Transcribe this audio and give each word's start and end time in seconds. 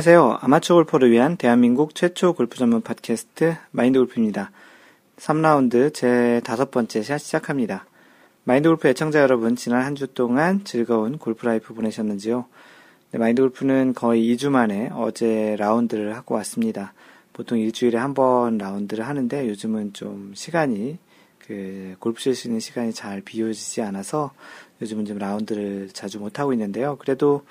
안녕하세요. 0.00 0.38
아마추어 0.40 0.76
골퍼를 0.76 1.10
위한 1.10 1.36
대한민국 1.36 1.94
최초 1.94 2.32
골프 2.32 2.56
전문 2.56 2.80
팟캐스트 2.80 3.56
마인드 3.70 3.98
골프입니다. 3.98 4.50
3라운드 5.18 5.92
제 5.92 6.40
다섯 6.42 6.70
번째 6.70 7.02
샷 7.02 7.18
시작합니다. 7.18 7.84
마인드 8.44 8.66
골프 8.70 8.88
애청자 8.88 9.20
여러분, 9.20 9.56
지난 9.56 9.82
한 9.82 9.94
주 9.94 10.06
동안 10.06 10.64
즐거운 10.64 11.18
골프 11.18 11.44
life 11.44 11.74
보내셨는지요? 11.74 12.46
네, 13.10 13.18
마인드 13.18 13.42
골프는 13.42 13.92
거의 13.92 14.22
2주 14.34 14.48
만에 14.48 14.88
어제 14.94 15.54
라운드를 15.58 16.16
하고 16.16 16.34
왔습니다. 16.36 16.94
보통 17.34 17.58
일주일에 17.58 17.98
한 17.98 18.14
번 18.14 18.56
라운드를 18.56 19.06
하는데 19.06 19.48
요즘은 19.50 19.92
좀 19.92 20.32
시간이 20.34 20.96
그 21.46 21.96
골프 21.98 22.22
칠 22.22 22.34
수 22.34 22.48
있는 22.48 22.58
시간이 22.58 22.94
잘 22.94 23.20
비워지지 23.20 23.82
않아서 23.82 24.30
요즘은 24.80 25.04
좀 25.04 25.18
라운드를 25.18 25.90
자주 25.92 26.20
못 26.20 26.38
하고 26.38 26.54
있는데요. 26.54 26.96
그래도 26.96 27.42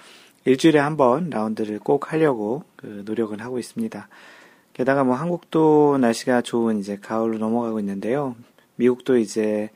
일주일에 0.45 0.79
한 0.79 0.97
번 0.97 1.29
라운드를 1.29 1.79
꼭 1.79 2.11
하려고 2.11 2.63
그 2.75 3.03
노력을 3.05 3.39
하고 3.41 3.59
있습니다. 3.59 4.07
게다가 4.73 5.03
뭐 5.03 5.15
한국도 5.15 5.97
날씨가 5.99 6.41
좋은 6.41 6.79
이제 6.79 6.97
가을로 6.97 7.37
넘어가고 7.37 7.79
있는데요. 7.79 8.35
미국도 8.75 9.17
이제 9.17 9.69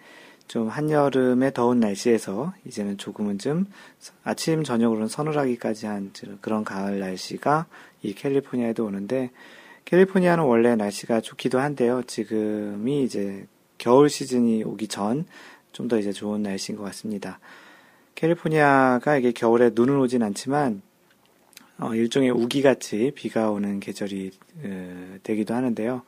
좀 0.48 0.68
한여름의 0.68 1.54
더운 1.54 1.80
날씨에서 1.80 2.54
이제는 2.66 2.98
조금은 2.98 3.40
좀 3.40 3.66
아침 4.24 4.64
저녁으로는 4.64 5.08
서늘하기까지 5.08 5.86
한 5.88 6.12
그런 6.42 6.64
가을 6.64 7.00
날씨가 7.00 7.66
이 8.02 8.14
캘리포니아에도 8.14 8.86
오는데 8.86 9.32
캘리포니아는 9.86 10.44
원래 10.46 10.76
날씨가 10.76 11.22
좋기도 11.22 11.60
한데요. 11.60 12.04
지금이 12.04 13.04
이제 13.04 13.48
겨울 13.78 14.10
시즌이 14.10 14.64
오기 14.64 14.88
전 14.88 15.26
좀 15.74 15.88
더 15.88 15.98
이제 15.98 16.12
좋은 16.12 16.44
날씨인 16.44 16.78
것 16.78 16.84
같습니다. 16.86 17.40
캘리포니아가 18.16 19.18
이게 19.18 19.32
겨울에 19.32 19.72
눈은 19.74 19.98
오진 19.98 20.24
않지만 20.24 20.82
어, 21.80 21.94
일종의 21.96 22.30
우기같이 22.30 23.12
비가 23.16 23.50
오는 23.50 23.80
계절이 23.80 24.32
어, 24.64 25.18
되기도 25.24 25.54
하는데요. 25.54 26.04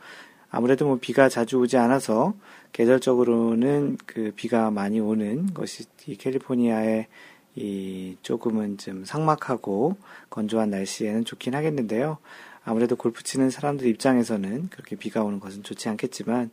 아무래도 0.49 0.85
뭐 0.85 0.97
비가 1.01 1.27
자주 1.27 1.57
오지 1.57 1.77
않아서 1.77 2.33
계절적으로는 2.71 3.97
그 4.05 4.31
비가 4.35 4.71
많이 4.71 4.99
오는 4.99 5.53
것이 5.53 5.85
이 6.07 6.15
캘리포니아의 6.15 7.07
이 7.55 8.17
조금은 8.21 8.77
좀 8.77 9.05
상막하고 9.05 9.97
건조한 10.29 10.69
날씨에는 10.69 11.25
좋긴 11.25 11.55
하겠는데요. 11.55 12.17
아무래도 12.63 12.95
골프 12.95 13.23
치는 13.23 13.49
사람들 13.49 13.87
입장에서는 13.87 14.69
그렇게 14.69 14.95
비가 14.95 15.23
오는 15.23 15.39
것은 15.39 15.63
좋지 15.63 15.87
않겠지만 15.89 16.51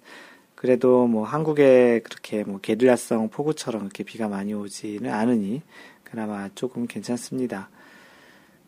그래도 0.62 1.08
뭐 1.08 1.24
한국에 1.24 2.02
그렇게 2.04 2.44
뭐 2.44 2.60
게릴라성 2.60 3.30
폭우처럼 3.30 3.80
그렇게 3.80 4.04
비가 4.04 4.28
많이 4.28 4.54
오지는 4.54 5.12
않으니 5.12 5.60
그나마 6.04 6.48
조금 6.54 6.86
괜찮습니다. 6.86 7.68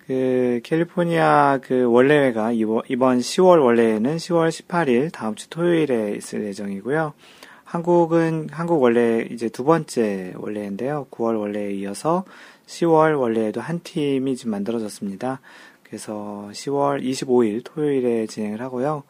그 0.04 0.60
캘리포니아 0.64 1.60
그 1.62 1.84
원래회가 1.84 2.50
이번 2.50 2.82
10월 2.82 3.62
원래에는 3.62 4.16
10월 4.16 4.48
18일 4.48 5.12
다음 5.12 5.36
주 5.36 5.48
토요일에 5.48 6.16
있을 6.16 6.44
예정이고요. 6.46 7.14
한국은 7.62 8.48
한국 8.50 8.82
원래 8.82 9.28
이제 9.30 9.48
두 9.48 9.62
번째 9.62 10.34
원래인데요. 10.36 11.06
9월 11.12 11.38
원래에 11.38 11.74
이어서 11.74 12.24
10월 12.66 13.20
원래에도 13.20 13.60
한 13.60 13.78
팀이 13.84 14.34
지금 14.34 14.50
만들어졌습니다. 14.50 15.40
그래서 15.84 16.48
10월 16.50 17.04
25일 17.04 17.62
토요일에 17.62 18.26
진행을 18.26 18.60
하고요. 18.60 19.04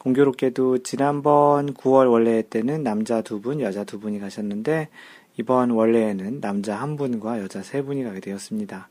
공교롭게도 0.00 0.78
지난번 0.78 1.74
9월 1.74 2.10
원래 2.10 2.42
때는 2.48 2.82
남자 2.82 3.20
두 3.20 3.42
분, 3.42 3.60
여자 3.60 3.84
두 3.84 4.00
분이 4.00 4.18
가셨는데 4.18 4.88
이번 5.36 5.70
원래에는 5.70 6.40
남자 6.40 6.74
한 6.76 6.96
분과 6.96 7.38
여자 7.40 7.62
세 7.62 7.82
분이 7.82 8.02
가게 8.04 8.20
되었습니다. 8.20 8.88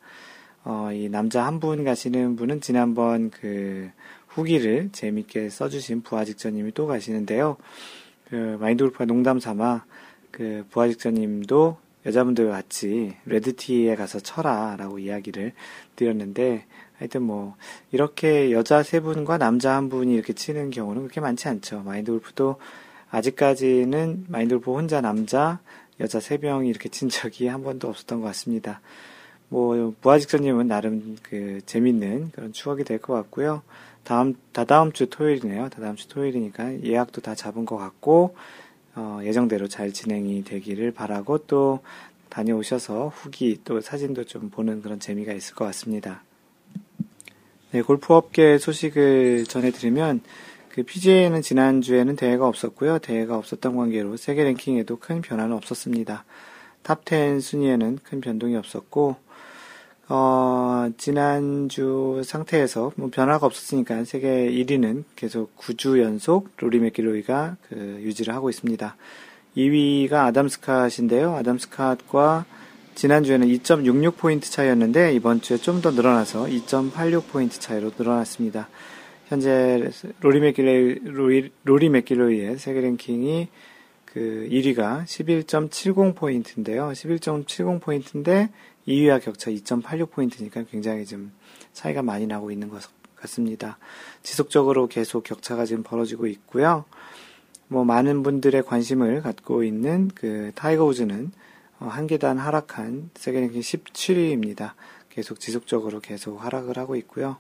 어, 0.66 0.90
이 0.94 1.10
남자 1.10 1.46
한 1.48 1.60
분 1.60 1.84
가시는 1.84 2.36
분은 2.36 2.62
지난번 2.62 3.32
그 3.32 3.90
후기를 4.28 4.90
재밌게 4.92 5.50
써주신 5.50 6.04
부하직전님이 6.04 6.74
또 6.74 6.86
가시는데요. 6.86 7.58
그 8.30 8.58
마인드 8.60 8.84
골프가 8.84 9.06
농담 9.06 9.40
삼아 9.40 9.86
그 10.30 10.64
부하직전님도 10.70 11.78
여자분들과 12.06 12.52
같이 12.52 13.16
레드티에 13.26 13.96
가서 13.96 14.20
쳐라 14.20 14.76
라고 14.78 15.00
이야기를 15.00 15.54
드렸는데 15.96 16.66
하여튼 17.00 17.24
뭐 17.24 17.56
이렇게 17.92 18.52
여자 18.52 18.84
세 18.84 19.00
분과 19.00 19.38
남자 19.38 19.76
한 19.76 19.90
분이 19.90 20.14
이렇게 20.14 20.34
치는 20.34 20.70
경우는 20.70 21.04
그렇게 21.04 21.22
많지 21.22 21.48
않죠. 21.48 21.82
마인드 21.84 22.12
골프도 22.12 22.58
아직까지는 23.10 24.26
마인드 24.28 24.56
골프 24.56 24.74
혼자 24.74 25.02
남자 25.02 25.60
여자 26.00 26.20
세 26.20 26.38
명이 26.38 26.70
이렇게 26.70 26.90
친 26.90 27.10
적이 27.10 27.48
한 27.48 27.64
번도 27.64 27.88
없었던 27.90 28.22
것 28.22 28.28
같습니다. 28.28 28.82
뭐 29.48 29.94
부하직선님은 30.02 30.68
나름 30.68 31.18
그 31.24 31.60
재밌는 31.66 32.32
그런 32.32 32.54
추억이 32.54 32.84
될 32.84 33.00
것 33.00 33.14
같고요. 33.14 33.64
다음 34.04 34.36
다다음 34.54 34.92
주 34.92 35.10
토요일이네요. 35.10 35.70
다다음 35.70 35.96
주 35.96 36.08
토요일이니까 36.08 36.84
예약도 36.84 37.22
다 37.22 37.34
잡은 37.36 37.66
것 37.66 37.78
같고 37.78 38.36
어, 38.96 39.20
예정대로 39.24 39.68
잘 39.68 39.92
진행이 39.94 40.44
되기를 40.44 40.92
바라고 40.92 41.40
또 41.40 41.80
다녀오셔서 42.30 43.08
후기 43.10 43.60
또 43.64 43.82
사진도 43.82 44.24
좀 44.24 44.50
보는 44.50 44.82
그런 44.82 45.00
재미가 45.00 45.34
있을 45.34 45.56
것 45.56 45.66
같습니다. 45.66 46.24
네, 47.72 47.84
골프 47.84 48.16
업계 48.16 48.58
소식을 48.58 49.46
전해드리면 49.46 50.22
그 50.70 50.82
PGA는 50.82 51.44
지난주에는 51.44 52.16
대회가 52.16 52.48
없었고요. 52.48 52.98
대회가 52.98 53.38
없었던 53.38 53.76
관계로 53.76 54.18
세계 54.18 54.44
랭킹에도 54.44 54.98
큰 54.98 55.22
변화는 55.22 55.56
없었습니다. 55.56 56.26
top10 56.82 57.42
순위에는 57.42 58.00
큰 58.04 58.22
변동이 58.22 58.56
없었고 58.56 59.18
어, 60.08 60.90
지난주 60.98 62.24
상태에서 62.26 62.92
뭐 62.96 63.12
변화가 63.12 63.46
없었으니까 63.46 64.04
세계 64.06 64.50
1위는 64.50 65.04
계속 65.16 65.56
9주 65.56 66.02
연속 66.02 66.50
로리 66.58 66.80
맥길로이가 66.80 67.58
그 67.70 68.00
유지를 68.02 68.34
하고 68.34 68.50
있습니다. 68.50 68.96
2위가 69.56 70.14
아담 70.14 70.48
스캇인데요. 70.48 71.36
아담 71.36 71.58
스캇과 71.58 72.46
지난주에는 73.00 73.48
2.66포인트 73.48 74.52
차이였는데 74.52 75.14
이번 75.14 75.40
주에 75.40 75.56
좀 75.56 75.80
더 75.80 75.92
늘어나서 75.92 76.48
2.86포인트 76.48 77.62
차이로 77.62 77.92
늘어났습니다. 77.98 78.68
현재 79.30 79.90
로리 80.20 80.42
맥길로이, 80.42 81.00
로리, 81.06 81.50
로리 81.64 81.88
맥길로이의 81.88 82.58
세계 82.58 82.82
랭킹이 82.82 83.48
그 84.04 84.50
1위가 84.52 85.06
11.70포인트인데요. 85.06 86.92
11.70포인트인데 86.92 88.50
2위와 88.86 89.24
격차 89.24 89.50
2.86포인트니까 89.50 90.70
굉장히 90.70 91.06
좀 91.06 91.32
차이가 91.72 92.02
많이 92.02 92.28
나고 92.28 92.52
있는 92.52 92.68
것 92.68 92.84
같습니다. 93.16 93.78
지속적으로 94.24 94.88
계속 94.88 95.24
격차가 95.24 95.64
지금 95.64 95.84
벌어지고 95.84 96.28
있고요. 96.28 96.84
뭐 97.70 97.86
많은 97.86 98.24
분들의 98.24 98.62
관심을 98.64 99.22
갖고 99.22 99.64
있는 99.64 100.12
그 100.14 100.52
타이거 100.54 100.84
우즈는 100.84 101.32
어, 101.32 101.40
한 101.88 102.08
계단 102.08 102.38
하락한 102.38 103.12
세계 103.16 103.40
랭킹 103.40 103.62
17위입니다. 103.62 104.74
계속 105.10 105.40
지속적으로 105.40 106.00
계속 106.00 106.44
하락을 106.44 106.78
하고 106.78 106.96
있고요. 106.98 107.38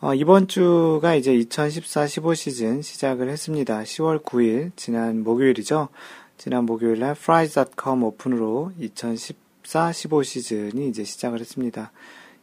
어, 0.00 0.14
이번 0.14 0.46
주가 0.46 1.14
이제 1.14 1.32
2014-15 1.32 2.34
시즌 2.34 2.82
시작을 2.82 3.30
했습니다. 3.30 3.82
10월 3.82 4.22
9일, 4.22 4.72
지난 4.76 5.24
목요일이죠. 5.24 5.88
지난 6.36 6.66
목요일날 6.66 7.12
Frys.com 7.12 8.02
오픈으로 8.02 8.72
2014-15 8.78 10.22
시즌이 10.22 10.88
이제 10.88 11.02
시작을 11.02 11.40
했습니다. 11.40 11.92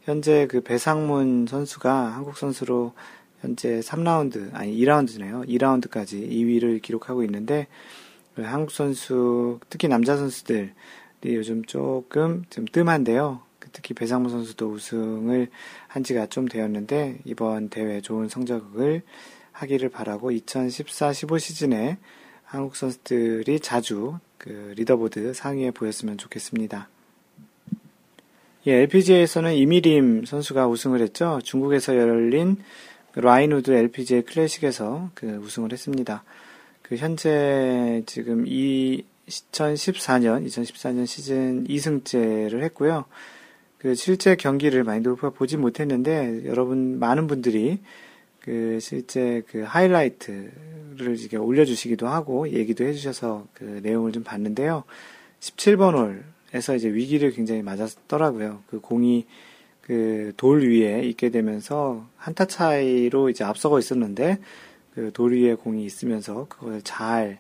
현재 0.01 0.47
그 0.47 0.61
배상문 0.61 1.45
선수가 1.47 2.15
한국 2.15 2.37
선수로 2.37 2.93
현재 3.41 3.79
3라운드, 3.81 4.53
아니 4.53 4.75
2라운드네요. 4.79 5.47
2라운드까지 5.47 6.29
2위를 6.29 6.81
기록하고 6.81 7.23
있는데, 7.23 7.67
한국 8.37 8.71
선수, 8.71 9.59
특히 9.69 9.87
남자 9.87 10.17
선수들이 10.17 10.71
요즘 11.25 11.63
조금 11.65 12.43
좀 12.49 12.65
뜸한데요. 12.65 13.41
그 13.59 13.69
특히 13.71 13.93
배상무 13.93 14.29
선수도 14.29 14.71
우승을 14.71 15.49
한 15.87 16.03
지가 16.03 16.27
좀 16.27 16.47
되었는데, 16.47 17.19
이번 17.25 17.69
대회 17.69 18.01
좋은 18.01 18.29
성적을 18.29 19.03
하기를 19.51 19.89
바라고 19.89 20.31
2014-15 20.31 21.39
시즌에 21.39 21.97
한국 22.43 22.75
선수들이 22.75 23.59
자주 23.59 24.17
그 24.37 24.73
리더보드 24.75 25.33
상위에 25.33 25.71
보였으면 25.71 26.17
좋겠습니다. 26.17 26.89
예, 28.65 28.73
LPGA에서는 28.73 29.53
이미림 29.53 30.25
선수가 30.25 30.67
우승을 30.67 31.01
했죠. 31.01 31.39
중국에서 31.43 31.97
열린 31.97 32.57
레인우드 33.15 33.71
LPGA 33.71 34.23
클래식에서 34.23 35.11
그 35.13 35.27
우승을 35.37 35.71
했습니다. 35.71 36.23
그 36.93 36.97
현재 36.97 38.03
지금 38.05 38.45
이 38.45 39.03
2014년, 39.27 40.45
2014년 40.45 41.07
시즌 41.07 41.65
2승째를 41.65 42.61
했고요. 42.65 43.05
그 43.79 43.95
실제 43.95 44.35
경기를 44.35 44.83
마인드골프가 44.83 45.31
보지 45.31 45.57
못했는데 45.57 46.45
여러분 46.45 46.99
많은 46.99 47.25
분들이 47.25 47.79
그 48.41 48.77
실제 48.79 49.41
그 49.47 49.63
하이라이트를 49.63 51.17
이게 51.17 51.37
올려주시기도 51.37 52.07
하고 52.07 52.47
얘기도 52.47 52.85
해주셔서 52.85 53.47
그 53.55 53.79
내용을 53.81 54.11
좀 54.11 54.23
봤는데요. 54.23 54.83
17번 55.39 56.21
홀에서 56.53 56.75
이제 56.75 56.93
위기를 56.93 57.31
굉장히 57.31 57.63
맞았더라고요. 57.63 58.61
그 58.67 58.79
공이 58.79 59.25
그 59.81 60.31
돌 60.37 60.61
위에 60.61 61.01
있게 61.05 61.29
되면서 61.29 62.07
한타 62.17 62.45
차이로 62.45 63.29
이제 63.29 63.43
앞서고 63.43 63.79
있었는데 63.79 64.37
그돌 64.93 65.33
위에 65.33 65.55
공이 65.55 65.85
있으면서 65.85 66.45
그걸 66.49 66.81
잘 66.83 67.39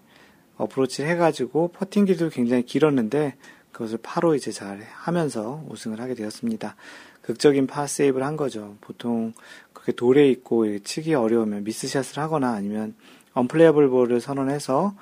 어프로치 0.57 1.03
해가지고 1.03 1.69
퍼팅 1.69 2.05
길도 2.05 2.29
굉장히 2.29 2.63
길었는데 2.63 3.35
그것을 3.71 3.99
파로 4.01 4.35
이제 4.35 4.51
잘 4.51 4.81
하면서 4.81 5.63
우승을 5.69 5.99
하게 5.99 6.13
되었습니다. 6.13 6.75
극적인 7.21 7.67
파 7.67 7.87
세이브를 7.87 8.25
한 8.25 8.37
거죠. 8.37 8.75
보통 8.81 9.33
그렇게 9.71 9.91
돌에 9.91 10.29
있고 10.29 10.79
치기 10.79 11.13
어려우면 11.13 11.63
미스샷을 11.63 12.21
하거나 12.21 12.51
아니면 12.51 12.95
언플레이블 13.33 13.89
볼을 13.89 14.21
선언해서 14.21 14.95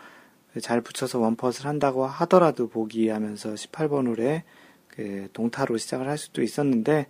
잘 0.62 0.82
붙여서 0.82 1.20
원퍼스를 1.20 1.70
한다고 1.70 2.06
하더라도 2.06 2.68
보기하면서 2.68 3.54
18번 3.54 4.08
홀에 4.08 4.44
그 4.88 5.30
동타로 5.34 5.78
시작을 5.78 6.08
할 6.08 6.18
수도 6.18 6.42
있었는데 6.42 7.08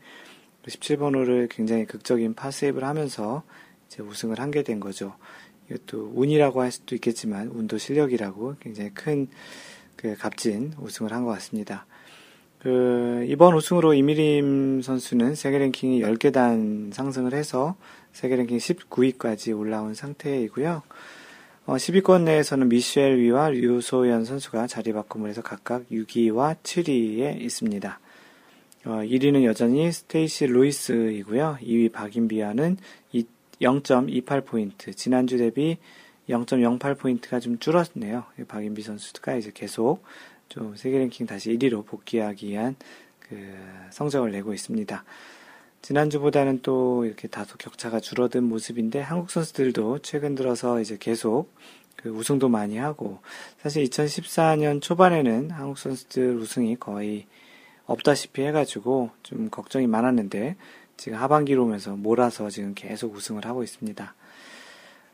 17번 0.65 1.15
홀을 1.15 1.47
굉장히 1.49 1.85
극적인 1.85 2.35
파 2.35 2.51
세이브를 2.51 2.87
하면서 2.87 3.43
이제 3.91 4.01
우승을 4.01 4.39
하게 4.39 4.63
된 4.63 4.79
거죠. 4.79 5.15
이것도 5.69 6.13
운이라고 6.15 6.61
할 6.61 6.71
수도 6.71 6.95
있겠지만 6.95 7.47
운도 7.49 7.77
실력이라고 7.77 8.55
굉장히 8.61 8.91
큰 8.93 9.27
그 10.01 10.15
값진 10.17 10.73
우승을 10.79 11.13
한 11.13 11.25
것 11.25 11.31
같습니다. 11.33 11.85
그 12.59 13.23
이번 13.27 13.53
우승으로 13.53 13.93
이미림 13.93 14.81
선수는 14.81 15.35
세계 15.35 15.59
랭킹이 15.59 16.01
10계단 16.01 16.91
상승을 16.91 17.33
해서 17.33 17.75
세계 18.11 18.35
랭킹 18.35 18.57
19위까지 18.57 19.57
올라온 19.57 19.93
상태이고요. 19.93 20.81
어, 21.67 21.75
10위권 21.75 22.23
내에서는 22.23 22.67
미셸 22.69 23.17
위와 23.19 23.49
류소연 23.49 24.25
선수가 24.25 24.65
자리 24.65 24.91
바꿈을 24.91 25.29
해서 25.29 25.43
각각 25.43 25.87
6위와 25.89 26.57
7위에 26.63 27.39
있습니다. 27.39 27.99
어, 28.85 28.89
1위는 28.89 29.43
여전히 29.43 29.91
스테이시 29.91 30.47
루이스이고요. 30.47 31.59
2위 31.61 31.91
박인비는 31.91 32.77
0.28포인트, 33.61 34.95
지난주 34.95 35.37
대비 35.37 35.77
0.08포인트가 36.29 37.41
좀 37.41 37.59
줄었네요. 37.59 38.25
박인비 38.47 38.81
선수가 38.81 39.35
이제 39.35 39.51
계속 39.53 40.03
좀 40.49 40.75
세계 40.75 40.99
랭킹 40.99 41.27
다시 41.27 41.51
1위로 41.57 41.85
복귀하기 41.85 42.47
위한 42.47 42.75
그 43.19 43.37
성적을 43.91 44.31
내고 44.31 44.53
있습니다. 44.53 45.03
지난주보다는 45.81 46.61
또 46.61 47.05
이렇게 47.05 47.27
다소 47.27 47.57
격차가 47.57 47.99
줄어든 47.99 48.43
모습인데 48.43 48.99
한국 48.99 49.31
선수들도 49.31 49.99
최근 49.99 50.35
들어서 50.35 50.79
이제 50.79 50.97
계속 50.99 51.53
그 51.95 52.09
우승도 52.09 52.49
많이 52.49 52.77
하고 52.77 53.19
사실 53.61 53.83
2014년 53.85 54.81
초반에는 54.81 55.51
한국 55.51 55.77
선수들 55.77 56.35
우승이 56.37 56.77
거의 56.77 57.25
없다시피 57.85 58.41
해가지고 58.43 59.09
좀 59.23 59.49
걱정이 59.49 59.87
많았는데 59.87 60.55
지금 60.97 61.17
하반기로 61.17 61.63
오면서 61.63 61.95
몰아서 61.95 62.49
지금 62.49 62.73
계속 62.75 63.15
우승을 63.15 63.45
하고 63.45 63.63
있습니다. 63.63 64.13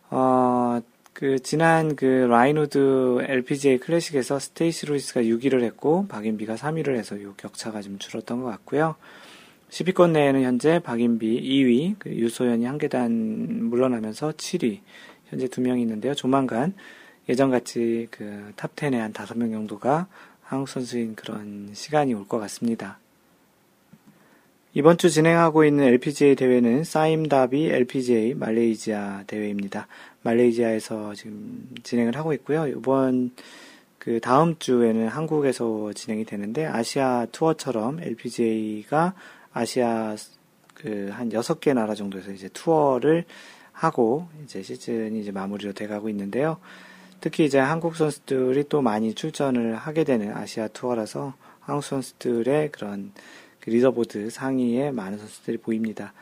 어, 0.09 0.81
그 1.13 1.39
지난 1.39 1.95
그 1.95 2.05
라인우드 2.05 3.25
LPGA 3.27 3.79
클래식에서 3.79 4.39
스테이시 4.39 4.85
루이스가 4.85 5.21
6위를 5.21 5.63
했고 5.63 6.07
박인비가 6.07 6.55
3위를 6.55 6.95
해서 6.95 7.21
요 7.23 7.33
격차가 7.37 7.81
좀 7.81 7.97
줄었던 7.97 8.43
것 8.43 8.49
같고요. 8.49 8.95
10위권 9.69 10.11
내에는 10.11 10.43
현재 10.43 10.79
박인비 10.79 11.41
2위, 11.41 11.95
그 11.99 12.09
유소연이 12.09 12.65
한 12.65 12.77
계단 12.77 13.11
물러나면서 13.65 14.31
7위, 14.33 14.79
현재 15.29 15.47
두 15.47 15.61
명이 15.61 15.81
있는데요. 15.81 16.13
조만간 16.13 16.73
예전같이 17.27 18.07
그 18.11 18.53
top 18.55 18.76
10에 18.76 18.97
한 18.97 19.11
5명 19.11 19.51
정도가 19.51 20.07
한국 20.41 20.69
선수인 20.69 21.15
그런 21.15 21.71
시간이 21.73 22.13
올 22.13 22.25
것 22.27 22.39
같습니다. 22.39 22.99
이번 24.73 24.97
주 24.97 25.09
진행하고 25.09 25.65
있는 25.65 25.85
LPGA 25.85 26.35
대회는 26.35 26.83
사임다비 26.83 27.69
LPGA 27.69 28.35
말레이시아 28.35 29.23
대회입니다. 29.25 29.87
말레이시아에서 30.21 31.15
지금 31.15 31.67
진행을 31.83 32.15
하고 32.15 32.33
있고요. 32.33 32.67
이번 32.67 33.31
그 33.97 34.19
다음 34.19 34.57
주에는 34.59 35.07
한국에서 35.07 35.93
진행이 35.93 36.25
되는데 36.25 36.65
아시아 36.65 37.25
투어처럼 37.31 38.01
LPGA가 38.01 39.13
아시아 39.51 40.15
그 40.75 41.09
한 41.11 41.33
여섯 41.33 41.59
개 41.59 41.73
나라 41.73 41.95
정도에서 41.95 42.31
이제 42.31 42.49
투어를 42.49 43.25
하고 43.71 44.27
이제 44.43 44.61
시즌이 44.61 45.19
이제 45.19 45.31
마무리로 45.31 45.73
돼 45.73 45.87
가고 45.87 46.09
있는데요. 46.09 46.57
특히 47.19 47.45
이제 47.45 47.57
한국 47.57 47.95
선수들이 47.95 48.65
또 48.69 48.81
많이 48.81 49.15
출전을 49.15 49.75
하게 49.75 50.03
되는 50.03 50.35
아시아 50.35 50.67
투어라서 50.67 51.33
한국 51.61 51.83
선수들의 51.83 52.71
그런 52.71 53.11
그 53.67 53.71
leaderboard 53.71 54.29
상위에 54.29 54.91
많은 54.91 55.17
선수들이 55.17 55.57
보입니다. 55.57 56.13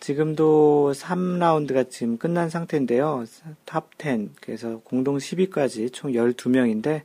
지금도 0.00 0.92
3라운드가 0.96 1.88
지금 1.88 2.18
끝난 2.18 2.50
상태인데요. 2.50 3.24
top 3.64 3.90
10, 4.02 4.30
그래서 4.40 4.80
공동 4.82 5.16
10위까지 5.16 5.92
총 5.92 6.10
12명인데 6.10 7.02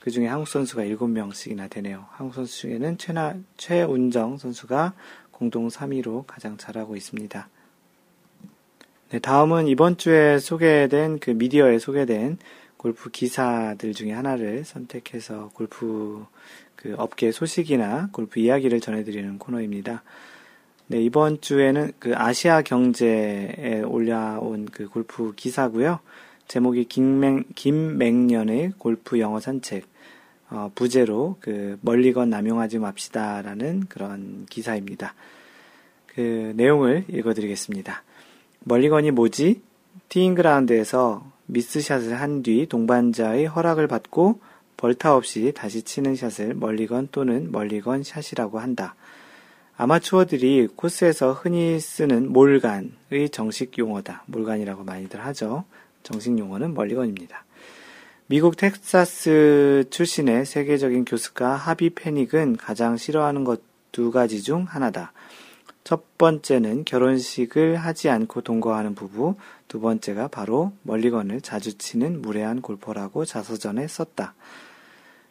그 0.00 0.10
중에 0.10 0.26
한국 0.26 0.48
선수가 0.48 0.82
7명씩이나 0.82 1.70
되네요. 1.70 2.06
한국 2.10 2.34
선수 2.34 2.62
중에는 2.62 2.98
최나, 2.98 3.36
최운정 3.56 4.36
선수가 4.36 4.94
공동 5.30 5.68
3위로 5.68 6.24
가장 6.26 6.56
잘하고 6.56 6.96
있습니다. 6.96 7.48
네, 9.10 9.18
다음은 9.20 9.68
이번 9.68 9.96
주에 9.96 10.40
소개된 10.40 11.20
그 11.20 11.30
미디어에 11.30 11.78
소개된 11.78 12.38
골프 12.76 13.10
기사들 13.10 13.92
중에 13.92 14.10
하나를 14.10 14.64
선택해서 14.64 15.50
골프 15.54 16.26
그 16.80 16.94
업계 16.96 17.30
소식이나 17.30 18.08
골프 18.12 18.40
이야기를 18.40 18.80
전해드리는 18.80 19.38
코너입니다. 19.38 20.02
네, 20.86 21.00
이번 21.00 21.40
주에는 21.40 21.92
그 21.98 22.14
아시아 22.16 22.62
경제에 22.62 23.82
올라온 23.86 24.66
그 24.72 24.88
골프 24.88 25.32
기사고요. 25.36 26.00
제목이 26.48 26.86
김맹, 26.86 27.44
김맹년의 27.54 28.72
골프 28.78 29.20
영어 29.20 29.38
산책, 29.38 29.84
어, 30.48 30.72
부제로 30.74 31.36
그 31.40 31.78
멀리건 31.82 32.28
남용하지 32.30 32.78
맙시다라는 32.78 33.86
그런 33.88 34.46
기사입니다. 34.50 35.14
그 36.06 36.52
내용을 36.56 37.04
읽어드리겠습니다. 37.08 38.02
멀리건이 38.64 39.12
뭐지? 39.12 39.62
티잉그라운드에서 40.08 41.30
미스샷을 41.46 42.20
한 42.20 42.42
뒤 42.42 42.66
동반자의 42.66 43.46
허락을 43.46 43.86
받고 43.86 44.40
벌타 44.80 45.14
없이 45.14 45.52
다시 45.54 45.82
치는 45.82 46.16
샷을 46.16 46.54
멀리건 46.54 47.08
또는 47.12 47.52
멀리건 47.52 48.02
샷이라고 48.02 48.58
한다. 48.58 48.94
아마추어들이 49.76 50.68
코스에서 50.74 51.32
흔히 51.32 51.78
쓰는 51.78 52.32
몰간의 52.32 53.30
정식 53.30 53.78
용어다. 53.78 54.24
몰간이라고 54.26 54.84
많이들 54.84 55.24
하죠. 55.26 55.64
정식 56.02 56.38
용어는 56.38 56.74
멀리건입니다. 56.74 57.44
미국 58.26 58.56
텍사스 58.56 59.84
출신의 59.90 60.46
세계적인 60.46 61.04
교수가 61.04 61.56
하비 61.56 61.90
페닉은 61.90 62.56
가장 62.56 62.96
싫어하는 62.96 63.44
것 63.44 63.70
두 63.92 64.10
가지 64.10 64.42
중 64.42 64.64
하나다. 64.68 65.12
첫 65.82 66.18
번째는 66.18 66.84
결혼식을 66.84 67.76
하지 67.76 68.08
않고 68.08 68.42
동거하는 68.42 68.94
부부, 68.94 69.36
두 69.66 69.80
번째가 69.80 70.28
바로 70.28 70.72
멀리건을 70.82 71.40
자주 71.40 71.76
치는 71.78 72.22
무례한 72.22 72.60
골퍼라고 72.60 73.24
자서전에 73.24 73.88
썼다. 73.88 74.34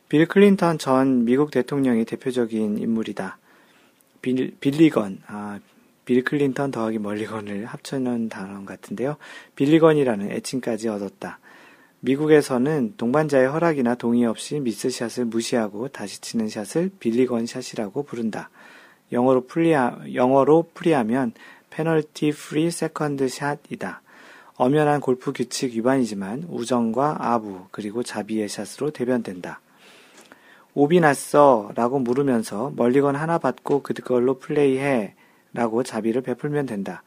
빌 0.09 0.25
클린턴 0.25 0.79
전 0.79 1.23
미국 1.23 1.51
대통령이 1.51 2.03
대표적인 2.03 2.79
인물이다. 2.79 3.37
빌, 4.23 4.55
빌리건, 4.59 5.21
아, 5.27 5.59
빌 6.03 6.23
클린턴 6.23 6.71
더하기 6.71 6.97
멀리건을 6.97 7.65
합쳐놓은 7.65 8.27
단어 8.27 8.65
같은데요. 8.65 9.17
빌리건이라는 9.55 10.31
애칭까지 10.31 10.89
얻었다. 10.89 11.37
미국에서는 11.99 12.95
동반자의 12.97 13.49
허락이나 13.49 13.93
동의 13.93 14.25
없이 14.25 14.59
미스샷을 14.59 15.25
무시하고 15.25 15.89
다시 15.89 16.19
치는 16.21 16.49
샷을 16.49 16.89
빌리건 16.99 17.45
샷이라고 17.45 18.01
부른다. 18.01 18.49
영어로 19.11 19.45
풀리하, 19.45 19.99
영어로 20.15 20.71
풀이하면 20.73 21.33
penalty 21.69 22.31
free 22.31 22.71
second 22.71 23.27
shot이다. 23.27 24.01
엄연한 24.55 25.01
골프 25.01 25.33
규칙 25.33 25.75
위반이지만 25.75 26.47
우정과 26.49 27.17
아부 27.19 27.67
그리고 27.69 28.01
자비의 28.01 28.49
샷으로 28.49 28.89
대변된다. 28.89 29.61
오비 30.73 30.99
났어 30.99 31.71
라고 31.75 31.99
물으면서 31.99 32.73
멀리건 32.75 33.15
하나 33.15 33.37
받고 33.37 33.83
그걸로 33.83 34.39
플레이해 34.39 35.15
라고 35.53 35.83
자비를 35.83 36.21
베풀면 36.21 36.65
된다. 36.65 37.03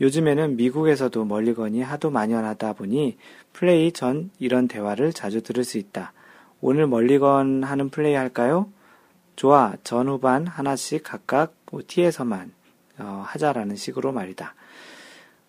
요즘에는 0.00 0.56
미국에서도 0.56 1.24
멀리건이 1.24 1.82
하도 1.82 2.10
만연하다 2.10 2.72
보니 2.74 3.18
플레이 3.52 3.92
전 3.92 4.30
이런 4.38 4.68
대화를 4.68 5.12
자주 5.12 5.42
들을 5.42 5.64
수 5.64 5.76
있다. 5.76 6.12
오늘 6.60 6.86
멀리건 6.86 7.64
하는 7.64 7.90
플레이 7.90 8.14
할까요? 8.14 8.68
좋아, 9.36 9.74
전후반 9.84 10.46
하나씩 10.46 11.02
각각 11.02 11.54
티에서만 11.86 12.52
어, 12.98 13.22
하자라는 13.26 13.76
식으로 13.76 14.12
말이다. 14.12 14.54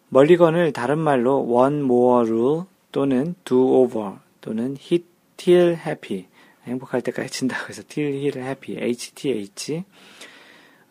멀리건을 0.10 0.74
다른 0.74 1.00
말로 1.00 1.40
one 1.40 1.80
more 1.80 2.30
rule 2.30 2.64
또는 2.92 3.36
do 3.46 3.82
over 3.82 4.18
또는 4.42 4.78
hit 4.80 5.06
till 5.38 5.74
happy 5.76 6.28
행복할 6.66 7.02
때까지 7.02 7.30
친다고 7.30 7.70
해서 7.70 7.82
till 7.88 8.14
hit 8.14 8.40
happy 8.40 8.78
HTH 8.82 9.84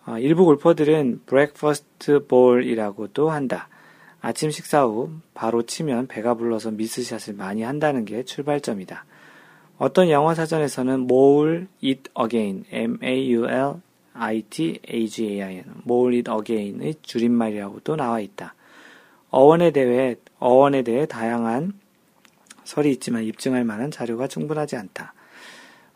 어, 0.06 0.18
일부 0.18 0.44
골퍼들은 0.44 1.22
breakfast 1.26 2.26
ball이라고도 2.26 3.30
한다. 3.30 3.68
아침 4.22 4.50
식사 4.50 4.84
후 4.84 5.10
바로 5.34 5.62
치면 5.62 6.06
배가 6.06 6.34
불러서 6.34 6.70
미스샷을 6.70 7.34
많이 7.34 7.62
한다는 7.62 8.04
게 8.04 8.24
출발점이다. 8.24 9.04
어떤 9.78 10.10
영어 10.10 10.34
사전에서는 10.34 11.02
maul 11.02 11.66
it 11.82 12.10
again, 12.18 12.64
M-A-U-L 12.70 13.80
I-T-A-G-A-I-N, 14.12 15.64
maul 15.86 16.16
it 16.16 16.30
again의 16.30 16.96
줄임말이라고도 17.02 17.96
나와 17.96 18.20
있다. 18.20 18.54
어원에 19.30 19.70
대해, 19.70 20.16
어원에 20.38 20.82
대해 20.82 21.06
다양한 21.06 21.72
설이 22.64 22.90
있지만 22.92 23.24
입증할 23.24 23.64
만한 23.64 23.90
자료가 23.90 24.28
충분하지 24.28 24.76
않다. 24.76 25.14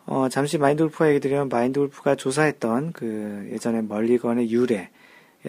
어, 0.07 0.29
잠시 0.29 0.59
마인드 0.59 0.83
골프가 0.83 1.09
얘기 1.09 1.19
드리면 1.19 1.49
마인드 1.49 1.79
골프가 1.79 2.15
조사했던 2.15 2.91
그 2.93 3.49
예전에 3.51 3.81
멀리건의 3.81 4.51
유래에 4.51 4.89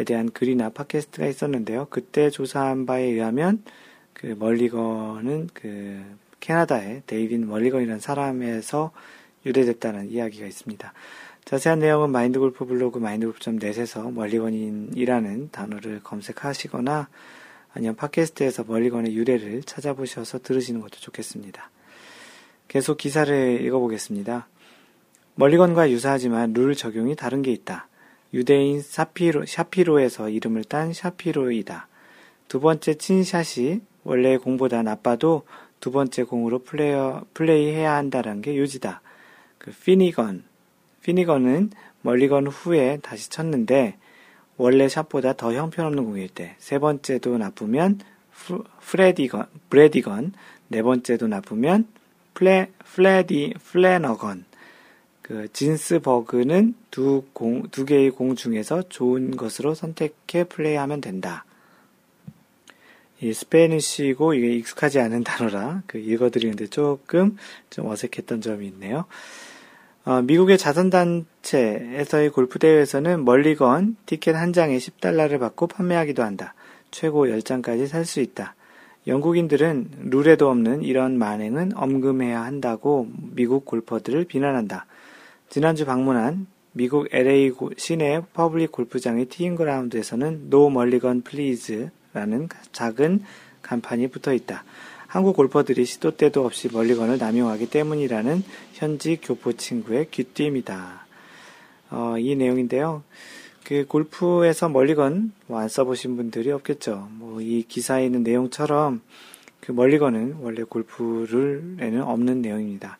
대한 0.07 0.31
글이나 0.31 0.71
팟캐스트가 0.71 1.27
있었는데요. 1.27 1.89
그때 1.91 2.31
조사한 2.31 2.87
바에 2.87 3.05
의하면 3.05 3.63
그 4.15 4.35
멀리건은 4.39 5.51
그 5.53 6.03
캐나다의 6.41 7.03
데이비드 7.07 7.47
멀리건이라는 7.47 8.01
사람에서 8.01 8.93
유래됐다는 9.45 10.11
이야기가 10.11 10.47
있습니다. 10.47 10.93
자세한 11.45 11.79
내용은 11.79 12.11
마인드 12.11 12.39
골프 12.39 12.65
블로그 12.65 12.99
마인드 12.99 13.27
골프.net에서 13.27 14.11
멀리건이라는 14.11 15.51
단어를 15.53 16.01
검색하시거나 16.03 17.09
아니면 17.75 17.95
팟캐스트에서 17.95 18.65
멀리건의 18.65 19.15
유래를 19.15 19.63
찾아보셔서 19.65 20.39
들으시는 20.39 20.81
것도 20.81 20.97
좋겠습니다. 20.99 21.71
계속 22.69 22.97
기사를 22.99 23.61
읽어보겠습니다. 23.65 24.49
멀리건과 25.35 25.91
유사하지만 25.91 26.53
룰 26.53 26.75
적용이 26.75 27.15
다른 27.15 27.43
게 27.43 27.53
있다. 27.53 27.89
유대인 28.35 28.81
사피로, 28.83 29.47
샤피로에서 29.47 30.29
이름을 30.31 30.65
딴 30.65 30.93
샤피로이다. 30.93 31.89
두 32.49 32.61
번째 32.61 32.95
친샷이 32.95 33.81
원래 34.05 34.37
공보다 34.37 34.83
나빠도 34.83 35.43
두 35.81 35.91
번째 35.91 36.23
공으로 36.25 36.61
플레이어, 36.61 37.25
플레이해야 37.35 37.95
한다는 37.95 38.41
게 38.41 38.57
요지다. 38.57 39.03
그 39.59 39.73
피니건, 39.73 40.45
피니건은 41.03 41.71
멀리건 42.03 42.47
후에 42.47 42.99
다시 43.03 43.31
쳤는데 43.31 43.97
원래 44.57 44.89
샷보다 44.89 45.35
더 45.35 45.53
형편없는 45.53 46.05
공일 46.05 46.29
때 46.29 46.55
세 46.59 46.79
번째도 46.79 47.37
나쁘면 47.39 48.01
프, 48.33 48.63
프레디건, 48.81 49.47
브레디건, 49.71 50.33
네 50.69 50.83
번째도 50.83 51.29
나쁘면 51.29 51.87
플레, 52.37 52.71
플레디, 52.85 53.55
플래너건. 53.65 54.45
그 55.23 55.49
진스버그는 55.53 56.75
두 56.91 57.25
공, 57.33 57.67
두 57.71 57.87
개의 57.87 58.11
공 58.11 58.37
중에서 58.37 58.83
좋은 58.91 59.37
것으로 59.37 59.75
선택해 59.75 60.45
플레이하면 60.45 61.01
된다. 61.01 61.47
이 63.23 63.33
Spanish고 63.33 64.35
이게 64.35 64.55
익숙하지 64.55 65.01
않은 65.01 65.25
단어라 65.25 65.83
그 65.87 65.97
읽어드리는데 65.97 66.67
조금 66.67 67.39
좀 67.71 67.87
어색했던 67.87 68.43
점이 68.43 68.67
있네요. 68.67 69.07
어, 70.05 70.21
미국의 70.21 70.59
자선단체에서의 70.59 72.29
골프 72.31 72.59
대회에서는 72.59 73.25
멀리건 73.25 73.97
티켓 74.05 74.37
한 74.37 74.53
장에 74.53 74.77
10달러를 74.77 75.41
받고 75.41 75.69
판매하기도 75.69 76.23
한다. 76.23 76.55
최고 76.91 77.27
10장까지 77.27 77.89
살 77.89 78.05
수 78.05 78.21
있다. 78.21 78.56
영국인들은 79.07 79.91
룰에도 80.11 80.49
없는 80.51 80.83
이런 80.83 81.17
만행은 81.17 81.73
엄금해야 81.77 82.43
한다고 82.43 83.09
미국 83.35 83.65
골퍼들을 83.65 84.25
비난한다. 84.25 84.87
지난주 85.49 85.87
방문한 85.87 86.47
미국 86.73 87.09
LA 87.13 87.53
시내 87.79 88.21
퍼블릭 88.35 88.73
골프장의 88.73 89.27
티잉그라운드에서는 89.27 90.51
No 90.51 90.71
mulligan 90.71 91.23
please라는 91.23 92.49
작은 92.73 93.23
간판이 93.63 94.09
붙어 94.09 94.35
있다. 94.35 94.65
한국 95.07 95.37
골퍼들이 95.37 95.85
시도 95.85 96.17
때도 96.17 96.45
없이 96.45 96.69
멀리건을 96.71 97.19
남용하기 97.19 97.71
때문이라는 97.71 98.43
현지 98.75 99.19
교포 99.23 99.53
친구의 99.53 100.11
귀띔이다. 100.11 101.07
어, 101.91 102.17
이 102.19 102.35
내용인데요. 102.35 103.03
그 103.67 103.85
골프에서 103.85 104.69
멀리건 104.69 105.33
뭐 105.49 105.59
안 105.59 105.69
써보신 105.69 106.15
분들이 106.17 106.53
없겠죠. 106.53 107.09
뭐 107.11 107.41
이 107.41 107.65
기사에 107.67 108.07
있는 108.07 108.23
내용처럼 108.23 109.01
그 109.59 109.73
멀리건은 109.73 110.37
원래 110.41 110.63
골프를에는 110.63 112.01
없는 112.03 112.43
내용입니다. 112.43 112.97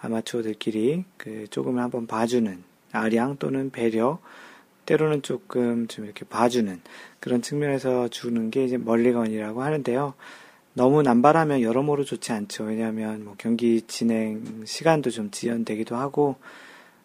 아마추어들끼리 0.00 1.04
그 1.16 1.46
조금 1.50 1.78
한번 1.78 2.08
봐주는 2.08 2.64
아량 2.90 3.36
또는 3.36 3.70
배려 3.70 4.18
때로는 4.86 5.22
조금 5.22 5.86
좀 5.86 6.04
이렇게 6.04 6.24
봐주는 6.24 6.80
그런 7.20 7.40
측면에서 7.40 8.08
주는 8.08 8.50
게 8.50 8.64
이제 8.64 8.76
멀리건이라고 8.76 9.62
하는데요. 9.62 10.14
너무 10.74 11.02
남발하면 11.02 11.62
여러모로 11.62 12.02
좋지 12.02 12.32
않죠. 12.32 12.64
왜냐하면 12.64 13.24
뭐 13.24 13.34
경기 13.38 13.82
진행 13.82 14.64
시간도 14.64 15.10
좀 15.10 15.30
지연되기도 15.30 15.94
하고 15.94 16.34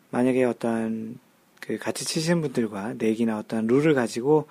만약에 0.10 0.44
어떤 0.46 1.20
그 1.66 1.78
같이 1.78 2.04
치시는 2.06 2.42
분들과 2.42 2.96
내기나 2.98 3.40
어떤 3.40 3.68
룰을 3.68 3.94
가지고 3.94 4.48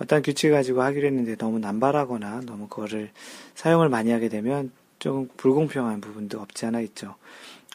어떤 0.00 0.22
규칙을 0.22 0.56
가지고 0.56 0.82
하기로 0.82 1.06
했는데 1.06 1.36
너무 1.36 1.58
남발하거나 1.58 2.42
너무 2.46 2.68
그거를 2.68 3.10
사용을 3.54 3.88
많이 3.90 4.10
하게 4.10 4.28
되면 4.28 4.72
조금 4.98 5.28
불공평한 5.36 6.00
부분도 6.00 6.40
없지 6.40 6.66
않아 6.66 6.80
있죠. 6.80 7.16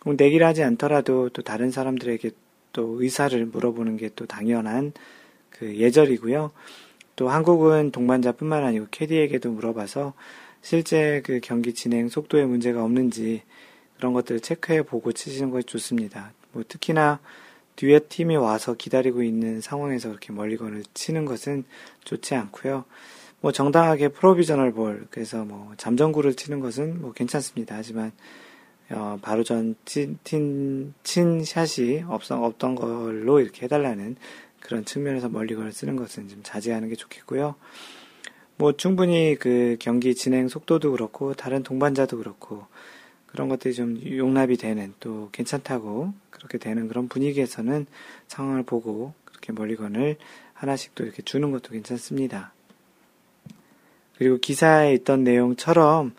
내기를 0.05 0.45
하지 0.45 0.63
않더라도 0.63 1.29
또 1.29 1.43
다른 1.43 1.69
사람들에게 1.71 2.31
또 2.73 3.01
의사를 3.01 3.45
물어보는 3.45 3.97
게 3.97 4.09
또 4.15 4.25
당연한 4.25 4.93
그 5.51 5.75
예절이고요. 5.75 6.51
또 7.15 7.29
한국은 7.29 7.91
동반자뿐만 7.91 8.63
아니고 8.63 8.87
캐디에게도 8.91 9.51
물어봐서 9.51 10.13
실제 10.61 11.21
그 11.23 11.39
경기 11.43 11.73
진행 11.73 12.09
속도에 12.09 12.45
문제가 12.45 12.83
없는지 12.83 13.43
그런 13.97 14.13
것들을 14.13 14.39
체크해 14.39 14.83
보고 14.83 15.11
치시는 15.11 15.51
것이 15.51 15.65
좋습니다. 15.67 16.31
뭐 16.53 16.63
특히나 16.67 17.19
뒤에 17.79 17.99
팀이 17.99 18.35
와서 18.35 18.73
기다리고 18.73 19.23
있는 19.23 19.61
상황에서 19.61 20.09
그렇게 20.09 20.33
멀리건을 20.33 20.83
치는 20.93 21.23
것은 21.23 21.63
좋지 22.03 22.35
않고요. 22.35 22.83
뭐 23.39 23.53
정당하게 23.53 24.09
프로비저널 24.09 24.73
볼 24.73 25.07
그래서 25.09 25.45
뭐 25.45 25.71
잠정구를 25.77 26.33
치는 26.33 26.59
것은 26.59 27.01
뭐 27.01 27.13
괜찮습니다. 27.13 27.75
하지만 27.77 28.11
어, 28.89 29.17
바로 29.21 29.45
전 29.45 29.75
친, 29.85 30.19
친, 30.25 30.93
친 31.03 31.45
샷이 31.45 32.03
없, 32.09 32.29
없던 32.29 32.75
걸로 32.75 33.39
이렇게 33.39 33.63
해달라는 33.63 34.17
그런 34.59 34.83
측면에서 34.83 35.29
멀리건을 35.29 35.71
쓰는 35.71 35.95
것은 35.95 36.27
좀 36.27 36.41
자제하는 36.43 36.89
게 36.89 36.95
좋겠고요. 36.95 37.55
뭐 38.57 38.73
충분히 38.73 39.37
그 39.39 39.77
경기 39.79 40.15
진행 40.15 40.49
속도도 40.49 40.91
그렇고 40.91 41.33
다른 41.33 41.63
동반자도 41.63 42.17
그렇고 42.17 42.65
그런 43.31 43.47
것들이 43.47 43.75
좀 43.75 44.01
용납이 44.05 44.57
되는 44.57 44.93
또 44.99 45.29
괜찮다고 45.31 46.13
그렇게 46.31 46.57
되는 46.57 46.87
그런 46.87 47.07
분위기에서는 47.07 47.85
상황을 48.27 48.63
보고 48.63 49.13
그렇게 49.23 49.53
멀리건을 49.53 50.17
하나씩 50.53 50.95
또 50.95 51.03
이렇게 51.03 51.21
주는 51.21 51.51
것도 51.51 51.71
괜찮습니다. 51.71 52.53
그리고 54.17 54.37
기사에 54.37 54.93
있던 54.95 55.23
내용처럼 55.23 56.13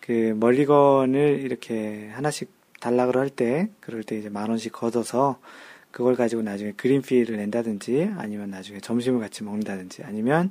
그 0.00 0.34
멀리건을 0.38 1.40
이렇게 1.40 2.08
하나씩 2.12 2.50
달락을 2.80 3.16
할 3.16 3.28
때, 3.28 3.68
그럴 3.80 4.02
때 4.02 4.18
이제 4.18 4.28
만 4.28 4.48
원씩 4.48 4.72
걷어서 4.72 5.38
그걸 5.90 6.16
가지고 6.16 6.42
나중에 6.42 6.72
그린피를 6.72 7.36
낸다든지 7.36 8.10
아니면 8.16 8.50
나중에 8.50 8.80
점심을 8.80 9.20
같이 9.20 9.44
먹는다든지 9.44 10.02
아니면 10.02 10.50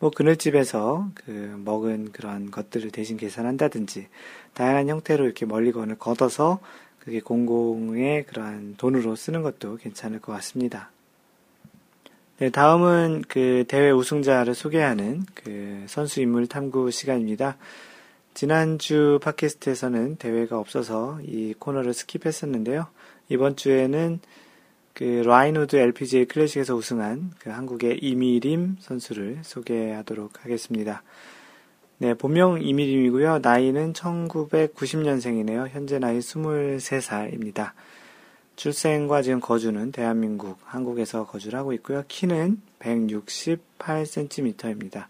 뭐 0.00 0.10
그늘집에서 0.10 1.10
그 1.14 1.30
먹은 1.64 2.12
그런 2.12 2.50
것들을 2.50 2.90
대신 2.90 3.18
계산한다든지 3.18 4.08
다양한 4.54 4.88
형태로 4.88 5.24
이렇게 5.24 5.46
멀리건을 5.46 5.98
걷어서 5.98 6.60
그게 6.98 7.20
공공의 7.20 8.26
그러한 8.26 8.74
돈으로 8.76 9.16
쓰는 9.16 9.42
것도 9.42 9.76
괜찮을 9.76 10.20
것 10.20 10.32
같습니다. 10.32 10.90
네, 12.38 12.50
다음은 12.50 13.24
그 13.28 13.64
대회 13.68 13.90
우승자를 13.90 14.54
소개하는 14.54 15.24
그 15.34 15.84
선수 15.86 16.20
인물 16.20 16.46
탐구 16.46 16.90
시간입니다. 16.90 17.58
지난주 18.32 19.18
팟캐스트에서는 19.22 20.16
대회가 20.16 20.58
없어서 20.58 21.20
이 21.22 21.54
코너를 21.58 21.92
skip했었는데요. 21.92 22.86
이번 23.28 23.56
주에는 23.56 24.20
그 24.94 25.04
라인우드 25.24 25.76
LPGA 25.76 26.26
클래식에서 26.26 26.74
우승한 26.74 27.32
그 27.38 27.50
한국의 27.50 27.98
이미림 27.98 28.76
선수를 28.80 29.40
소개하도록 29.42 30.44
하겠습니다. 30.44 31.02
네, 32.02 32.14
본명 32.14 32.62
이미림이고요. 32.62 33.40
나이는 33.40 33.92
1990년생이네요. 33.92 35.68
현재 35.68 35.98
나이 35.98 36.18
23살입니다. 36.20 37.72
출생과 38.56 39.20
지금 39.20 39.38
거주는 39.38 39.92
대한민국, 39.92 40.56
한국에서 40.64 41.26
거주를 41.26 41.58
하고 41.58 41.74
있고요. 41.74 42.02
키는 42.08 42.62
168cm입니다. 42.78 45.08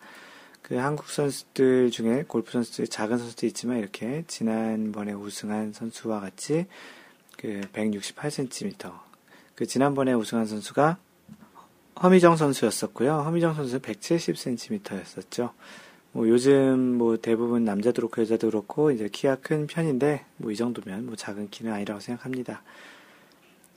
그 0.63 0.75
한국 0.75 1.07
선수들 1.07 1.93
중에 1.93 2.25
골프 2.27 2.51
선수들 2.51 2.89
작은 2.89 3.19
선수도 3.19 3.47
있지만 3.47 3.79
이렇게 3.79 4.25
지난번에 4.27 5.13
우승한 5.13 5.73
선수와 5.73 6.19
같이 6.19 6.67
그 7.39 7.61
168cm, 7.73 8.93
그 9.55 9.65
지난번에 9.65 10.13
우승한 10.13 10.47
선수가 10.47 10.97
허미정 12.03 12.35
선수였었고요. 12.35 13.21
허미정 13.21 13.55
선수 13.55 13.79
170cm였었죠. 13.79 15.53
뭐 16.13 16.29
요즘 16.29 16.99
뭐 16.99 17.17
대부분 17.17 17.65
남자도 17.65 18.03
그렇고 18.09 18.23
여자도 18.23 18.49
그렇고 18.51 18.91
이제 18.91 19.09
키가 19.09 19.37
큰 19.37 19.67
편인데 19.67 20.25
뭐 20.39 20.53
이 20.53 20.57
정도면 20.57 21.07
뭐 21.07 21.17
작은 21.17 21.51
키는 21.51 21.73
아니라고 21.73 22.01
생각합니다. 22.01 22.63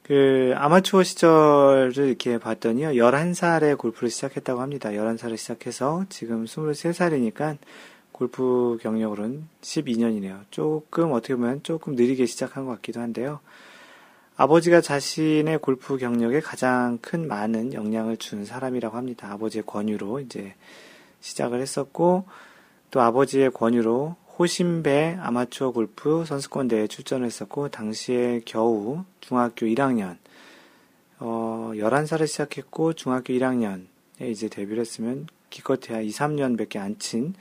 그 0.04 0.54
아마추어 0.58 1.04
시절을 1.04 1.94
이렇게 1.96 2.38
봤더니요. 2.38 2.90
11살에 2.90 3.78
골프를 3.78 4.10
시작했다고 4.10 4.60
합니다. 4.60 4.90
11살에 4.90 5.38
시작해서 5.38 6.06
지금 6.10 6.46
23살이니까 6.46 7.58
골프 8.12 8.78
경력으로는 8.82 9.48
12년이네요. 9.62 10.42
조금 10.52 11.14
어떻게 11.14 11.36
보면 11.36 11.64
조금 11.64 11.96
느리게 11.96 12.26
시작한 12.26 12.66
것 12.66 12.72
같기도 12.74 13.00
한데요. 13.00 13.40
아버지가 14.36 14.82
자신의 14.82 15.60
골프 15.60 15.98
경력에 15.98 16.42
가장 16.42 16.98
큰 17.02 17.28
많은 17.28 17.74
영향을 17.74 18.18
준 18.18 18.46
사람이라고 18.46 18.98
합니다. 18.98 19.32
아버지의 19.32 19.64
권유로 19.66 20.20
이제 20.20 20.54
시작을 21.24 21.62
했었고 21.62 22.26
또 22.92 23.02
아버지의 23.02 23.52
권유로 23.52 24.16
호신배 24.38 25.18
아마추어 25.20 25.72
골프 25.72 26.26
선수권 26.26 26.68
대회에 26.68 26.88
출전을 26.88 27.26
했었고 27.26 27.70
당시에 27.70 28.42
겨우 28.46 29.04
중학교 29.22 29.66
1학년 29.66 30.18
어 31.20 31.72
11살에 31.76 32.28
시작했고 32.28 32.94
중학교 32.94 33.34
1학년에 33.34 33.82
이제 34.22 34.50
데뷔를 34.50 34.82
했으면 34.82 35.28
기껏해야 35.50 36.02
2, 36.02 36.10
3년밖에 36.10 36.78
안 36.78 37.00
친 37.00 37.34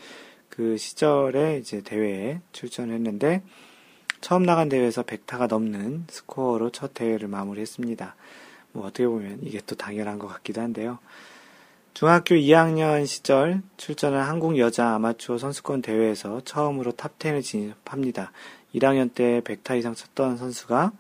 그 0.53 0.77
시절에 0.77 1.57
이제 1.57 1.81
대회에 1.81 2.43
출전을 2.53 2.95
했는데 2.97 3.43
처음 4.21 4.43
나간 4.43 4.69
대회에서 4.69 5.03
100타가 5.03 5.49
넘는 5.49 6.05
스코어로 6.11 6.71
첫 6.71 6.93
대회를 6.93 7.27
마무리했습니다. 7.29 8.15
뭐 8.73 8.87
어떻게 8.87 9.07
보면 9.07 9.39
이게 9.43 9.63
또 9.67 9.75
당연한 9.77 10.19
것 10.19 10.29
같기도 10.29 10.61
한데요. 10.61 10.99
중학교 11.95 12.35
2학년 12.35 13.07
시절 13.07 13.63
출전한 13.77 14.27
한국 14.27 14.57
여자 14.57 14.95
아마추어 14.95 15.37
선수권 15.37 15.83
대회에서 15.83 16.41
처음으로 16.41 16.93
top 16.93 17.18
10에 17.18 17.43
진입합니다. 17.43 18.33
1학년 18.75 19.13
때 19.13 19.43
100타 19.43 19.79
이상 19.79 19.95
쳤던 19.95 20.39
선수가 20.39 20.93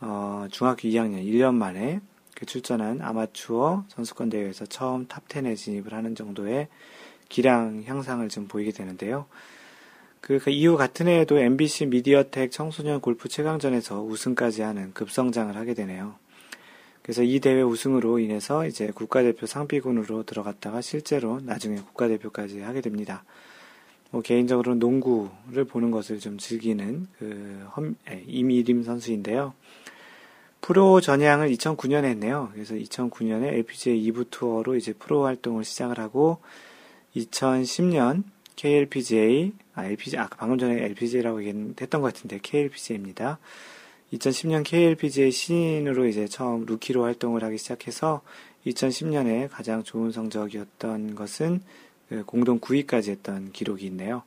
어, 0.00 0.46
중학교 0.50 0.88
2학년 0.88 1.24
1년 1.24 1.54
만에 1.54 2.00
그 2.34 2.46
출전한 2.46 3.00
아마추어 3.00 3.84
선수권 3.88 4.30
대회에서 4.30 4.66
처음 4.66 5.06
top 5.06 5.31
10에 5.31 5.56
진입을 5.56 5.94
하는 5.94 6.16
정도의 6.16 6.66
기량 7.28 7.84
향상을 7.86 8.28
좀 8.28 8.48
보이게 8.48 8.72
되는데요. 8.72 9.26
그, 10.20 10.40
그 10.40 10.50
이후 10.50 10.76
같은 10.76 11.06
해에도 11.06 11.38
MBC 11.38 11.86
미디어텍 11.86 12.50
청소년 12.50 13.00
골프 13.00 13.28
최강전에서 13.28 14.02
우승까지 14.02 14.62
하는 14.62 14.92
급성장을 14.94 15.56
하게 15.56 15.74
되네요. 15.74 16.16
그래서 17.04 17.22
이 17.22 17.38
대회 17.38 17.60
우승으로 17.60 18.18
인해서 18.18 18.66
이제 18.66 18.86
국가대표 18.86 19.44
상비군으로 19.44 20.22
들어갔다가 20.22 20.80
실제로 20.80 21.38
나중에 21.42 21.76
국가대표까지 21.76 22.60
하게 22.60 22.80
됩니다. 22.80 23.24
뭐 24.10 24.22
개인적으로 24.22 24.74
농구를 24.74 25.64
보는 25.68 25.90
것을 25.90 26.18
좀 26.18 26.38
즐기는 26.38 27.06
그 27.18 27.66
험, 27.72 27.94
예, 28.10 28.24
이미림 28.26 28.84
선수인데요. 28.84 29.52
프로 30.62 31.02
전향을 31.02 31.50
2009년에 31.50 32.04
했네요. 32.04 32.48
그래서 32.54 32.74
2009년에 32.74 33.52
LPGA 33.52 34.10
2부 34.10 34.30
투어로 34.30 34.74
이제 34.74 34.94
프로 34.94 35.24
활동을 35.24 35.62
시작을 35.62 35.98
하고 35.98 36.38
2010년 37.14 38.22
KLPGA, 38.56 39.52
아, 39.74 39.84
LPG, 39.84 40.16
아, 40.16 40.28
방금 40.38 40.56
전에 40.56 40.82
LPGA라고 40.84 41.42
했던 41.42 42.00
것 42.00 42.14
같은데, 42.14 42.38
KLPGA입니다. 42.42 43.38
2010년 44.14 44.64
KLPGA 44.64 45.30
신인으로 45.30 46.06
이제 46.06 46.26
처음 46.28 46.64
루키로 46.66 47.02
활동을 47.02 47.42
하기 47.44 47.58
시작해서 47.58 48.22
2010년에 48.66 49.48
가장 49.50 49.82
좋은 49.82 50.10
성적이었던 50.12 51.14
것은 51.14 51.60
그 52.08 52.24
공동 52.24 52.60
9위까지 52.60 53.10
했던 53.10 53.52
기록이 53.52 53.86
있네요. 53.86 54.22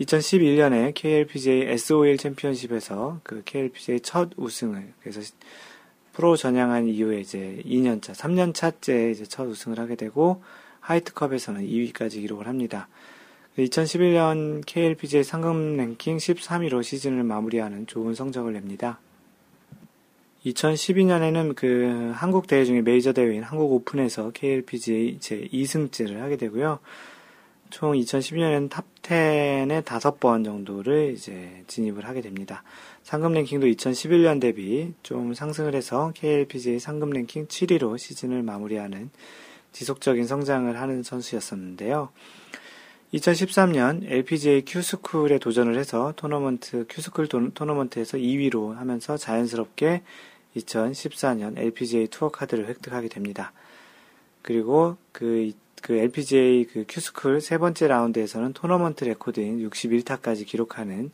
2011년에 0.00 0.92
KLPGA 0.94 1.68
SOL 1.72 2.18
챔피언십에서 2.18 3.20
그 3.22 3.42
KLPGA 3.44 4.00
첫 4.00 4.30
우승을, 4.36 4.92
그래서 5.00 5.20
프로 6.12 6.36
전향한 6.36 6.86
이후에 6.88 7.20
이제 7.20 7.62
2년차, 7.64 8.14
3년차째 8.14 9.12
이제 9.12 9.24
첫 9.24 9.44
우승을 9.44 9.78
하게 9.78 9.96
되고, 9.96 10.42
하이트컵에서는 10.80 11.62
2위까지 11.66 12.20
기록을 12.20 12.46
합니다. 12.46 12.88
2011년 13.58 14.62
KLPGA 14.66 15.24
상금 15.24 15.78
랭킹 15.78 16.18
13위로 16.18 16.82
시즌을 16.82 17.22
마무리하는 17.22 17.86
좋은 17.86 18.14
성적을 18.14 18.52
냅니다. 18.52 19.00
2012년에는 20.44 21.54
그 21.56 22.12
한국 22.14 22.46
대회 22.46 22.66
중에 22.66 22.82
메이저 22.82 23.14
대회인 23.14 23.42
한국 23.42 23.72
오픈에서 23.72 24.30
KLPGA 24.32 25.18
제 25.20 25.48
2승째를 25.52 26.18
하게 26.18 26.36
되고요. 26.36 26.80
총 27.70 27.94
2012년에는 27.94 28.68
top 28.68 29.25
10에 29.25 29.82
5번 29.82 30.44
정도를 30.44 31.14
이제 31.14 31.64
진입을 31.66 32.06
하게 32.06 32.20
됩니다. 32.20 32.62
상금 33.04 33.32
랭킹도 33.32 33.66
2011년 33.68 34.38
대비 34.38 34.92
좀 35.02 35.32
상승을 35.32 35.74
해서 35.74 36.12
KLPGA 36.14 36.78
상금 36.78 37.08
랭킹 37.10 37.46
7위로 37.46 37.96
시즌을 37.96 38.42
마무리하는 38.42 39.10
지속적인 39.72 40.26
성장을 40.26 40.78
하는 40.78 41.02
선수였었는데요. 41.02 42.10
2013년 43.16 44.02
LPGA 44.04 44.62
Q-School에 44.66 45.38
도전을 45.38 45.78
해서 45.78 46.12
토너먼트, 46.16 46.86
Q-School 46.88 47.28
토너먼트에서 47.28 48.18
2위로 48.18 48.74
하면서 48.74 49.16
자연스럽게 49.16 50.02
2014년 50.56 51.58
LPGA 51.58 52.08
투어 52.08 52.30
카드를 52.30 52.68
획득하게 52.68 53.08
됩니다. 53.08 53.52
그리고 54.42 54.96
그, 55.12 55.52
그 55.82 55.94
LPGA 55.94 56.64
그 56.64 56.84
Q-School 56.88 57.40
세 57.40 57.58
번째 57.58 57.88
라운드에서는 57.88 58.52
토너먼트 58.52 59.04
레코드인 59.04 59.68
61타까지 59.68 60.46
기록하는 60.46 61.10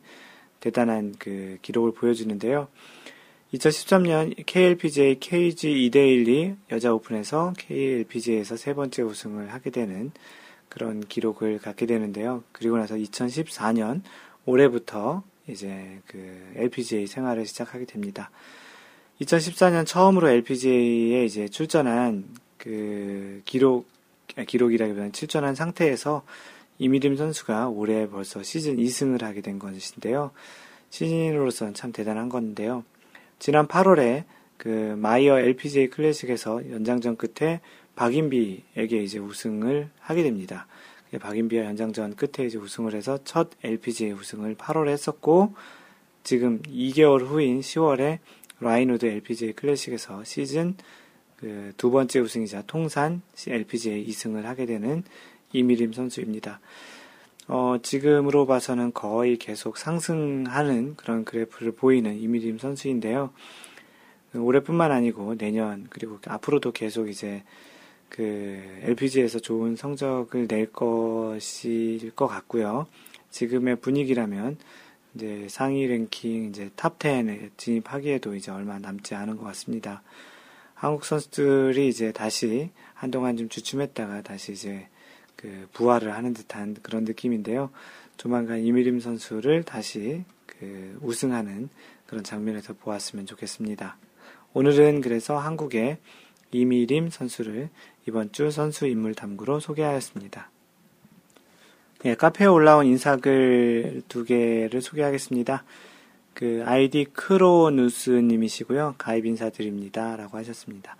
대단한 0.59 1.15
그 1.19 1.57
기록을 1.61 1.93
보여주는데요. 1.93 2.67
2013년 3.53 4.33
KLPGA 4.45 5.19
KG 5.19 5.89
이데일리 5.91 6.55
여자 6.71 6.93
오픈에서 6.93 7.53
KLPGA에서 7.57 8.57
세 8.57 8.73
번째 8.73 9.03
우승을 9.03 9.53
하게 9.53 9.69
되는 9.69 10.11
그런 10.73 11.01
기록을 11.01 11.59
갖게 11.59 11.85
되는데요. 11.85 12.43
그리고 12.51 12.77
나서 12.77 12.95
2014년 12.95 14.01
올해부터 14.45 15.23
이제 15.47 15.99
그 16.07 16.51
LPGA 16.55 17.05
생활을 17.05 17.45
시작하게 17.45 17.85
됩니다. 17.85 18.31
2014년 19.21 19.85
처음으로 19.85 20.29
LPGA에 20.29 21.25
이제 21.25 21.47
출전한 21.47 22.25
그 22.57 23.41
기록, 23.45 23.87
아, 24.35 24.43
기록이라기보다는 24.43 25.11
출전한 25.11 25.53
상태에서 25.53 26.23
이미림 26.79 27.17
선수가 27.17 27.69
올해 27.69 28.09
벌써 28.09 28.41
시즌 28.41 28.77
2승을 28.77 29.21
하게 29.21 29.41
된 29.41 29.59
것인데요. 29.59 30.31
시즌으로서는 30.89 31.75
참 31.75 31.91
대단한 31.91 32.29
건데요. 32.29 32.83
지난 33.37 33.67
8월에 33.67 34.23
그 34.57 34.95
마이어 34.97 35.39
LPGA 35.39 35.89
클래식에서 35.89 36.71
연장전 36.71 37.17
끝에 37.17 37.61
박인비에게 37.95 39.03
이제 39.03 39.19
우승을 39.19 39.89
하게 39.99 40.23
됩니다. 40.23 40.67
박인비와 41.19 41.65
연장전 41.65 42.15
끝에 42.15 42.47
이제 42.47 42.57
우승을 42.57 42.95
해서 42.95 43.19
첫 43.23 43.51
LPGA 43.63 44.13
우승을 44.13 44.55
8월에 44.55 44.89
했었고 44.89 45.53
지금 46.23 46.61
2개월 46.63 47.25
후인 47.25 47.59
10월에 47.59 48.19
레인우드 48.59 49.05
LPGA 49.05 49.53
클래식에서 49.53 50.23
시즌 50.23 50.75
그 51.37 51.73
두 51.75 51.91
번째 51.91 52.19
우승이자 52.19 52.63
통산 52.67 53.21
LPGA 53.45 54.07
2승을 54.07 54.43
하게 54.43 54.65
되는 54.65 55.03
이미림 55.51 55.91
선수입니다. 55.91 56.61
어, 57.49 57.75
지금으로 57.83 58.45
봐서는 58.45 58.93
거의 58.93 59.35
계속 59.37 59.77
상승하는 59.77 60.95
그런 60.95 61.25
그래프를 61.25 61.73
보이는 61.73 62.17
이미림 62.17 62.57
선수인데요. 62.57 63.31
올해뿐만 64.33 64.91
아니고 64.91 65.35
내년 65.37 65.85
그리고 65.89 66.19
앞으로도 66.25 66.71
계속 66.71 67.09
이제 67.09 67.43
그 68.13 68.61
LPGA에서 68.83 69.39
좋은 69.39 69.75
성적을 69.75 70.47
낼 70.47 70.71
것일 70.71 72.11
것 72.11 72.27
같고요. 72.27 72.85
지금의 73.31 73.77
분위기라면 73.77 74.57
이제 75.15 75.47
상위 75.49 75.87
랭킹 75.87 76.49
이제 76.49 76.69
top 76.75 76.99
10에 76.99 77.49
진입하기에도 77.57 78.35
이제 78.35 78.51
얼마 78.51 78.77
남지 78.77 79.15
않은 79.15 79.37
것 79.37 79.45
같습니다. 79.45 80.03
한국 80.75 81.05
선수들이 81.05 81.87
이제 81.87 82.11
다시 82.11 82.69
한동안 82.93 83.35
좀 83.35 83.49
주춤했다가 83.49 84.21
다시 84.21 84.51
이제 84.51 84.87
그 85.35 85.67
부활을 85.73 86.13
하는 86.13 86.35
듯한 86.35 86.75
그런 86.83 87.05
느낌인데요. 87.05 87.71
조만간 88.17 88.59
이미림 88.59 88.99
선수를 88.99 89.63
다시 89.63 90.23
그 90.45 90.99
우승하는 91.01 91.69
그런 92.05 92.23
장면에서 92.23 92.73
보았으면 92.73 93.25
좋겠습니다. 93.25 93.97
오늘은 94.53 95.01
그래서 95.01 95.39
한국의 95.39 95.97
이미림 96.51 97.09
선수를 97.09 97.69
이번 98.07 98.31
주 98.31 98.51
선수 98.51 98.85
인물 98.87 99.15
탐구로 99.15 99.59
소개하였습니다. 99.59 100.49
네, 101.99 102.15
카페에 102.15 102.47
올라온 102.47 102.85
인사글 102.85 104.03
두 104.09 104.25
개를 104.25 104.81
소개하겠습니다. 104.81 105.63
그 106.33 106.63
아이디 106.65 107.05
크로누스님이시고요. 107.05 108.95
가입 108.97 109.25
인사드립니다. 109.25 110.17
라고 110.17 110.37
하셨습니다. 110.37 110.97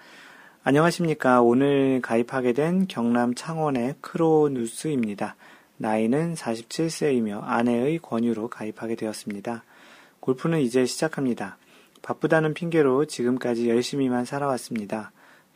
안녕하십니까. 0.64 1.42
오늘 1.42 2.00
가입하게 2.02 2.54
된 2.54 2.88
경남 2.88 3.36
창원의 3.36 3.96
크로누스입니다. 4.00 5.36
나이는 5.76 6.36
47세이며 6.36 7.42
아내의 7.44 8.00
권유로 8.00 8.48
가입하게 8.48 8.96
되었습니다. 8.96 9.66
골프는 10.22 10.62
이제 10.62 10.86
시작합니다. 10.86 11.58
바쁘다는 12.02 12.54
핑계로 12.54 13.06
지금까지 13.06 13.70
열심히만 13.70 14.24
살아왔습니다. 14.24 15.12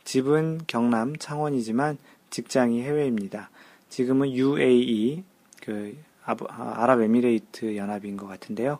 집은 0.08 0.62
경남 0.66 1.16
창원이지만 1.16 1.98
직장이 2.30 2.80
해외입니다. 2.80 3.50
지금은 3.90 4.30
UAE, 4.30 5.22
그 5.60 5.98
아부, 6.24 6.46
아, 6.48 6.82
아랍에미레이트 6.82 7.76
연합인 7.76 8.16
것 8.16 8.26
같은데요. 8.26 8.78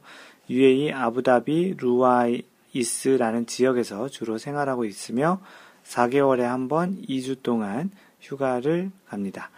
UAE 0.48 0.90
아부다비 0.90 1.74
루아이스라는 1.80 3.44
지역에서 3.44 4.08
주로 4.08 4.38
생활하고 4.38 4.86
있으며 4.86 5.42
4개월에 5.84 6.40
한 6.44 6.66
번 6.66 6.96
2주 7.02 7.42
동안 7.42 7.90
휴가를 8.22 8.90
갑니다. 9.06 9.50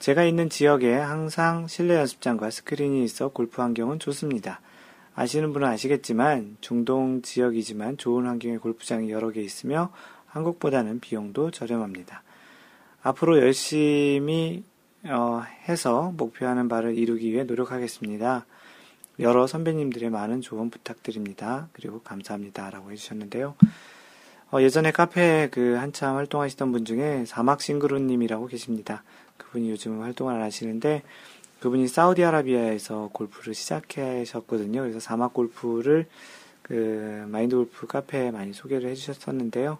제가 0.00 0.24
있는 0.24 0.50
지역에 0.50 0.92
항상 0.92 1.68
실내 1.68 1.94
연습장과 1.94 2.50
스크린이 2.50 3.04
있어 3.04 3.28
골프 3.28 3.62
환경은 3.62 4.00
좋습니다. 4.00 4.60
아시는 5.14 5.52
분은 5.52 5.68
아시겠지만 5.68 6.56
중동 6.60 7.22
지역이지만 7.22 7.96
좋은 7.96 8.26
환경의 8.26 8.58
골프장이 8.58 9.10
여러 9.12 9.30
개 9.30 9.40
있으며 9.40 9.92
한국보다는 10.26 11.00
비용도 11.00 11.50
저렴합니다. 11.50 12.22
앞으로 13.02 13.38
열심히 13.38 14.64
어, 15.04 15.42
해서 15.68 16.12
목표하는 16.16 16.68
바를 16.68 16.96
이루기 16.98 17.32
위해 17.32 17.44
노력하겠습니다. 17.44 18.44
여러 19.20 19.46
선배님들의 19.46 20.10
많은 20.10 20.40
조언 20.40 20.70
부탁드립니다. 20.70 21.68
그리고 21.72 22.00
감사합니다. 22.02 22.70
라고 22.70 22.90
해주셨는데요. 22.90 23.54
어, 24.52 24.60
예전에 24.60 24.90
카페에 24.90 25.48
그 25.50 25.74
한참 25.74 26.16
활동하시던 26.16 26.72
분 26.72 26.84
중에 26.84 27.24
사막 27.24 27.60
싱그루님이라고 27.60 28.46
계십니다. 28.46 29.02
그분이 29.38 29.70
요즘 29.70 30.02
활동을 30.02 30.34
안 30.34 30.42
하시는데 30.42 31.02
그분이 31.60 31.88
사우디아라비아에서 31.88 33.10
골프를 33.12 33.54
시작하셨거든요. 33.54 34.82
그래서 34.82 35.00
사막 35.00 35.32
골프를 35.32 36.06
그 36.62 37.24
마인드 37.28 37.56
골프 37.56 37.86
카페에 37.86 38.30
많이 38.30 38.52
소개를 38.52 38.90
해주셨었는데요. 38.90 39.78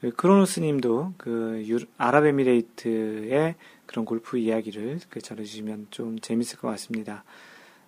그 0.00 0.10
크로노스님도 0.12 1.14
그 1.16 1.64
유, 1.66 1.78
아랍에미레이트의 1.98 3.54
그런 3.86 4.04
골프 4.04 4.38
이야기를 4.38 5.00
그 5.10 5.20
전해주시면 5.20 5.88
좀 5.90 6.18
재밌을 6.20 6.58
것 6.58 6.68
같습니다. 6.68 7.24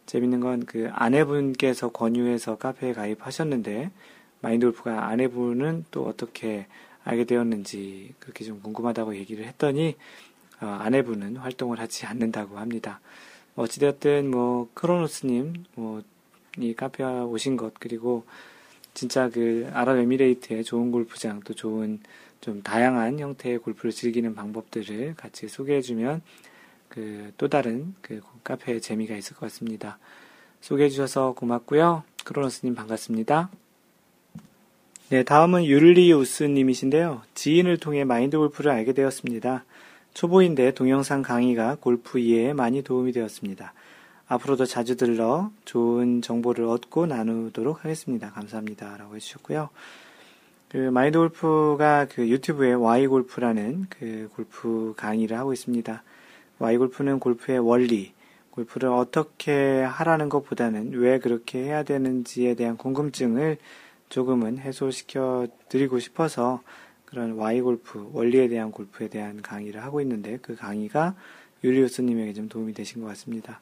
재밌는 0.06 0.40
건 0.40 0.64
그 0.66 0.88
아내분께서 0.92 1.90
권유해서 1.90 2.58
카페에 2.58 2.92
가입하셨는데 2.92 3.90
마인드 4.40 4.66
골프가 4.66 5.06
아내분은 5.08 5.86
또 5.90 6.04
어떻게 6.06 6.66
알게 7.04 7.24
되었는지 7.24 8.14
그렇게 8.18 8.44
좀 8.44 8.60
궁금하다고 8.60 9.16
얘기를 9.16 9.44
했더니 9.46 9.96
어, 10.60 10.66
아내분은 10.66 11.36
활동을 11.36 11.80
하지 11.80 12.06
않는다고 12.06 12.58
합니다. 12.58 13.00
어찌되었든 13.56 14.30
뭐 14.30 14.68
크로노스님 14.74 15.64
뭐 15.74 16.02
이 16.58 16.74
카페에 16.74 17.06
오신 17.20 17.56
것 17.56 17.72
그리고 17.78 18.24
진짜 18.94 19.28
그 19.28 19.68
아랍에미레이트의 19.72 20.64
좋은 20.64 20.90
골프장 20.90 21.40
또 21.44 21.54
좋은 21.54 22.00
좀 22.40 22.62
다양한 22.62 23.18
형태의 23.18 23.58
골프를 23.58 23.92
즐기는 23.92 24.34
방법들을 24.34 25.14
같이 25.16 25.48
소개해주면 25.48 26.22
그 26.88 27.32
또 27.38 27.48
다른 27.48 27.94
그 28.00 28.20
카페의 28.44 28.80
재미가 28.80 29.16
있을 29.16 29.34
것 29.34 29.46
같습니다. 29.46 29.98
소개해주셔서 30.60 31.32
고맙고요. 31.32 32.04
크로노스님 32.24 32.74
반갑습니다. 32.74 33.50
네, 35.08 35.24
다음은 35.24 35.64
율리우스님이신데요. 35.64 37.22
지인을 37.34 37.78
통해 37.78 38.04
마인드 38.04 38.38
골프를 38.38 38.70
알게 38.70 38.92
되었습니다. 38.92 39.64
초보인데 40.14 40.72
동영상 40.72 41.22
강의가 41.22 41.76
골프 41.80 42.18
이해에 42.18 42.52
많이 42.52 42.82
도움이 42.82 43.12
되었습니다. 43.12 43.74
앞으로도 44.32 44.64
자주 44.64 44.96
들러 44.96 45.50
좋은 45.66 46.22
정보를 46.22 46.64
얻고 46.64 47.04
나누도록 47.04 47.84
하겠습니다. 47.84 48.30
감사합니다. 48.30 48.96
라고 48.96 49.14
해주셨고요. 49.14 49.68
그 50.70 50.78
마인드 50.78 51.18
골프가 51.18 52.06
그 52.10 52.26
유튜브에 52.26 52.72
Y 52.72 53.08
골프라는 53.08 53.88
그 53.90 54.30
골프 54.34 54.94
강의를 54.96 55.38
하고 55.38 55.52
있습니다. 55.52 56.02
Y 56.60 56.78
골프는 56.78 57.18
골프의 57.18 57.58
원리, 57.58 58.14
골프를 58.52 58.88
어떻게 58.88 59.82
하라는 59.82 60.30
것보다는 60.30 60.92
왜 60.92 61.18
그렇게 61.18 61.64
해야 61.64 61.82
되는지에 61.82 62.54
대한 62.54 62.78
궁금증을 62.78 63.58
조금은 64.08 64.60
해소시켜 64.60 65.46
드리고 65.68 65.98
싶어서 65.98 66.62
그런 67.04 67.32
Y 67.32 67.60
골프, 67.60 68.08
원리에 68.14 68.48
대한 68.48 68.70
골프에 68.70 69.08
대한 69.08 69.42
강의를 69.42 69.82
하고 69.82 70.00
있는데 70.00 70.38
그 70.40 70.56
강의가 70.56 71.16
율리우스님에게 71.62 72.32
좀 72.32 72.48
도움이 72.48 72.72
되신 72.72 73.02
것 73.02 73.08
같습니다. 73.08 73.60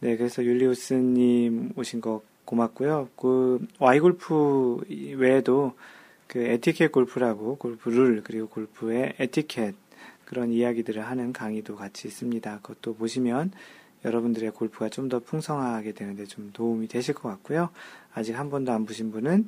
네, 0.00 0.16
그래서 0.16 0.44
율리우스님 0.44 1.72
오신 1.76 2.00
거 2.00 2.22
고맙고요. 2.44 3.10
그 3.16 3.66
Y 3.78 4.00
골프 4.00 4.80
외에도 5.16 5.74
그 6.26 6.38
에티켓 6.38 6.92
골프라고 6.92 7.56
골프 7.56 7.88
룰 7.88 8.22
그리고 8.22 8.48
골프의 8.48 9.14
에티켓 9.18 9.74
그런 10.24 10.52
이야기들을 10.52 11.02
하는 11.02 11.32
강의도 11.32 11.74
같이 11.74 12.06
있습니다. 12.06 12.60
그것도 12.62 12.94
보시면 12.94 13.52
여러분들의 14.04 14.52
골프가 14.52 14.88
좀 14.88 15.08
더 15.08 15.18
풍성하게 15.18 15.92
되는데 15.92 16.26
좀 16.26 16.50
도움이 16.52 16.86
되실 16.86 17.14
것 17.14 17.28
같고요. 17.30 17.70
아직 18.14 18.38
한 18.38 18.50
번도 18.50 18.70
안 18.70 18.86
보신 18.86 19.10
분은 19.10 19.46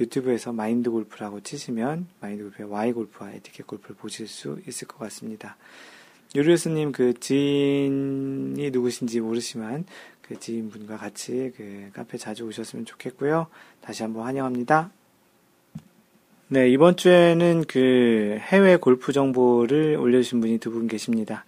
유튜브에서 0.00 0.52
마인드 0.52 0.90
골프라고 0.90 1.40
치시면 1.40 2.08
마인드 2.20 2.42
골프의 2.42 2.68
Y 2.68 2.92
골프와 2.92 3.30
에티켓 3.32 3.66
골프를 3.66 3.94
보실 3.96 4.26
수 4.26 4.58
있을 4.66 4.88
것 4.88 4.98
같습니다. 4.98 5.56
유리우스님 6.34 6.92
그 6.92 7.12
지인이 7.18 8.70
누구신지 8.70 9.20
모르지만 9.20 9.84
그 10.22 10.38
지인분과 10.38 10.96
같이 10.96 11.52
그 11.56 11.90
카페 11.92 12.16
자주 12.16 12.44
오셨으면 12.44 12.86
좋겠고요. 12.86 13.48
다시 13.80 14.02
한번 14.02 14.24
환영합니다. 14.24 14.90
네, 16.48 16.68
이번 16.70 16.96
주에는 16.96 17.64
그 17.66 18.38
해외 18.40 18.76
골프 18.76 19.12
정보를 19.12 19.96
올려주신 19.96 20.40
분이 20.40 20.58
두 20.58 20.70
분 20.70 20.86
계십니다. 20.86 21.44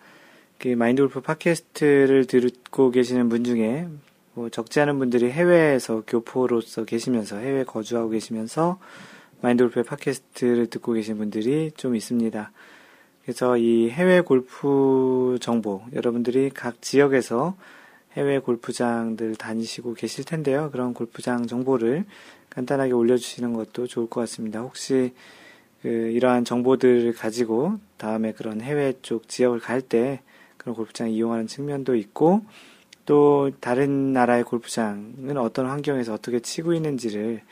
그 0.58 0.68
마인드 0.68 1.02
골프 1.02 1.20
팟캐스트를 1.20 2.26
듣고 2.26 2.90
계시는 2.90 3.28
분 3.28 3.44
중에 3.44 3.88
뭐 4.34 4.48
적지 4.48 4.80
않은 4.80 4.98
분들이 4.98 5.30
해외에서 5.30 6.02
교포로서 6.06 6.84
계시면서 6.84 7.36
해외 7.38 7.64
거주하고 7.64 8.10
계시면서 8.10 8.78
마인드 9.40 9.62
골프의 9.64 9.84
팟캐스트를 9.84 10.68
듣고 10.68 10.92
계신 10.92 11.16
분들이 11.18 11.70
좀 11.76 11.94
있습니다. 11.94 12.50
그래서 13.24 13.56
이 13.56 13.88
해외 13.90 14.20
골프 14.20 15.38
정보 15.40 15.82
여러분들이 15.94 16.50
각 16.50 16.82
지역에서 16.82 17.56
해외 18.12 18.38
골프장들 18.38 19.36
다니시고 19.36 19.94
계실 19.94 20.24
텐데요. 20.24 20.70
그런 20.70 20.94
골프장 20.94 21.46
정보를 21.46 22.04
간단하게 22.50 22.92
올려주시는 22.92 23.54
것도 23.54 23.86
좋을 23.86 24.08
것 24.08 24.20
같습니다. 24.20 24.60
혹시 24.60 25.12
그 25.82 25.88
이러한 25.88 26.44
정보들을 26.44 27.14
가지고 27.14 27.78
다음에 27.96 28.32
그런 28.32 28.60
해외 28.60 28.94
쪽 29.02 29.28
지역을 29.28 29.58
갈 29.58 29.80
때 29.80 30.20
그런 30.56 30.74
골프장 30.74 31.10
이용하는 31.10 31.46
측면도 31.46 31.94
있고 31.96 32.42
또 33.06 33.50
다른 33.60 34.12
나라의 34.12 34.44
골프장은 34.44 35.36
어떤 35.36 35.66
환경에서 35.66 36.14
어떻게 36.14 36.40
치고 36.40 36.72
있는지를 36.72 37.42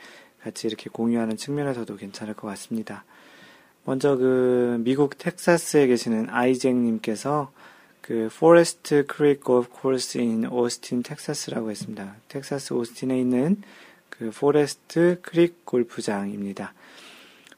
같이 0.41 0.67
이렇게 0.67 0.89
공유하는 0.89 1.37
측면에서도 1.37 1.95
괜찮을 1.95 2.33
것 2.33 2.47
같습니다. 2.47 3.05
먼저 3.85 4.15
그 4.15 4.77
미국 4.79 5.17
텍사스에 5.17 5.87
계시는 5.87 6.29
아이잭님께서 6.29 7.51
그 8.01 8.29
Forest 8.37 9.05
Creek 9.07 9.43
Golf 9.43 9.69
Course 9.69 10.19
in 10.19 10.45
Austin 10.45 11.03
Texas라고 11.03 11.69
했습니다. 11.69 12.15
텍사스 12.29 12.73
오스틴에 12.73 13.19
있는 13.19 13.61
그 14.09 14.31
Forest 14.31 15.19
Creek 15.21 15.65
골프장입니다. 15.65 16.73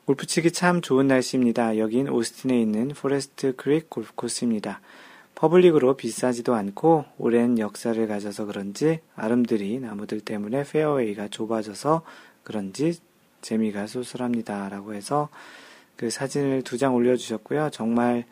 골프 0.06 0.26
치기 0.26 0.52
참 0.52 0.82
좋은 0.82 1.08
날씨입니다. 1.08 1.78
여긴 1.78 2.10
오스틴에 2.10 2.60
있는 2.60 2.90
Forest 2.90 3.56
Creek 3.56 3.90
골프 3.90 4.14
코스입니다. 4.16 4.82
public으로 5.36 5.96
비싸지도 5.96 6.56
않고 6.56 7.06
오랜 7.18 7.60
역사를 7.60 8.08
가져서 8.08 8.46
그런지 8.46 9.00
아름드리 9.16 9.80
나무들 9.80 10.22
때문에 10.22 10.64
페어웨이가 10.64 11.28
좁아져서 11.28 12.04
그런지 12.44 13.00
재미가 13.42 13.86
쏠쏠합니다. 13.86 14.70
라고 14.70 14.94
해서 14.94 15.30
그 15.98 16.10
사진을 16.10 16.62
두 16.64 16.78
장 16.78 16.96
올려주셨고요. 16.96 17.70
정말 17.72 18.26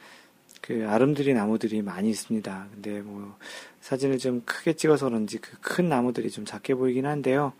그 0.61 0.85
아름드리 0.87 1.33
나무들이 1.33 1.81
많이 1.81 2.09
있습니다. 2.09 2.67
근데 2.73 3.01
뭐 3.01 3.37
사진을 3.81 4.17
좀 4.17 4.41
크게 4.45 4.73
찍어서 4.73 5.09
그런지 5.09 5.37
그 5.39 5.57
큰 5.61 5.89
나무들이 5.89 6.29
좀 6.29 6.45
작게 6.45 6.75
보이긴 6.75 7.05
한데요. 7.05 7.53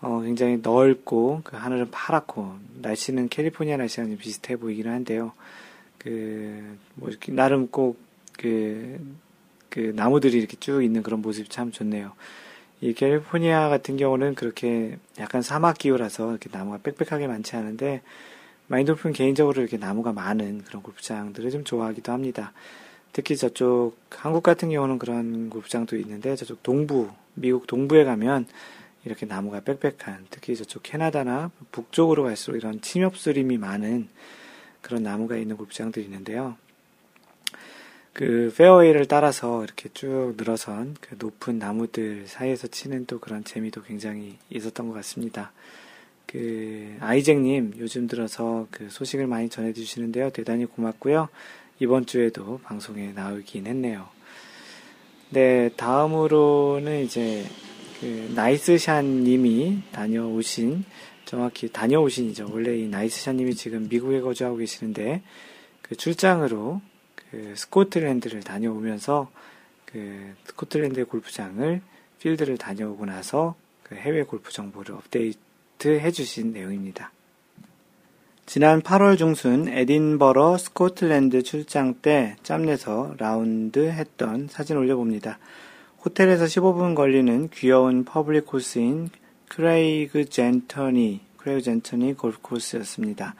어, 0.00 0.20
굉장히 0.22 0.58
넓고 0.62 1.40
그 1.44 1.56
하늘은 1.56 1.90
파랗고 1.90 2.54
날씨는 2.82 3.28
캘리포니아 3.28 3.76
날씨랑 3.78 4.10
좀 4.10 4.18
비슷해 4.18 4.56
보이긴 4.56 4.88
한데요. 4.88 5.32
그 5.98 6.76
뭐 6.96 7.08
이렇게 7.08 7.32
나름 7.32 7.68
꼭 7.68 7.98
그, 8.38 8.98
그 9.70 9.92
나무들이 9.94 10.38
이렇게 10.38 10.56
쭉 10.58 10.82
있는 10.82 11.02
그런 11.02 11.22
모습이 11.22 11.48
참 11.48 11.70
좋네요. 11.72 12.12
이 12.80 12.92
캘리포니아 12.92 13.68
같은 13.68 13.96
경우는 13.96 14.34
그렇게 14.34 14.98
약간 15.18 15.40
사막 15.42 15.78
기후라서 15.78 16.30
이렇게 16.30 16.50
나무가 16.52 16.78
빽빽하게 16.78 17.26
많지 17.28 17.56
않은데 17.56 18.02
마인드 18.74 18.90
골프는 18.90 19.12
개인적으로 19.12 19.62
이렇게 19.62 19.76
나무가 19.76 20.12
많은 20.12 20.64
그런 20.64 20.82
골프장들을 20.82 21.48
좀 21.52 21.62
좋아하기도 21.62 22.10
합니다. 22.10 22.52
특히 23.12 23.36
저쪽 23.36 23.94
한국 24.10 24.42
같은 24.42 24.68
경우는 24.68 24.98
그런 24.98 25.48
골프장도 25.48 25.96
있는데 25.98 26.34
저쪽 26.34 26.60
동부 26.64 27.08
미국 27.34 27.68
동부에 27.68 28.02
가면 28.02 28.46
이렇게 29.04 29.26
나무가 29.26 29.60
빽빽한 29.60 30.26
특히 30.28 30.56
저쪽 30.56 30.82
캐나다나 30.82 31.52
북쪽으로 31.70 32.24
갈수록 32.24 32.56
이런 32.56 32.80
침엽수림이 32.80 33.58
많은 33.58 34.08
그런 34.80 35.04
나무가 35.04 35.36
있는 35.36 35.56
골프장들이 35.56 36.04
있는데요. 36.06 36.56
그 38.12 38.52
페어웨이를 38.56 39.06
따라서 39.06 39.62
이렇게 39.62 39.88
쭉 39.94 40.34
늘어선 40.36 40.96
그 41.00 41.14
높은 41.16 41.60
나무들 41.60 42.24
사이에서 42.26 42.66
치는 42.66 43.06
또 43.06 43.20
그런 43.20 43.44
재미도 43.44 43.84
굉장히 43.84 44.36
있었던 44.50 44.88
것 44.88 44.94
같습니다. 44.94 45.52
그 46.26 46.96
아이잭님 47.00 47.74
요즘 47.78 48.06
들어서 48.06 48.66
그 48.70 48.88
소식을 48.90 49.26
많이 49.26 49.48
전해주시는데요. 49.48 50.30
대단히 50.30 50.66
고맙고요. 50.66 51.28
이번 51.80 52.06
주에도 52.06 52.58
방송에 52.64 53.12
나오긴 53.12 53.66
했네요. 53.66 54.08
네, 55.30 55.70
다음으로는 55.76 57.04
이제 57.04 57.44
그 58.00 58.32
나이스샷 58.34 59.04
님이 59.04 59.82
다녀오신 59.92 60.84
정확히 61.24 61.70
다녀오신이죠. 61.72 62.50
원래 62.52 62.76
이 62.76 62.86
나이스샷 62.86 63.34
님이 63.34 63.54
지금 63.54 63.88
미국에 63.88 64.20
거주하고 64.20 64.58
계시는데 64.58 65.22
그 65.82 65.96
출장으로 65.96 66.80
그 67.30 67.54
스코틀랜드를 67.56 68.40
다녀오면서 68.40 69.30
그 69.84 70.34
스코틀랜드 70.44 71.04
골프장을 71.06 71.80
필드를 72.20 72.58
다녀오고 72.58 73.06
나서 73.06 73.54
그 73.82 73.94
해외 73.96 74.22
골프 74.22 74.52
정보를 74.52 74.94
업데이트 74.94 75.38
해 75.84 76.10
주신 76.10 76.52
내용입니다. 76.52 77.12
지난 78.46 78.82
8월 78.82 79.18
중순 79.18 79.68
에딘버러 79.68 80.58
스코틀랜드 80.58 81.42
출장 81.42 81.94
때 82.02 82.36
짬내서 82.42 83.14
라운드 83.18 83.90
했던 83.90 84.48
사진 84.48 84.76
올려봅니다. 84.76 85.38
호텔에서 86.04 86.44
15분 86.44 86.94
걸리는 86.94 87.48
귀여운 87.50 88.04
public 88.04 88.46
코스인 88.46 89.10
크레이그 89.48 90.26
젠터니, 90.26 91.20
크레이그 91.38 91.62
젠터니 91.62 92.14
골프 92.14 92.38
코스였습니다. 92.42 93.34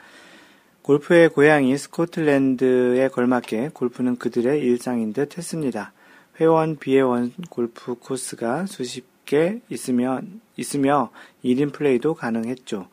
골프의 0.82 1.30
고향이 1.30 1.76
스코틀랜드에 1.76 3.08
걸맞게 3.08 3.70
골프는 3.72 4.16
그들의 4.16 4.60
일상인 4.60 5.12
듯 5.12 5.38
했습니다. 5.38 5.92
회원, 6.40 6.76
비회원 6.76 7.32
골프 7.48 7.94
코스가 7.94 8.66
수십 8.66 9.06
개 9.24 9.60
있으며, 9.70 10.20
있으며 10.56 11.10
1인 11.44 11.72
플레이도 11.72 12.14
가능했죠. 12.14 12.88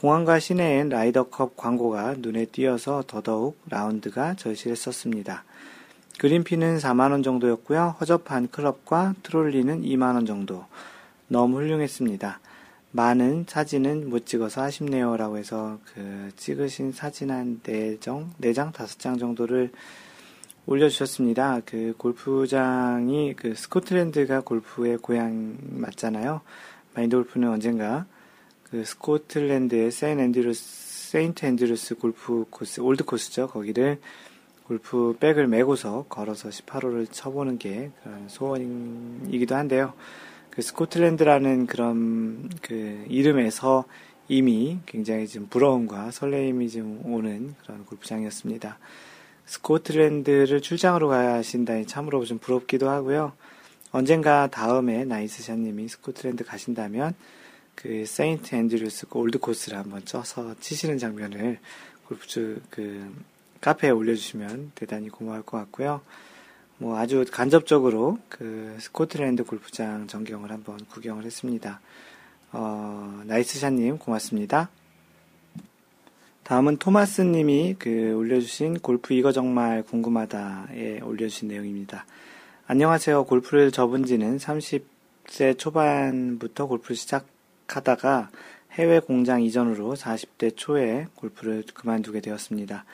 공항과 0.00 0.38
시내엔 0.38 0.90
라이더컵 0.90 1.56
광고가 1.56 2.14
눈에 2.18 2.44
띄어서 2.44 3.04
더더욱 3.06 3.58
라운드가 3.68 4.34
절실했었습니다. 4.34 5.44
그린피는 6.18 6.78
4만원 6.78 7.24
정도였고요. 7.24 7.96
허접한 8.00 8.48
클럽과 8.50 9.14
트롤리는 9.22 9.82
2만원 9.82 10.26
정도. 10.26 10.64
너무 11.28 11.58
훌륭했습니다. 11.58 12.40
많은 12.90 13.44
사진은 13.46 14.08
못 14.08 14.26
찍어서 14.26 14.62
아쉽네요. 14.62 15.16
라고 15.16 15.36
해서 15.36 15.78
그 15.94 16.30
찍으신 16.36 16.92
사진 16.92 17.30
한 17.30 17.60
4장, 17.62 18.26
4장, 18.40 18.72
5장 18.72 19.18
정도를 19.18 19.70
올려주셨습니다. 20.66 21.60
그 21.64 21.94
골프장이 21.96 23.34
그 23.34 23.54
스코틀랜드가 23.54 24.40
골프의 24.40 24.98
고향 24.98 25.56
맞잖아요. 25.60 26.40
마인드 26.98 27.14
골프는 27.14 27.48
언젠가 27.48 28.06
그 28.64 28.84
스코틀랜드의 28.84 29.92
세인 29.92 30.18
앤드루스, 30.18 31.10
세인트 31.12 31.46
앤드루스 31.46 31.94
골프 31.94 32.44
코스, 32.50 32.80
올드 32.80 33.04
코스죠. 33.04 33.46
거기를 33.46 34.00
골프 34.64 35.16
백을 35.20 35.46
메고서 35.46 36.06
걸어서 36.08 36.48
18홀을 36.48 37.06
쳐보는 37.08 37.58
게 37.58 37.92
그런 38.02 38.28
소원이기도 38.28 39.54
한데요. 39.54 39.92
그 40.50 40.60
스코틀랜드라는 40.60 41.66
그런 41.66 42.50
그 42.62 43.04
이름에서 43.08 43.84
이미 44.26 44.80
굉장히 44.84 45.28
좀 45.28 45.46
부러움과 45.48 46.10
설레임이 46.10 46.68
좀 46.68 47.00
오는 47.04 47.54
그런 47.62 47.86
골프장이었습니다. 47.86 48.76
스코틀랜드를 49.46 50.60
출장으로 50.60 51.06
가신다니 51.06 51.86
참으로 51.86 52.24
좀 52.24 52.38
부럽기도 52.38 52.90
하고요. 52.90 53.34
언젠가 53.90 54.46
다음에 54.48 55.04
나이스샷님이 55.04 55.88
스코틀랜드 55.88 56.44
가신다면 56.44 57.14
그 57.74 58.04
세인트 58.06 58.54
앤드류스 58.54 59.08
그 59.08 59.18
올드 59.18 59.38
코스를 59.38 59.78
한번 59.78 60.04
찍어서 60.04 60.54
치시는 60.60 60.98
장면을 60.98 61.58
골프주 62.06 62.60
그 62.70 63.14
카페에 63.60 63.90
올려주시면 63.90 64.72
대단히 64.74 65.08
고마울 65.08 65.42
것 65.42 65.58
같고요. 65.58 66.00
뭐 66.78 66.96
아주 66.98 67.24
간접적으로 67.30 68.18
그 68.28 68.76
스코틀랜드 68.80 69.44
골프장 69.44 70.06
전경을 70.06 70.50
한번 70.50 70.78
구경을 70.86 71.24
했습니다. 71.24 71.80
어, 72.52 73.22
나이스샷님 73.26 73.98
고맙습니다. 73.98 74.70
다음은 76.44 76.78
토마스님이 76.78 77.76
그 77.78 78.14
올려주신 78.16 78.78
골프 78.78 79.12
이거 79.12 79.32
정말 79.32 79.82
궁금하다에 79.82 81.00
올려주신 81.00 81.48
내용입니다. 81.48 82.06
안녕하세요. 82.70 83.24
골프를 83.24 83.70
접은 83.72 84.04
지는 84.04 84.36
30세 84.36 85.56
초반부터 85.56 86.66
골프를 86.66 86.96
시작 86.96 87.26
하다가 87.66 88.28
해외 88.72 89.00
공장 89.00 89.42
이전으로 89.42 89.94
40대 89.94 90.54
초에 90.54 91.06
골프를 91.14 91.64
그만두게 91.72 92.20
되었습니다. 92.20 92.84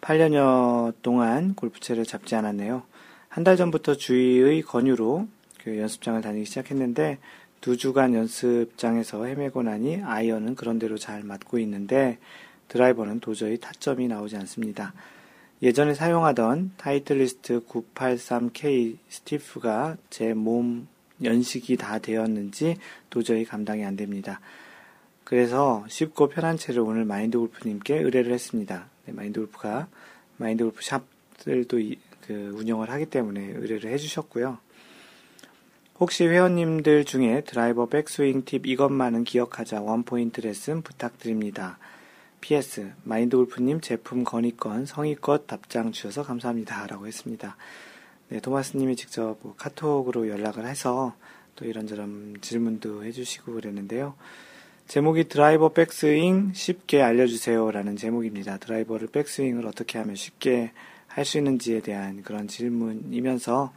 8년여 0.00 0.94
동안 1.02 1.54
골프채를 1.54 2.04
잡지 2.04 2.34
않았네요. 2.34 2.82
한 3.28 3.44
달 3.44 3.56
전부터 3.56 3.94
주위의 3.94 4.62
권유로 4.62 5.28
그 5.62 5.78
연습장을 5.78 6.20
다니기 6.20 6.44
시작했는데 6.46 7.18
두 7.60 7.76
주간 7.76 8.14
연습장에서 8.14 9.26
헤매고 9.26 9.62
나니 9.62 10.02
아이언은 10.02 10.56
그런대로 10.56 10.98
잘 10.98 11.22
맞고 11.22 11.60
있는데 11.60 12.18
드라이버는 12.66 13.20
도저히 13.20 13.58
타점이 13.58 14.08
나오지 14.08 14.36
않습니다. 14.38 14.92
예전에 15.64 15.94
사용하던 15.94 16.72
타이틀리스트 16.76 17.64
983K 17.64 18.98
스티프가 19.08 19.96
제 20.10 20.34
몸 20.34 20.86
연식이 21.22 21.78
다 21.78 21.98
되었는지 21.98 22.76
도저히 23.08 23.46
감당이 23.46 23.82
안 23.82 23.96
됩니다. 23.96 24.40
그래서 25.24 25.82
쉽고 25.88 26.28
편한 26.28 26.58
채를 26.58 26.82
오늘 26.82 27.06
마인드 27.06 27.38
골프님께 27.38 27.96
의뢰를 27.96 28.30
했습니다. 28.34 28.90
네, 29.06 29.14
마인드 29.14 29.40
골프가 29.40 29.88
마인드 30.36 30.64
골프 30.64 30.82
샵들도 30.82 31.78
이, 31.78 31.98
그 32.26 32.54
운영을 32.58 32.90
하기 32.90 33.06
때문에 33.06 33.40
의뢰를 33.56 33.90
해주셨고요. 33.90 34.58
혹시 35.98 36.26
회원님들 36.26 37.06
중에 37.06 37.40
드라이버 37.40 37.86
백스윙 37.86 38.44
팁 38.44 38.66
이것만은 38.66 39.24
기억하자 39.24 39.80
one 39.80 40.03
point 40.03 40.42
레슨 40.42 40.82
부탁드립니다. 40.82 41.78
PS 42.44 42.92
마인드 43.04 43.38
골프님 43.38 43.80
제품 43.80 44.22
건의 44.22 44.59
건 44.59 44.84
성의껏 44.84 45.46
답장 45.46 45.92
주셔서 45.92 46.22
감사합니다. 46.22 46.86
라고 46.86 47.06
했습니다. 47.06 47.56
네, 48.28 48.38
토마스님이 48.38 48.96
직접 48.96 49.38
뭐 49.40 49.54
카톡으로 49.56 50.28
연락을 50.28 50.66
해서 50.66 51.14
또 51.56 51.64
이런저런 51.64 52.36
질문도 52.42 53.02
해주시고 53.02 53.54
그랬는데요. 53.54 54.14
제목이 54.88 55.28
드라이버 55.28 55.70
백스윙 55.70 56.52
쉽게 56.52 57.00
알려주세요 57.00 57.70
라는 57.70 57.96
제목입니다. 57.96 58.58
드라이버를 58.58 59.08
백스윙을 59.08 59.66
어떻게 59.66 59.96
하면 59.98 60.14
쉽게 60.14 60.72
할 61.06 61.24
수 61.24 61.38
있는지에 61.38 61.80
대한 61.80 62.22
그런 62.22 62.46
질문이면서 62.46 63.72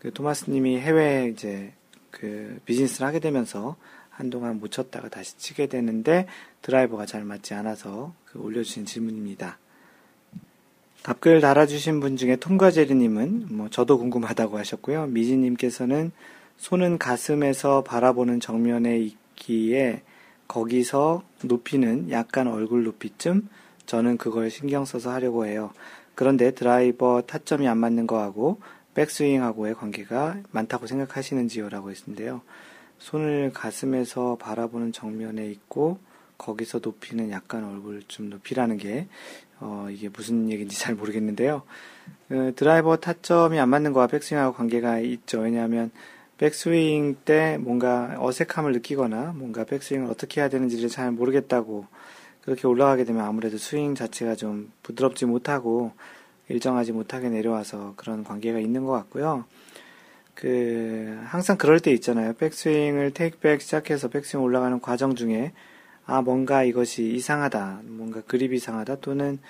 그 0.00 0.12
토마스님이 0.12 0.80
해외 0.80 1.28
이제 1.32 1.72
그 2.10 2.58
비즈니스를 2.64 3.06
하게 3.06 3.20
되면서 3.20 3.76
한동안 4.18 4.58
못 4.58 4.72
쳤다가 4.72 5.08
다시 5.08 5.38
치게 5.38 5.68
되는데 5.68 6.26
드라이버가 6.62 7.06
잘 7.06 7.22
맞지 7.22 7.54
않아서 7.54 8.12
그 8.24 8.40
올려주신 8.40 8.84
질문입니다. 8.84 9.58
답글 11.04 11.40
달아주신 11.40 12.00
분 12.00 12.16
중에 12.16 12.34
톰과 12.34 12.72
제리님은 12.72 13.46
뭐 13.50 13.70
저도 13.70 13.96
궁금하다고 13.96 14.58
하셨고요. 14.58 15.06
미지님께서는 15.06 16.10
손은 16.56 16.98
가슴에서 16.98 17.84
바라보는 17.84 18.40
정면에 18.40 18.98
있기에 18.98 20.02
거기서 20.48 21.22
높이는 21.44 22.10
약간 22.10 22.48
얼굴 22.48 22.82
높이쯤 22.82 23.48
저는 23.86 24.16
그걸 24.16 24.50
신경 24.50 24.84
써서 24.84 25.12
하려고 25.12 25.46
해요. 25.46 25.70
그런데 26.16 26.50
드라이버 26.50 27.22
타점이 27.22 27.68
안 27.68 27.78
맞는 27.78 28.08
거하고 28.08 28.60
백스윙하고의 28.94 29.74
관계가 29.74 30.38
많다고 30.50 30.88
생각하시는지요? 30.88 31.68
라고 31.68 31.92
했는데요. 31.92 32.42
손을 32.98 33.52
가슴에서 33.52 34.36
바라보는 34.40 34.92
정면에 34.92 35.46
있고 35.46 35.98
거기서 36.36 36.80
높이는 36.82 37.30
약간 37.30 37.64
얼굴 37.64 38.02
좀 38.08 38.30
높이라는 38.30 38.76
게 38.78 39.08
어, 39.60 39.88
이게 39.90 40.08
무슨 40.08 40.50
얘기인지 40.50 40.78
잘 40.78 40.94
모르겠는데요. 40.94 41.62
그 42.28 42.52
드라이버 42.54 42.96
타점이 42.96 43.58
안 43.58 43.68
맞는 43.68 43.92
거와 43.92 44.06
백스윙하고 44.06 44.54
관계가 44.54 45.00
있죠. 45.00 45.40
왜냐하면 45.40 45.90
백스윙 46.38 47.16
때 47.24 47.58
뭔가 47.58 48.16
어색함을 48.18 48.72
느끼거나 48.72 49.32
뭔가 49.34 49.64
백스윙을 49.64 50.08
어떻게 50.08 50.40
해야 50.40 50.48
되는지를 50.48 50.88
잘 50.88 51.10
모르겠다고 51.10 51.86
그렇게 52.42 52.66
올라가게 52.66 53.04
되면 53.04 53.24
아무래도 53.24 53.58
스윙 53.58 53.94
자체가 53.94 54.36
좀 54.36 54.72
부드럽지 54.82 55.26
못하고 55.26 55.92
일정하지 56.48 56.92
못하게 56.92 57.28
내려와서 57.28 57.94
그런 57.96 58.24
관계가 58.24 58.58
있는 58.58 58.84
것 58.84 58.92
같고요. 58.92 59.44
그 60.38 61.20
항상 61.24 61.56
그럴 61.58 61.80
때 61.80 61.90
있잖아요. 61.94 62.32
백스윙을 62.34 63.10
테이크백 63.12 63.60
시작해서 63.60 64.06
백스윙 64.08 64.40
올라가는 64.44 64.80
과정 64.80 65.16
중에 65.16 65.52
아 66.06 66.22
뭔가 66.22 66.62
이것이 66.62 67.10
이상하다, 67.10 67.80
뭔가 67.86 68.20
그립이 68.22 68.56
이상하다 68.56 69.00
또는 69.00 69.40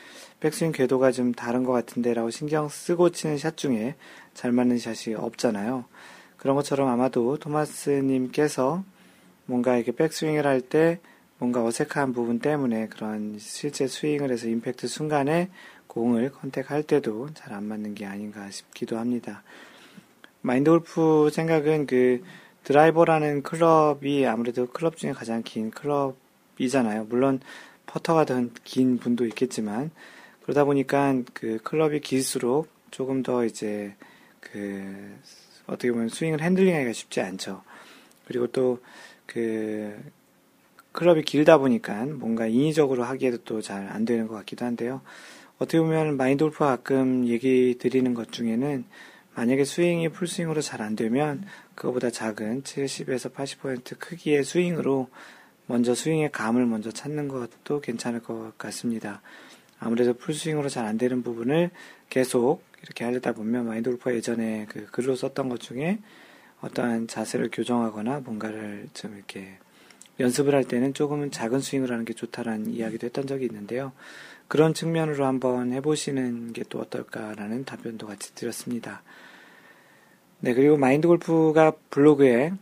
백스윙 0.40 0.72
궤도가 0.72 1.12
좀 1.12 1.32
다른 1.32 1.62
것 1.62 1.72
같은데라고 1.72 2.30
신경 2.30 2.70
쓰고 2.70 3.10
치는 3.10 3.36
샷 3.36 3.56
중에 3.58 3.96
잘 4.32 4.50
맞는 4.50 4.78
샷이 4.78 5.14
없잖아요. 5.14 5.84
그런 6.38 6.56
것처럼 6.56 6.88
아마도 6.88 7.36
토마스님께서 7.36 8.82
뭔가 9.44 9.76
이렇게 9.76 9.92
백스윙을 9.92 10.46
할 10.46 10.62
때 10.62 11.00
뭔가 11.38 11.62
어색한 11.64 12.14
부분 12.14 12.38
때문에 12.40 12.88
그런 12.88 13.36
실제 13.38 13.86
스윙을 13.86 14.32
해서 14.32 14.48
임팩트 14.48 14.88
순간에 14.88 15.50
공을 15.86 16.32
contact할 16.32 16.82
때도 16.82 17.28
잘 17.34 17.52
안 17.52 17.64
맞는 17.64 17.94
게 17.94 18.06
아닌가 18.06 18.50
싶기도 18.50 18.98
합니다. 18.98 19.42
마인드 20.48 20.70
골프 20.70 21.28
생각은 21.30 21.86
그 21.86 22.22
드라이버라는 22.64 23.42
클럽이 23.42 24.24
아무래도 24.24 24.66
클럽 24.66 24.96
중에 24.96 25.12
가장 25.12 25.42
긴 25.42 25.70
클럽이잖아요. 25.70 27.04
물론 27.10 27.40
퍼터가 27.84 28.24
더 28.24 28.48
긴 28.64 28.96
분도 28.98 29.26
있겠지만 29.26 29.90
그러다 30.42 30.64
보니까 30.64 31.20
그 31.34 31.58
클럽이 31.62 32.00
길수록 32.00 32.68
조금 32.90 33.22
더 33.22 33.44
이제 33.44 33.94
그 34.40 35.18
어떻게 35.66 35.92
보면 35.92 36.08
스윙을 36.08 36.40
핸들링하기가 36.40 36.94
쉽지 36.94 37.20
않죠. 37.20 37.62
그리고 38.26 38.46
또 38.46 38.78
그 39.26 39.94
클럽이 40.92 41.24
길다 41.24 41.58
보니까 41.58 42.06
뭔가 42.06 42.46
인위적으로 42.46 43.04
하기에도 43.04 43.36
또 43.44 43.60
잘 43.60 43.86
안 43.92 44.06
되는 44.06 44.26
것 44.26 44.34
같기도 44.36 44.64
한데요. 44.64 45.02
어떻게 45.58 45.78
보면 45.78 46.16
마인드 46.16 46.42
골프가 46.44 46.68
가끔 46.68 47.26
얘기 47.26 47.76
드리는 47.78 48.14
것 48.14 48.32
중에는 48.32 48.86
만약에 49.38 49.64
스윙이 49.64 50.08
풀스윙으로 50.08 50.60
잘 50.60 50.82
안 50.82 50.96
되면 50.96 51.44
그거보다 51.76 52.10
작은 52.10 52.64
70에서 52.64 53.32
80% 53.32 53.96
크기의 53.96 54.42
스윙으로 54.42 55.08
먼저 55.66 55.94
스윙의 55.94 56.32
감을 56.32 56.66
먼저 56.66 56.90
찾는 56.90 57.28
것도 57.28 57.80
괜찮을 57.80 58.20
것 58.20 58.58
같습니다. 58.58 59.22
아무래도 59.78 60.14
풀스윙으로 60.14 60.68
잘 60.68 60.86
안 60.86 60.98
되는 60.98 61.22
부분을 61.22 61.70
계속 62.10 62.64
이렇게 62.82 63.04
하려다 63.04 63.32
보면 63.32 63.66
마인드 63.66 63.90
골프가 63.90 64.12
예전에 64.12 64.66
그 64.68 64.86
글로 64.86 65.14
썼던 65.14 65.48
것 65.48 65.60
중에 65.60 66.00
어떠한 66.60 67.06
자세를 67.06 67.50
교정하거나 67.52 68.22
뭔가를 68.24 68.88
좀 68.92 69.14
이렇게 69.14 69.56
연습을 70.18 70.52
할 70.52 70.64
때는 70.64 70.94
조금은 70.94 71.30
작은 71.30 71.60
스윙을 71.60 71.92
하는 71.92 72.04
게 72.04 72.12
좋다라는 72.12 72.72
이야기도 72.72 73.06
했던 73.06 73.28
적이 73.28 73.44
있는데요. 73.44 73.92
그런 74.48 74.74
측면으로 74.74 75.26
한번 75.26 75.72
해보시는 75.72 76.54
게 76.54 76.64
또 76.68 76.80
어떨까라는 76.80 77.64
답변도 77.64 78.08
같이 78.08 78.34
드렸습니다. 78.34 79.02
네, 80.40 80.54
그리고 80.54 80.76
마인드 80.76 81.08
골프가 81.08 81.72
블로그에 81.90 82.52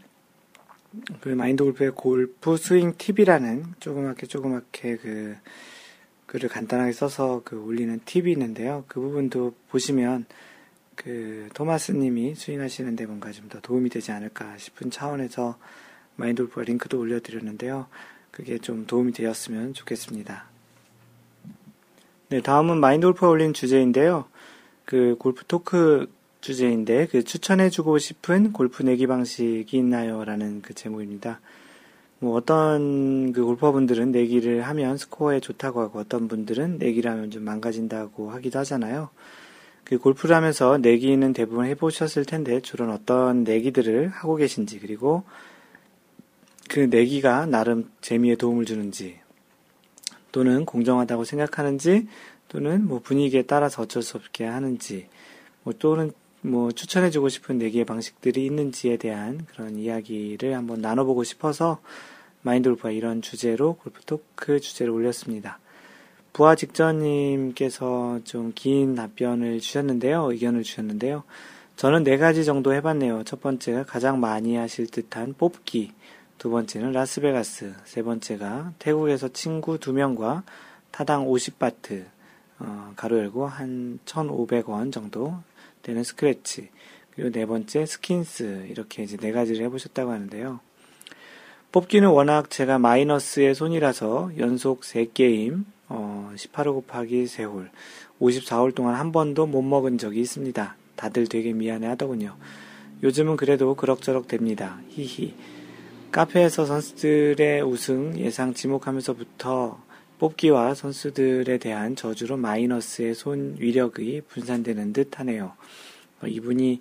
그 1.21 1.29
마인드 1.29 1.63
골프의 1.63 1.93
골프 1.95 2.57
스윙 2.57 2.95
팁이라는 2.97 3.75
조그맣게 3.81 4.27
조그맣게 4.27 4.97
그 4.97 5.37
글을 6.25 6.49
간단하게 6.49 6.93
써서 6.93 7.43
그 7.45 7.63
올리는 7.63 8.01
팁이 8.05 8.33
있는데요. 8.33 8.85
그 8.89 9.01
부분도 9.01 9.55
보시면 9.69 10.25
그 10.95 11.49
토마스 11.53 11.93
님이 11.93 12.35
스윙하시는데 12.35 13.07
뭔가 13.07 13.31
좀 13.31 13.49
더 13.49 13.61
도움이 13.61 13.91
되지 13.91 14.11
않을까 14.11 14.57
싶은 14.57 14.91
차원에서 14.91 15.59
마인드 16.17 16.43
골프가 16.43 16.63
링크도 16.63 16.99
올려드렸는데요. 16.99 17.87
그게 18.31 18.59
좀 18.59 18.87
도움이 18.87 19.13
되었으면 19.13 19.75
좋겠습니다. 19.75 20.47
네, 22.31 22.41
다음은 22.41 22.79
마인드 22.81 23.07
골프가 23.07 23.29
올린 23.29 23.53
주제인데요. 23.53 24.25
그 24.87 25.17
골프 25.19 25.45
토크 25.45 26.11
주제인데 26.47 27.09
그 27.09 27.25
추천해주고 27.25 27.99
싶은 27.99 28.53
골프 28.53 28.85
내기 28.85 29.09
방식이 29.09 29.77
있나요? 29.77 30.25
라는 30.25 30.63
그 30.63 30.75
제목입니다. 30.75 31.41
뭐 32.21 32.37
어떤 32.37 33.33
그 33.33 33.45
골퍼분들은 33.45 34.13
내기를 34.13 34.63
하면 34.63 34.97
스코어에 34.97 35.41
좋다고 35.41 35.81
하고 35.81 35.99
어떤 35.99 36.29
분들은 36.29 36.79
내기를 36.79 37.11
하면 37.11 37.33
좀 37.33 37.43
망가진다고 37.43 38.31
하기도 38.31 38.61
하잖아요. 38.61 39.09
그 39.83 39.99
골프를 39.99 40.37
하면서 40.37 40.79
내기는 40.79 41.33
대부분 41.33 41.67
해보셨을 41.67 42.25
텐데 42.25 42.61
주로 42.61 42.89
어떤 42.93 43.43
내기들을 43.43 44.09
하고 44.09 44.37
계신지 44.37 44.79
그리고 44.79 45.25
그 46.69 46.79
내기가 46.79 47.47
나름 47.47 47.91
재미에 48.01 48.37
도움을 48.37 48.67
주는지 48.67 49.19
또는 50.31 50.65
공정하다고 50.65 51.25
생각하는지 51.25 52.07
또는 52.47 52.87
뭐 52.87 53.01
분위기에 53.01 53.43
따라서 53.43 53.83
어쩔 53.83 54.05
수 54.05 54.17
없게 54.17 54.45
하는지 54.45 55.09
뭐 55.65 55.75
또는 55.77 56.13
뭐 56.41 56.71
추천해주고 56.71 57.29
싶은 57.29 57.59
내기의 57.59 57.85
방식들이 57.85 58.45
있는지에 58.47 58.97
대한 58.99 59.47
그런 59.47 59.77
이야기를 59.79 60.55
한번 60.55 60.81
나눠보고 60.81 61.25
싶어서 61.25 61.81
마인드 62.43 62.69
골프가 62.69 62.91
이런 62.91 63.23
주제로 63.23 63.75
골프 63.75 64.03
토크 64.05 64.61
주제를 64.61 64.93
올렸습니다. 64.93 65.59
부하 66.33 66.55
직전님께서 66.55 68.21
좀 68.25 68.53
긴 68.55 68.95
답변을 68.95 69.59
주셨는데요. 69.61 70.31
의견을 70.31 70.63
주셨는데요. 70.63 71.25
저는 71.77 72.05
네 72.05 72.17
가지 72.19 72.45
정도 72.45 72.73
해봤네요. 72.75 73.25
첫 73.25 73.41
번째가 73.41 73.85
가장 73.85 74.21
많이 74.21 74.57
하실 74.57 74.87
듯한 74.87 75.35
뽑기. 75.37 75.93
두 76.39 76.51
번째는 76.51 76.93
라스베가스. 76.93 77.75
세 77.85 78.03
번째가 78.03 78.73
태국에서 78.79 79.29
친구 79.29 79.79
두 79.79 79.93
명과 79.93 80.45
타당 80.91 81.27
50바트, 81.27 82.05
어, 82.61 82.93
가로 82.97 83.19
열고 83.19 83.47
한 83.47 83.99
1,500원 84.05 84.93
정도 84.93 85.35
되는 85.87 86.03
스크래치, 86.03 86.69
그리고 87.15 87.31
네 87.31 87.47
번째 87.47 87.87
스킨스 87.87 88.67
이렇게 88.69 89.05
이제 89.05 89.17
네 89.17 89.31
가지를 89.31 89.65
해보셨다고 89.67 90.11
하는데요. 90.11 90.59
뽑기는 91.71 92.09
워낙 92.09 92.51
제가 92.51 92.81
마이너스의 92.81 93.55
손이라서 93.55 94.33
연속 94.39 94.81
3게임, 94.81 95.65
어, 95.89 96.33
18홀 96.35 96.75
곱하기 96.75 97.25
3홀, 97.25 97.69
54홀 98.21 98.75
동안 98.75 98.97
한 98.97 99.13
번도 99.13 99.47
못 99.47 99.63
먹은 99.63 99.99
적이 99.99 100.23
있습니다. 100.23 100.77
다들 100.97 101.29
되게 101.29 101.53
미안해 101.53 101.87
하더군요. 101.87 102.37
요즘은 103.05 103.37
그래도 103.37 103.77
그럭저럭 103.77 104.27
됩니다. 104.27 104.81
히히. 104.89 105.35
카페에서 106.11 106.65
선수들의 106.67 107.63
우승 107.63 108.19
예상 108.19 108.55
지목하면서부터 108.55 109.86
뽑기와 110.19 110.75
선수들에 110.75 111.59
대한 111.59 111.97
저주로 111.97 112.37
마이너스의 112.37 113.15
손 113.15 113.57
위력이 113.59 114.23
분산되는 114.29 114.93
듯 114.93 115.19
하네요. 115.21 115.53
어, 116.23 116.27
이분이 116.27 116.81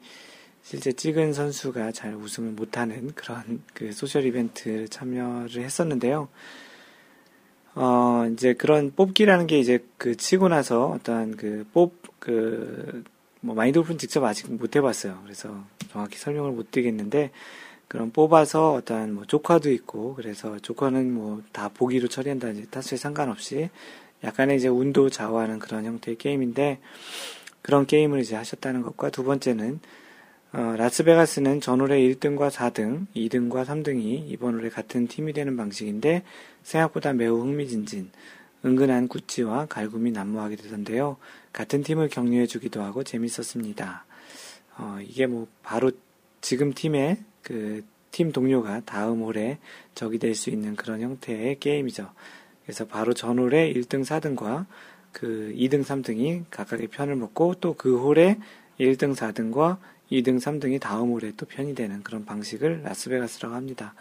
실제 0.64 0.92
찍은 0.92 1.34
선수가 1.34 1.92
잘 1.92 2.16
우승을 2.16 2.52
못하는 2.52 3.12
그런 3.14 3.62
그 3.74 3.92
소셜 3.92 4.26
이벤트를 4.26 4.88
참여를 4.88 5.64
했었는데요. 5.64 6.28
어, 7.76 8.26
이제 8.32 8.54
그런 8.54 8.92
뽑기라는 8.96 9.48
게 9.48 9.60
이제 9.60 9.86
그 9.98 10.16
치고 10.16 10.48
나서 10.48 10.88
어떠한 10.88 11.36
그 11.36 11.66
뽑, 11.74 12.02
그, 12.20 13.04
뭐 13.42 13.54
마인드 13.54 13.78
골프는 13.80 13.98
직접 14.00 14.24
아직 14.24 14.52
못 14.52 14.76
해봤어요. 14.76 15.20
그래서 15.24 15.64
정확히 15.92 16.18
설명을 16.18 16.52
못 16.52 16.72
드리겠는데, 16.72 17.32
그런 17.88 18.12
뽑아서 18.12 18.74
어떤 18.74 19.14
뭐 19.14 19.26
조커도 19.26 19.72
있고 19.72 20.16
그래서 20.16 20.58
조커는 20.60 21.14
뭐 21.14 21.42
다 21.52 21.70
보기로 21.70 22.08
처리한다든지 22.08 22.70
타수에 22.72 22.98
상관없이 22.98 23.70
약간의 24.24 24.58
이제 24.58 24.68
운도 24.68 25.10
좌우하는 25.10 25.60
그런 25.60 25.86
형태의 25.86 26.18
게임인데 26.18 26.80
그런 27.62 27.86
게임을 27.86 28.20
이제 28.20 28.36
하셨다는 28.36 28.82
것과 28.82 29.10
두 29.10 29.24
번째는 29.24 29.80
어, 30.54 30.76
라스베가스는 30.78 31.60
전홀에 31.60 32.00
1등과 32.00 32.50
4등, 32.50 33.08
2등과 33.16 33.66
3등이 33.66 34.30
이번 34.30 34.58
홀에 34.58 34.70
같은 34.70 35.08
팀이 35.08 35.34
되는 35.34 35.58
방식인데 35.58 36.24
생각보다 36.64 37.12
매우 37.12 37.42
흥미진진, 37.42 38.10
은근한 38.64 39.10
구찌와 39.10 39.66
갈굼이 39.66 40.12
난무하게 40.12 40.56
되던데요. 40.56 41.18
같은 41.52 41.84
팀을 41.84 42.08
격려해 42.08 42.48
주기도 42.48 42.82
하고 42.84 43.04
재밌었습니다. 43.04 44.06
어, 44.78 44.98
이게 45.02 45.28
뭐 45.28 45.48
바로 45.62 45.92
지금 46.40 46.74
팀의 46.74 47.18
그 47.46 47.96
팀 48.16 48.32
동료가 48.32 48.82
다음 48.86 49.24
홀에 49.24 49.58
적이 49.94 50.20
될 50.20 50.36
수 50.36 50.50
있는 50.50 50.78
그런 50.78 51.02
형태의 51.02 51.60
게임이죠. 51.60 52.10
그래서 52.64 52.88
바로 52.88 53.14
전 53.14 53.38
홀에 53.38 53.74
1등, 53.74 54.06
4등과 54.06 54.66
그 55.12 55.54
2등, 55.54 55.84
3등이 55.84 56.46
각각의 56.50 56.88
편을 56.88 57.18
먹고 57.18 57.56
또 57.56 57.74
그 57.74 58.00
홀에 58.00 58.38
1등, 58.80 59.16
4등과 59.16 59.80
2등, 60.12 60.40
3등이 60.40 60.80
다음 60.80 61.12
홀에 61.12 61.34
또 61.36 61.46
편이 61.46 61.76
되는 61.76 62.04
그런 62.04 62.24
방식을 62.24 62.84
라스베가스라고 62.84 63.54
합니다. 63.54 63.94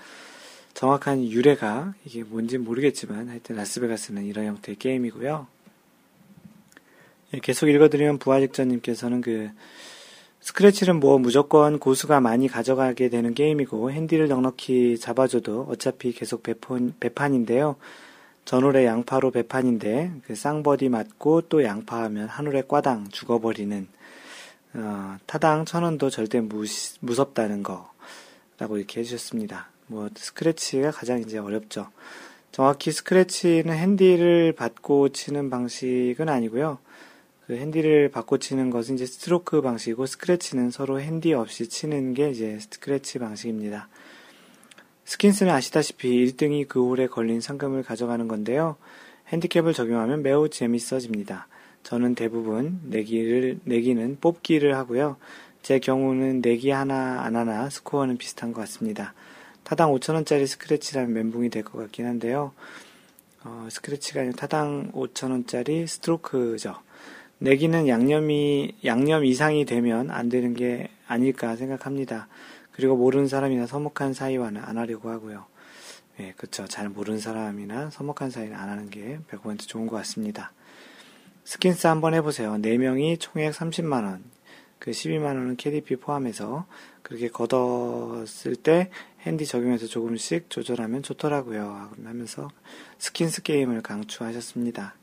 정확한 0.75 1.25
유래가 1.25 1.95
이게 2.05 2.23
뭔지 2.23 2.59
모르겠지만 2.59 3.29
하여튼 3.29 3.57
라스베가스는 3.57 4.27
이런 4.27 4.47
형태의 4.47 4.77
게임이고요. 4.77 5.47
예, 7.35 7.39
계속 7.41 7.69
읽어드리면 7.69 8.19
부하직전님께서는 8.19 9.21
그 9.23 9.51
스크래치는 10.45 11.01
뭐 11.01 11.19
무조건 11.19 11.79
고수가 11.79 12.21
많이 12.21 12.49
가져가게 12.49 13.09
되는 13.09 13.33
게임이고 13.33 13.91
핸디를 13.91 14.29
넉넉히 14.29 14.99
잡아줘도 14.99 15.67
어차피 15.71 16.13
계속 16.13 16.43
배판, 16.43 16.93
배판인데요. 17.01 17.77
전홀에 18.45 18.85
양파로 18.85 19.31
배판인데 19.31 20.13
그 20.27 20.35
쌍버디 20.35 20.91
맞고 20.91 21.49
또 21.49 21.65
양파하면 21.65 22.29
한홀에 22.29 22.65
꽈당 22.69 23.09
죽어버리는 23.09 23.89
어, 24.75 25.17
타당 25.25 25.65
천 25.65 25.83
원도 25.83 26.11
절대 26.11 26.43
무, 26.43 26.67
무섭다는 27.01 27.63
거라고 27.63 28.77
이렇게 28.77 29.01
해주셨습니다. 29.01 29.69
뭐 29.87 30.11
스크래치가 30.15 30.91
가장 30.91 31.21
이제 31.21 31.39
어렵죠. 31.39 31.89
정확히 32.53 32.93
스크래치는 32.93 33.75
핸디를 33.75 34.53
받고 34.53 35.09
치는 35.09 35.49
방식은 35.49 36.29
아니고요. 36.29 36.79
그 37.47 37.57
핸디를 37.57 38.11
받고 38.11 38.39
치는 38.39 38.71
것은 38.71 38.95
이제 38.95 39.05
스트로크 39.05 39.61
방식이고 39.61 40.07
스크래치는 40.07 40.71
서로 40.71 41.01
핸디 41.01 41.35
없이 41.35 41.69
치는 41.69 42.15
게 42.15 42.31
이제 42.31 42.59
스크래치 42.59 43.19
방식입니다. 43.19 43.89
스킨스는 45.05 45.53
아시다시피 45.53 46.09
1등이 46.27 46.67
그 46.69 46.83
홀에 46.83 47.07
걸린 47.07 47.43
상금을 47.43 47.83
가져가는 47.83 48.27
건데요. 48.27 48.77
핸디캡을 49.29 49.75
적용하면 49.75 50.23
매우 50.23 50.49
재밌어집니다. 50.49 51.49
저는 51.83 52.15
대부분 52.15 52.81
내기를, 52.85 53.61
내기는 53.65 54.17
뽑기를 54.21 54.75
하고요. 54.75 55.17
제 55.63 55.79
경우는 55.79 56.41
내기 56.41 56.71
하나 56.71 57.23
안 57.23 57.37
하나 57.37 57.69
스코어는 57.69 58.17
비슷한 58.17 58.55
것 58.55 58.63
같습니다. 58.63 59.13
타당 59.65 59.93
5천원짜리 59.93 60.47
스크래치라면 60.47 61.13
멘붕이 61.13 61.51
될 61.51 61.63
것 61.63 61.79
같긴 61.79 62.07
한데요. 62.07 62.53
어, 63.45 63.69
스크래치가 63.71 64.21
아니라 64.21 64.37
타당 64.37 64.91
5천원짜리 64.93 65.87
스트로크죠. 65.87 66.77
내기는 67.45 67.89
양념이, 67.89 68.75
양념 68.87 69.23
이상이 69.23 69.67
되면 69.67 70.11
안 70.11 70.31
되는 70.31 70.55
게 70.55 70.89
아닐까 71.07 71.57
생각합니다. 71.57 72.27
그리고 72.73 72.97
모르는 72.97 73.29
사람이나 73.29 73.67
서먹한 73.67 74.15
사이와는 74.15 74.63
안 74.65 74.79
하려고 74.79 75.11
하고요. 75.11 75.45
예, 76.21 76.33
그쵸. 76.39 76.67
잘 76.67 76.89
모르는 76.89 77.21
사람이나 77.21 77.91
서먹한 77.91 78.31
사이는 78.31 78.57
안 78.57 78.71
하는 78.71 78.89
게 78.89 79.19
100% 79.31 79.69
좋은 79.69 79.87
것 79.87 79.97
같습니다. 79.97 80.55
스킨스 81.45 81.87
한번 81.87 82.15
해보세요. 82.15 82.55
4명이 82.55 83.21
총액 83.21 83.53
30만원, 83.53 84.23
그 84.79 84.93
12만원은 84.93 85.59
캐디피 85.59 85.97
포함해서 85.97 86.65
그렇게 87.03 87.29
걷었을 87.29 88.57
때 88.57 88.89
핸디 89.21 89.45
적용해서 89.45 89.87
조금씩 89.87 90.49
조절하면 90.49 91.03
좋더라고요. 91.03 91.91
하면서 92.05 92.49
스킨스 92.99 93.43
게임을 93.43 93.83
강추하셨습니다. 93.83 94.95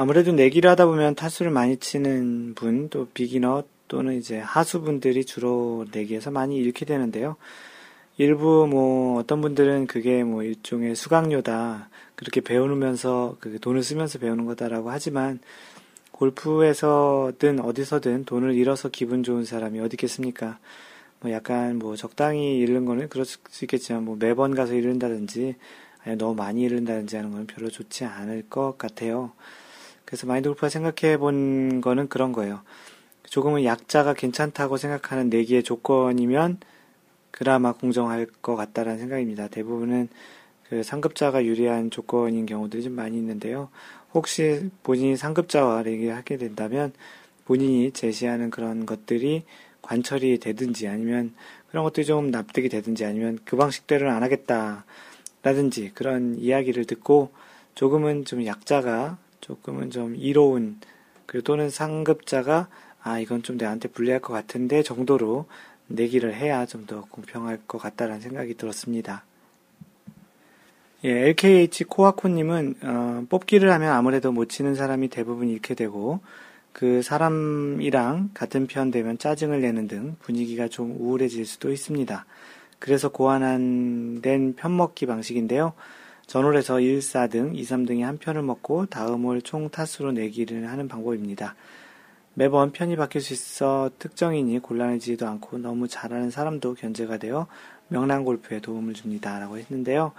아무래도 0.00 0.30
내기를 0.30 0.70
하다 0.70 0.86
보면 0.86 1.16
타수를 1.16 1.50
많이 1.50 1.76
치는 1.76 2.54
분, 2.54 2.88
또 2.88 3.08
beginner 3.14 3.64
또는 3.88 4.16
이제 4.16 4.38
하수분들이 4.38 5.24
주로 5.24 5.86
내기에서 5.90 6.30
많이 6.30 6.56
잃게 6.56 6.84
되는데요. 6.84 7.34
일부 8.16 8.68
뭐 8.70 9.18
어떤 9.18 9.40
분들은 9.40 9.88
그게 9.88 10.22
뭐 10.22 10.44
일종의 10.44 10.94
수강료다. 10.94 11.88
그렇게 12.14 12.40
배우면서 12.40 13.38
그 13.40 13.58
돈을 13.58 13.82
쓰면서 13.82 14.20
배우는 14.20 14.44
거다라고 14.44 14.88
하지만 14.88 15.40
골프에서든 16.12 17.58
어디서든 17.58 18.24
돈을 18.24 18.54
잃어서 18.54 18.90
기분 18.90 19.24
좋은 19.24 19.44
사람이 19.44 19.80
어디 19.80 19.94
있겠습니까? 19.94 20.60
뭐 21.18 21.32
약간 21.32 21.76
뭐 21.76 21.96
적당히 21.96 22.58
잃는 22.58 22.84
거는 22.84 23.08
그럴 23.08 23.24
수 23.24 23.40
있겠지만 23.64 24.04
뭐 24.04 24.14
매번 24.16 24.54
가서 24.54 24.74
잃는다든지 24.74 25.56
아니 26.04 26.16
너무 26.16 26.36
많이 26.36 26.62
잃는다든지 26.62 27.16
하는 27.16 27.32
건 27.32 27.48
별로 27.48 27.68
좋지 27.68 28.04
않을 28.04 28.44
것 28.48 28.78
같아요. 28.78 29.32
그래서 30.08 30.26
마인드 30.26 30.48
골프가 30.48 30.70
생각해 30.70 31.18
본 31.18 31.82
거는 31.82 32.08
그런 32.08 32.32
거예요. 32.32 32.62
조금은 33.24 33.64
약자가 33.64 34.14
괜찮다고 34.14 34.78
생각하는 34.78 35.28
내기의 35.28 35.62
조건이면 35.62 36.60
그나마 37.30 37.74
공정할 37.74 38.26
것 38.40 38.56
같다라는 38.56 38.98
생각입니다. 39.00 39.48
대부분은 39.48 40.08
그 40.66 40.82
상급자가 40.82 41.44
유리한 41.44 41.90
조건인 41.90 42.46
경우들이 42.46 42.84
좀 42.84 42.94
많이 42.94 43.18
있는데요. 43.18 43.68
혹시 44.14 44.70
본인이 44.82 45.14
상급자와 45.14 45.84
얘기하게 45.84 46.38
된다면 46.38 46.94
본인이 47.44 47.90
제시하는 47.90 48.48
그런 48.48 48.86
것들이 48.86 49.44
관철이 49.82 50.38
되든지 50.38 50.88
아니면 50.88 51.34
그런 51.68 51.84
것들이 51.84 52.06
좀 52.06 52.30
납득이 52.30 52.70
되든지 52.70 53.04
아니면 53.04 53.38
그 53.44 53.56
방식대로는 53.56 54.10
안 54.10 54.22
하겠다 54.22 54.86
라든지 55.42 55.90
그런 55.92 56.38
이야기를 56.38 56.86
듣고 56.86 57.30
조금은 57.74 58.24
좀 58.24 58.46
약자가 58.46 59.18
조금은 59.48 59.90
좀 59.90 60.14
이로운 60.14 60.78
그리고 61.26 61.42
또는 61.44 61.70
상급자가 61.70 62.68
아 63.02 63.18
이건 63.18 63.42
좀 63.42 63.56
내한테 63.56 63.88
불리할 63.88 64.20
것 64.20 64.32
같은데 64.32 64.82
정도로 64.82 65.46
내기를 65.88 66.34
해야 66.34 66.66
좀 66.66 66.86
더 66.86 67.02
공평할 67.10 67.60
것 67.66 67.78
같다라는 67.78 68.20
생각이 68.20 68.54
들었습니다. 68.54 69.24
예, 71.04 71.10
LKH 71.28 71.84
코아코님은 71.84 72.74
어, 72.82 73.24
뽑기를 73.28 73.72
하면 73.72 73.92
아무래도 73.92 74.32
못 74.32 74.48
치는 74.48 74.74
사람이 74.74 75.08
대부분 75.08 75.48
잃게 75.48 75.74
되고 75.74 76.20
그 76.72 77.02
사람이랑 77.02 78.30
같은 78.34 78.66
편 78.66 78.90
되면 78.90 79.16
짜증을 79.16 79.60
내는 79.60 79.88
등 79.88 80.16
분위기가 80.20 80.68
좀 80.68 80.96
우울해질 80.98 81.46
수도 81.46 81.72
있습니다. 81.72 82.26
그래서 82.78 83.08
고안된 83.08 84.54
편먹기 84.56 85.06
방식인데요. 85.06 85.72
전홀에서 86.28 86.80
1, 86.80 86.98
4등, 86.98 87.56
2, 87.56 87.62
3등이 87.62 88.02
한 88.02 88.18
편을 88.18 88.42
먹고 88.42 88.84
다음 88.84 89.24
홀 89.24 89.40
총 89.40 89.70
타수로 89.70 90.12
내기를 90.12 90.68
하는 90.68 90.86
방법입니다. 90.86 91.56
매번 92.34 92.70
편이 92.70 92.96
바뀔 92.96 93.22
수 93.22 93.32
있어 93.32 93.90
특정인이 93.98 94.58
곤란해지지도 94.58 95.26
않고 95.26 95.56
너무 95.56 95.88
잘하는 95.88 96.30
사람도 96.30 96.74
견제가 96.74 97.16
되어 97.16 97.46
명랑 97.88 98.24
골프에 98.24 98.60
도움을 98.60 98.92
줍니다. 98.92 99.38
라고 99.38 99.56
했는데요. 99.56 100.12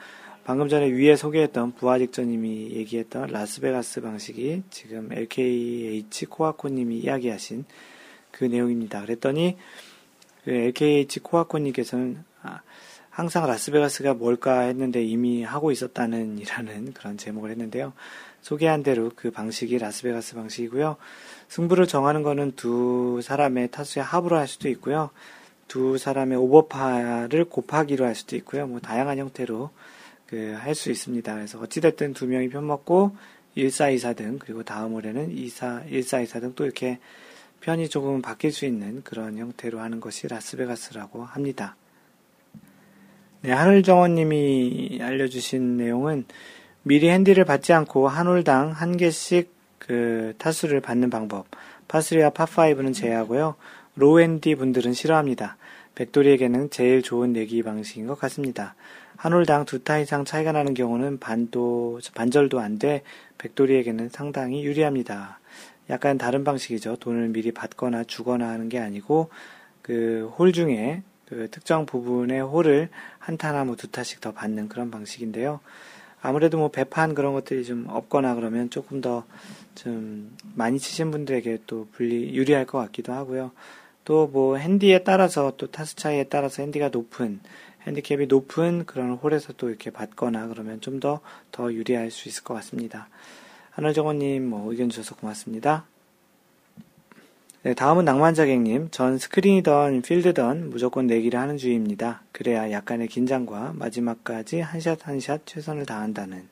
방금 0.46 0.68
전에 0.68 0.90
위에 0.90 1.16
소개했던 1.16 1.74
부하직전님이 1.76 2.72
얘기했던 2.72 3.28
라스베가스 3.28 4.02
방식이 4.02 4.64
지금 4.72 5.10
LKH 5.12 6.26
코아코님이 6.26 6.98
이야기하신 6.98 7.66
그 8.32 8.46
내용입니다. 8.46 9.02
그랬더니 9.02 9.58
그 10.44 10.50
LKH 10.50 11.20
코아코님께서는 11.20 12.24
아, 12.42 12.62
항상 13.20 13.46
라스베가스가 13.46 14.14
뭘까 14.14 14.62
했는데 14.62 15.04
이미 15.04 15.44
하고 15.44 15.72
있었다는 15.72 16.38
이라는 16.40 16.94
그런 16.94 17.18
제목을 17.18 17.50
했는데요. 17.52 17.92
소개한 18.42 18.82
대로 18.82 19.12
그 19.14 19.30
방식이 19.30 19.78
라스베가스 19.78 20.36
방식이고요. 20.36 20.96
승부를 21.50 21.86
정하는 21.86 22.24
거는 22.24 22.54
두 22.56 23.20
사람의 23.22 23.72
타수의 23.72 24.06
합으로 24.06 24.38
할 24.38 24.48
수도 24.48 24.70
있고요. 24.70 25.10
두 25.68 25.98
사람의 25.98 26.38
오버파를 26.38 27.46
곱하기로 27.46 28.06
할 28.06 28.16
수도 28.16 28.38
있고요. 28.38 28.68
뭐 28.68 28.80
다양한 28.80 29.18
형태로 29.18 29.70
그 30.28 30.56
할 30.58 30.74
수 30.74 30.90
있습니다. 30.90 31.36
그래서 31.36 31.60
어찌됐든 31.60 32.14
두 32.14 32.26
명이 32.26 32.50
편먹고 32.50 33.18
1424 33.56 34.14
등 34.14 34.40
그리고 34.40 34.64
다음 34.64 34.94
올해는 34.94 35.32
24, 35.32 35.84
1424 35.90 36.40
등 36.40 36.54
또 36.56 36.64
이렇게 36.64 37.00
편이 37.60 37.90
조금 37.90 38.22
바뀔 38.22 38.54
수 38.54 38.66
있는 38.66 39.04
그런 39.04 39.38
형태로 39.38 39.80
하는 39.80 40.00
것이 40.00 40.28
라스베가스라고 40.30 41.26
합니다. 41.26 41.76
네, 43.42 43.52
하늘정원님이 43.52 45.00
알려주신 45.02 45.78
내용은 45.78 46.26
미리 46.84 47.10
핸디를 47.10 47.46
받지 47.46 47.72
않고 47.74 48.08
한 48.08 48.28
홀당 48.28 48.72
한 48.72 48.98
개씩 48.98 49.54
그 49.78 50.34
타수를 50.38 50.82
받는 50.82 51.10
방법. 51.10 51.46
파3와 51.88 52.34
파5는 52.34 52.94
제외하고요. 52.94 53.56
low 53.96 54.20
핸디 54.20 54.56
분들은 54.56 54.94
싫어합니다. 54.94 55.58
백돌이에게는 55.96 56.70
제일 56.70 57.02
좋은 57.02 57.34
내기 57.34 57.64
방식인 57.64 58.08
것 58.08 58.20
같습니다. 58.20 58.76
한 59.16 59.34
홀당 59.34 59.66
두 59.66 59.84
타 59.84 60.00
이상 60.00 60.26
차이가 60.26 60.52
나는 60.52 60.74
경우는 60.74 61.20
반도, 61.20 62.00
반절도 62.14 62.60
안 62.60 62.78
돼 62.78 63.04
백돌이에게는 63.38 64.10
상당히 64.10 64.64
유리합니다. 64.64 65.40
약간 65.90 66.18
다른 66.18 66.44
방식이죠. 66.44 66.98
돈을 66.98 67.30
미리 67.30 67.52
받거나 67.52 68.04
주거나 68.04 68.50
하는 68.50 68.70
게 68.70 68.80
아니고 68.80 69.30
그 69.82 70.30
홀 70.38 70.54
중에 70.54 71.04
그 71.26 71.48
특정 71.52 71.86
부분의 71.86 72.42
홀을 72.42 72.90
한 73.30 73.38
타나 73.38 73.64
뭐 73.64 73.80
두 73.80 73.88
타씩 73.90 74.22
더 74.22 74.32
받는 74.32 74.70
그런 74.70 74.90
방식인데요. 74.90 75.60
아무래도 76.20 76.58
뭐 76.58 76.70
배판 76.70 77.14
그런 77.14 77.34
것들이 77.34 77.64
좀 77.64 77.86
없거나 77.88 78.34
그러면 78.34 78.70
조금 78.72 79.02
더 79.02 79.24
좀 79.76 80.36
많이 80.56 80.78
치신 80.80 81.12
분들에게 81.12 81.60
또 81.66 81.88
불리 81.94 82.36
유리할 82.36 82.66
것 82.66 82.80
같기도 82.80 83.14
하고요. 83.14 83.52
또 84.04 84.28
뭐 84.28 84.58
핸디에 84.58 85.04
따라서 85.04 85.54
또 85.58 85.68
타수 85.68 85.96
차이에 85.96 86.26
따라서 86.26 86.64
핸디가 86.64 86.90
높은 86.90 87.40
핸디캡이 87.88 88.26
높은 88.26 88.86
그런 88.86 89.14
홀에서 89.14 89.54
또 89.54 89.70
이렇게 89.70 89.92
받거나 89.92 90.48
그러면 90.48 90.82
좀 90.82 91.00
더더 91.00 91.72
유리할 91.72 92.12
수 92.12 92.28
있을 92.28 92.44
것 92.44 92.56
같습니다. 92.56 93.08
하늘정원님 93.72 94.50
뭐 94.50 94.72
의견 94.72 94.90
주셔서 94.90 95.16
고맙습니다. 95.16 95.86
네, 97.62 97.74
다음은 97.74 98.06
낭만자객님. 98.06 98.88
전 98.92 99.18
스크린이던 99.18 100.02
필드던 100.02 100.70
무조건 100.70 101.08
내기를 101.08 101.38
하는 101.40 101.58
주의입니다. 101.58 102.22
그래야 102.32 102.72
약간의 102.72 103.08
긴장과 103.10 103.74
마지막까지 103.76 104.62
한 104.62 104.80
샷 104.80 105.06
한 105.08 105.20
샷 105.20 105.46
최선을 105.46 105.86
다한다는. 105.86 106.48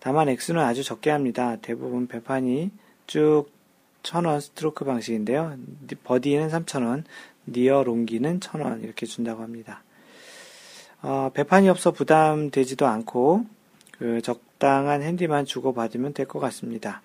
다만 0.00 0.28
액수는 0.28 0.60
아주 0.60 0.82
적게 0.82 1.10
합니다. 1.10 1.56
대부분 1.62 2.08
배판이 2.08 2.70
쭉 3.06 3.46
천원 4.02 4.40
스트로크 4.40 4.84
방식인데요. 4.84 5.56
버디는 6.02 6.48
3천원, 6.48 7.04
니어 7.46 7.84
롱기는 7.84 8.40
천원 8.40 8.82
이렇게 8.82 9.06
준다고 9.06 9.42
합니다. 9.42 9.82
어, 11.00 11.30
배판이 11.32 11.68
없어 11.68 11.92
부담되지도 11.92 12.86
않고 12.88 13.46
그 13.98 14.20
적당한 14.22 15.02
핸디만 15.02 15.44
주고받으면 15.44 16.12
될 16.12 16.26
것 16.26 16.40
같습니다. 16.40 17.02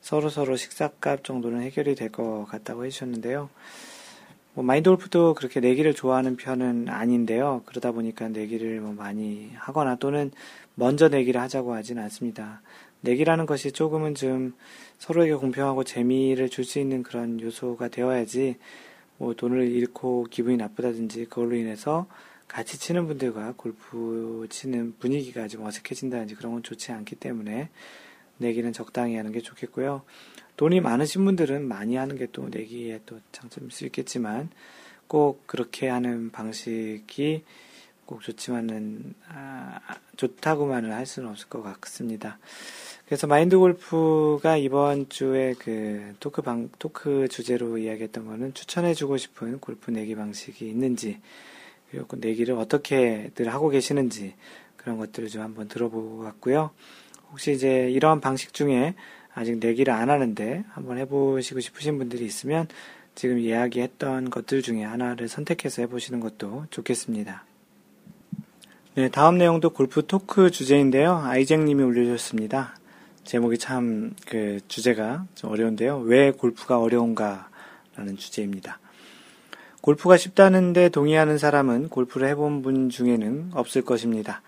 서로 0.00 0.28
서로 0.30 0.56
식사값 0.56 1.24
정도는 1.24 1.62
해결이 1.62 1.94
될 1.94 2.10
것 2.10 2.44
같다고 2.46 2.84
해주셨는데요. 2.84 3.50
뭐 4.54 4.64
마인드 4.64 4.88
골프도 4.88 5.34
그렇게 5.34 5.60
내기를 5.60 5.92
좋아하는 5.94 6.36
편은 6.36 6.88
아닌데요. 6.88 7.62
그러다 7.66 7.92
보니까 7.92 8.28
내기를 8.28 8.80
뭐 8.80 8.92
많이 8.94 9.50
하거나 9.54 9.96
또는 9.96 10.30
먼저 10.74 11.08
내기를 11.08 11.40
하자고 11.40 11.74
하진 11.74 11.98
않습니다. 11.98 12.62
내기라는 13.02 13.44
것이 13.46 13.72
조금은 13.72 14.14
좀 14.14 14.54
서로에게 14.98 15.34
공평하고 15.34 15.84
재미를 15.84 16.48
줄 16.48 16.64
수 16.64 16.78
있는 16.78 17.02
그런 17.02 17.40
요소가 17.40 17.88
되어야지 17.88 18.56
뭐 19.18 19.34
돈을 19.34 19.70
잃고 19.70 20.26
기분이 20.30 20.56
나쁘다든지 20.56 21.26
그걸로 21.26 21.54
인해서 21.56 22.06
같이 22.48 22.78
치는 22.78 23.06
분들과 23.06 23.54
골프 23.56 24.46
치는 24.48 24.94
분위기가 24.98 25.48
좀 25.48 25.66
어색해진다든지 25.66 26.34
그런 26.36 26.52
건 26.52 26.62
좋지 26.62 26.92
않기 26.92 27.16
때문에 27.16 27.68
내기는 28.38 28.72
적당히 28.72 29.16
하는 29.16 29.32
게 29.32 29.40
좋겠고요. 29.40 30.02
돈이 30.56 30.80
많으신 30.80 31.24
분들은 31.24 31.66
많이 31.68 31.96
하는 31.96 32.16
게 32.16 32.26
또 32.32 32.48
내기에 32.48 33.00
또 33.06 33.18
장점일 33.32 33.70
수 33.70 33.84
있겠지만 33.86 34.50
꼭 35.06 35.46
그렇게 35.46 35.88
하는 35.88 36.30
방식이 36.30 37.44
꼭 38.04 38.22
좋지만은 38.22 39.14
아, 39.28 39.80
좋다고만은 40.16 40.92
할 40.92 41.06
수는 41.06 41.28
없을 41.30 41.48
것 41.48 41.62
같습니다. 41.62 42.38
그래서 43.06 43.26
마인드 43.26 43.58
골프가 43.58 44.56
이번 44.56 45.08
주에 45.08 45.54
그 45.58 46.14
토크 46.20 46.42
방 46.42 46.68
토크 46.78 47.28
주제로 47.28 47.78
이야기했던 47.78 48.26
거는 48.26 48.54
추천해주고 48.54 49.16
싶은 49.16 49.60
골프 49.60 49.90
내기 49.90 50.14
방식이 50.14 50.68
있는지 50.68 51.20
그리고 51.90 52.06
그 52.06 52.16
내기를 52.16 52.54
어떻게들 52.56 53.48
하고 53.52 53.68
계시는지 53.68 54.34
그런 54.76 54.98
것들을 54.98 55.28
좀 55.28 55.42
한번 55.42 55.68
들어보고 55.68 56.18
갔고요. 56.20 56.70
혹시 57.30 57.52
이제 57.52 57.90
이러한 57.90 58.20
방식 58.20 58.52
중에 58.52 58.94
아직 59.34 59.58
내기를 59.58 59.92
안 59.92 60.08
하는데 60.10 60.64
한번 60.70 60.98
해보시고 60.98 61.60
싶으신 61.60 61.98
분들이 61.98 62.24
있으면 62.24 62.68
지금 63.14 63.38
이야기했던 63.38 64.30
것들 64.30 64.62
중에 64.62 64.84
하나를 64.84 65.28
선택해서 65.28 65.82
해보시는 65.82 66.20
것도 66.20 66.66
좋겠습니다. 66.70 67.44
네, 68.94 69.10
다음 69.10 69.36
내용도 69.36 69.70
골프 69.70 70.06
토크 70.06 70.50
주제인데요. 70.50 71.16
아이잭님이 71.18 71.82
올려주셨습니다. 71.82 72.76
제목이 73.24 73.58
참 73.58 74.14
그 74.26 74.60
주제가 74.68 75.26
좀 75.34 75.50
어려운데요. 75.50 75.98
왜 75.98 76.30
골프가 76.30 76.78
어려운가? 76.78 77.48
라는 77.96 78.16
주제입니다. 78.16 78.78
골프가 79.80 80.16
쉽다는데 80.16 80.88
동의하는 80.88 81.38
사람은 81.38 81.88
골프를 81.88 82.28
해본 82.28 82.62
분 82.62 82.90
중에는 82.90 83.50
없을 83.54 83.82
것입니다. 83.82 84.42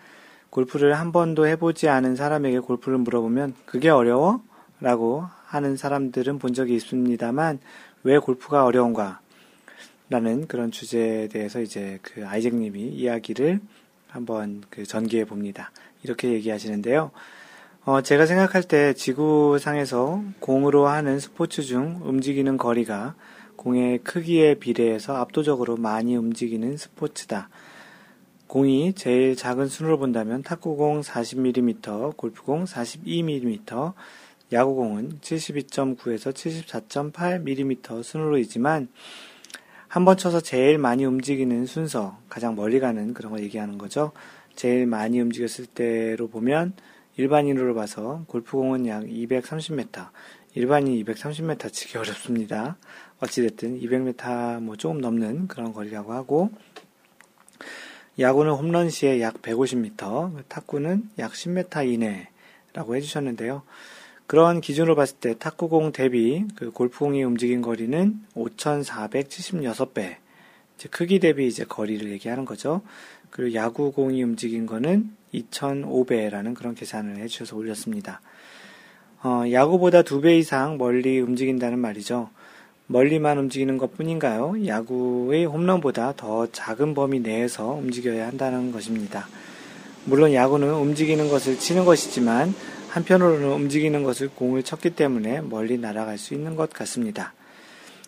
골프를 0.50 0.98
한 0.98 1.12
번도 1.12 1.46
해보지 1.46 1.88
않은 1.88 2.16
사람에게 2.16 2.60
골프를 2.60 2.98
물어보면 2.98 3.54
그게 3.66 3.90
어려워? 3.90 4.42
라고 4.80 5.24
하는 5.46 5.76
사람들은 5.76 6.38
본 6.38 6.54
적이 6.54 6.76
있습니다만 6.76 7.58
왜 8.04 8.18
골프가 8.18 8.64
어려운가? 8.64 9.20
라는 10.10 10.46
그런 10.46 10.70
주제에 10.70 11.28
대해서 11.28 11.60
이제 11.60 11.98
그 12.02 12.26
아이잭님이 12.26 12.80
이야기를 12.80 13.60
한번 14.08 14.62
그 14.70 14.86
전개해 14.86 15.24
봅니다. 15.24 15.70
이렇게 16.02 16.32
얘기하시는데요. 16.32 17.10
어, 17.84 18.02
제가 18.02 18.26
생각할 18.26 18.62
때 18.62 18.94
지구상에서 18.94 20.22
공으로 20.40 20.86
하는 20.86 21.20
스포츠 21.20 21.62
중 21.62 22.00
움직이는 22.04 22.56
거리가 22.56 23.14
공의 23.56 23.98
크기에 23.98 24.54
비례해서 24.54 25.16
압도적으로 25.16 25.76
많이 25.76 26.16
움직이는 26.16 26.76
스포츠다. 26.76 27.48
공이 28.48 28.94
제일 28.94 29.36
작은 29.36 29.68
순으로 29.68 29.98
본다면 29.98 30.42
탁구공 30.42 31.02
40mm, 31.02 32.16
골프공 32.16 32.64
42mm, 32.64 33.92
야구공은 34.52 35.18
72.9에서 35.20 36.32
74.8mm 36.32 38.02
순으로이지만 38.02 38.88
한 39.88 40.04
번 40.04 40.16
쳐서 40.16 40.40
제일 40.40 40.78
많이 40.78 41.04
움직이는 41.04 41.64
순서, 41.66 42.18
가장 42.28 42.54
멀리 42.54 42.78
가는 42.80 43.14
그런 43.14 43.32
걸 43.32 43.42
얘기하는 43.42 43.78
거죠. 43.78 44.12
제일 44.54 44.86
많이 44.86 45.20
움직였을 45.20 45.66
때로 45.66 46.28
보면 46.28 46.74
일반인으로 47.16 47.74
봐서 47.74 48.24
골프공은 48.28 48.86
약 48.86 49.04
230m, 49.04 50.08
일반인 50.54 51.04
230m 51.04 51.72
치기 51.72 51.98
어렵습니다. 51.98 52.76
어찌됐든 53.20 53.80
200m 53.80 54.60
뭐 54.60 54.76
조금 54.76 55.00
넘는 55.00 55.48
그런 55.48 55.72
거리라고 55.72 56.12
하고, 56.12 56.50
야구는 58.18 58.52
홈런 58.52 58.90
시에 58.90 59.20
약 59.20 59.40
150m, 59.42 60.48
탁구는 60.48 61.08
약 61.18 61.32
10m 61.32 61.92
이내라고 61.92 62.96
해주셨는데요. 62.96 63.62
그런 64.26 64.60
기준으로 64.60 64.94
봤을 64.94 65.16
때 65.18 65.38
탁구공 65.38 65.92
대비 65.92 66.44
그 66.54 66.70
골프공이 66.70 67.22
움직인 67.22 67.62
거리는 67.62 68.20
5,476배. 68.34 70.16
크기 70.90 71.18
대비 71.18 71.46
이제 71.46 71.64
거리를 71.64 72.10
얘기하는 72.10 72.44
거죠. 72.44 72.82
그리고 73.30 73.54
야구공이 73.54 74.22
움직인 74.22 74.66
거는 74.66 75.10
2,005배라는 75.32 76.54
그런 76.54 76.74
계산을 76.74 77.18
해주셔서 77.18 77.56
올렸습니다. 77.56 78.20
어, 79.22 79.44
야구보다 79.50 80.02
두배 80.02 80.38
이상 80.38 80.76
멀리 80.76 81.20
움직인다는 81.20 81.78
말이죠. 81.78 82.30
멀리만 82.88 83.38
움직이는 83.38 83.76
것 83.76 83.94
뿐인가요? 83.94 84.66
야구의 84.66 85.44
홈런보다 85.44 86.14
더 86.16 86.50
작은 86.50 86.94
범위 86.94 87.20
내에서 87.20 87.68
움직여야 87.72 88.26
한다는 88.26 88.72
것입니다. 88.72 89.28
물론 90.04 90.32
야구는 90.32 90.72
움직이는 90.72 91.28
것을 91.28 91.58
치는 91.58 91.84
것이지만 91.84 92.54
한편으로는 92.88 93.52
움직이는 93.52 94.02
것을 94.02 94.30
공을 94.30 94.62
쳤기 94.62 94.90
때문에 94.90 95.42
멀리 95.42 95.76
날아갈 95.76 96.16
수 96.16 96.32
있는 96.32 96.56
것 96.56 96.70
같습니다. 96.72 97.34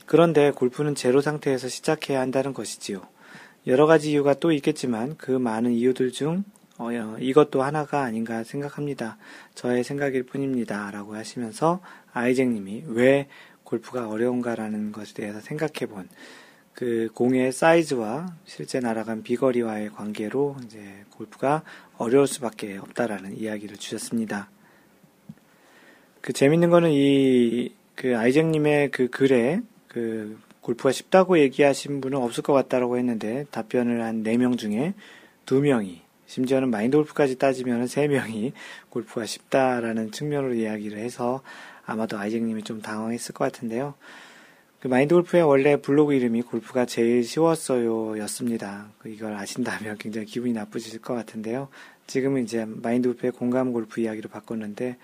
그런데 0.07 0.51
골프는 0.51 0.95
제로 0.95 1.21
상태에서 1.21 1.69
시작해야 1.69 2.19
한다는 2.19 2.55
것이지요. 2.55 3.03
여러 3.67 3.85
가지 3.87 4.13
이유가 4.13 4.33
또 4.33 4.51
있겠지만 4.51 5.17
그 5.19 5.31
많은 5.31 5.73
이유들 5.73 6.13
중 6.13 6.45
어, 6.79 6.89
이것도 7.21 7.63
하나가 7.63 8.05
아닌가 8.05 8.43
생각합니다. 8.43 9.19
저의 9.55 9.85
생각일 9.85 10.23
뿐입니다. 10.23 10.91
라고 10.91 11.15
하시면서 11.15 11.81
아이잭님이 12.15 12.85
왜 12.87 13.29
골프가 13.71 14.09
어려운가라는 14.09 14.93
것에 14.93 15.15
대해서 15.15 15.41
생각해 15.41 15.87
본 15.87 16.09
그 16.73 17.11
공의 17.13 17.53
사이즈와 17.53 18.35
실제 18.47 18.81
날아간 18.81 19.23
비거리와의 19.23 19.91
관계로 19.91 20.57
이제 20.65 21.05
골프가 21.11 21.63
어려울 21.99 22.27
수밖에 22.27 22.79
없다라는 22.79 23.37
이야기를 23.37 23.77
주셨습니다. 23.77 24.49
그 26.23 26.33
재밌는 26.33 26.71
거는 26.71 26.91
이 26.93 27.81
그 28.01 28.17
아이잭님의 28.17 28.93
그 28.93 29.09
글에 29.11 29.61
그 29.87 30.39
골프가 30.63 30.91
쉽다고 30.91 31.39
얘기하신 31.39 32.01
분은 32.01 32.17
없을 32.17 32.43
것 32.43 32.55
같다라고 32.55 32.97
했는데 32.97 33.45
답변을 33.51 34.03
한 34.03 34.23
4명 34.23 34.57
중에 34.57 34.95
2명이 35.45 35.99
심지어는 36.25 36.71
마인드 36.71 36.97
골프까지 36.97 37.37
따지면 37.37 37.85
3명이 37.85 38.53
골프가 38.89 39.27
쉽다라는 39.27 40.13
측면으로 40.13 40.55
이야기를 40.55 40.97
해서 40.97 41.43
아마도 41.91 42.19
아이잭님이 42.19 42.63
좀 42.63 42.81
당황했을 42.81 43.35
것 43.35 43.45
같은데요. 43.45 43.95
그 44.79 44.89
마인드 44.89 45.15
골프의 45.15 45.43
원래 45.43 45.77
블로그 45.77 46.15
이름이 46.15 46.43
골프가 46.43 46.87
제일 46.87 47.25
쉬웠어요 47.25 48.17
였습니다. 48.21 48.89
그 48.99 49.09
이걸 49.09 49.35
아신다면 49.35 49.99
굉장히 49.99 50.27
기분이 50.27 50.53
나쁘실 50.53 51.01
것 51.01 51.15
같은데요. 51.15 51.69
지금은 52.07 52.45
이제 52.45 52.65
마인드 52.65 53.09
골프의 53.09 53.33
공감 53.33 53.73
골프 53.73 54.01
이야기로 54.01 54.31
바꿨는데 54.31 54.97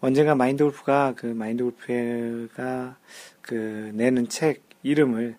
언젠가 0.00 0.34
마인드 0.34 0.62
골프가 0.62 1.12
그 1.16 1.26
마인드 1.26 1.64
골프가 1.64 2.96
그 3.42 3.90
내는 3.94 4.28
책 4.28 4.62
이름을 4.82 5.36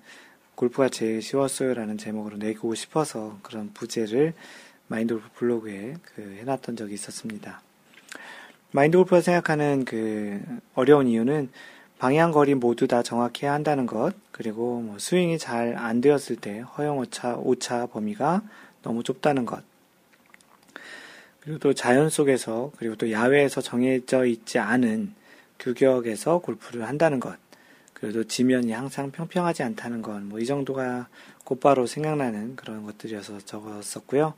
골프가 0.56 0.90
제일 0.90 1.22
쉬웠어요라는 1.22 1.98
제목으로 1.98 2.38
내고 2.38 2.76
싶어서 2.76 3.40
그런 3.42 3.74
부제를 3.74 4.34
마인드 4.88 5.14
골프 5.16 5.30
블로그에 5.36 5.96
그 6.14 6.38
해놨던 6.42 6.76
적이 6.76 6.94
있었습니다. 6.94 7.62
마인드 8.74 8.98
골프가 8.98 9.22
생각하는 9.22 9.86
그 9.86 10.42
어려운 10.74 11.08
이유는 11.08 11.50
방향 12.00 12.32
거리 12.32 12.56
모두 12.56 12.88
다 12.88 13.04
정확해야 13.04 13.54
한다는 13.54 13.86
것, 13.86 14.14
그리고 14.32 14.82
뭐 14.82 14.98
스윙이 15.00 15.38
잘 15.38 15.76
안 15.78 16.02
되었을 16.02 16.36
때 16.38 16.60
허용 16.60 16.98
오차, 16.98 17.36
오차 17.38 17.86
범위가 17.88 18.42
너무 18.82 19.04
좁다는 19.04 19.46
것, 19.46 19.64
그리고 21.42 21.60
또 21.60 21.74
자연 21.74 22.10
속에서 22.10 22.72
그리고 22.78 22.96
또 22.96 23.12
야외에서 23.12 23.62
정해져 23.62 24.26
있지 24.26 24.58
않은 24.60 25.14
규격에서 25.60 26.40
골프를 26.40 26.88
한다는 26.88 27.20
것. 27.20 27.38
그래도 27.94 28.24
지면이 28.26 28.72
항상 28.74 29.12
평평하지 29.12 29.64
않다는 29.64 30.02
건 30.02 30.24
뭐 30.30 30.40
이 30.40 30.46
정도가 30.46 31.08
곧바로 31.46 31.86
생각나는 31.86 32.56
그런 32.56 32.84
것들이어서 32.86 33.40
적었었고요. 33.40 34.34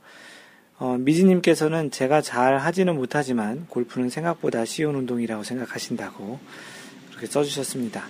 어, 0.78 0.96
미지님께서는 0.98 1.90
제가 1.90 2.20
잘 2.20 2.58
하지는 2.58 2.96
못하지만 2.96 3.66
골프는 3.68 4.10
생각보다 4.10 4.64
쉬운 4.64 4.94
운동이라고 4.94 5.42
생각하신다고 5.42 6.38
그렇게 7.10 7.26
써주셨습니다. 7.26 8.04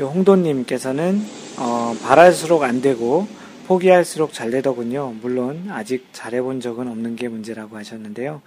홍도님께서는 0.00 1.20
어, 1.58 1.94
바랄수록 2.02 2.62
안 2.62 2.80
되고 2.80 3.26
포기할수록 3.66 4.32
잘 4.32 4.52
되더군요. 4.52 5.14
물론 5.20 5.66
아직 5.70 6.06
잘해본 6.12 6.60
적은 6.60 6.86
없는 6.86 7.16
게 7.16 7.28
문제라고 7.28 7.76
하셨는데요. 7.76 8.42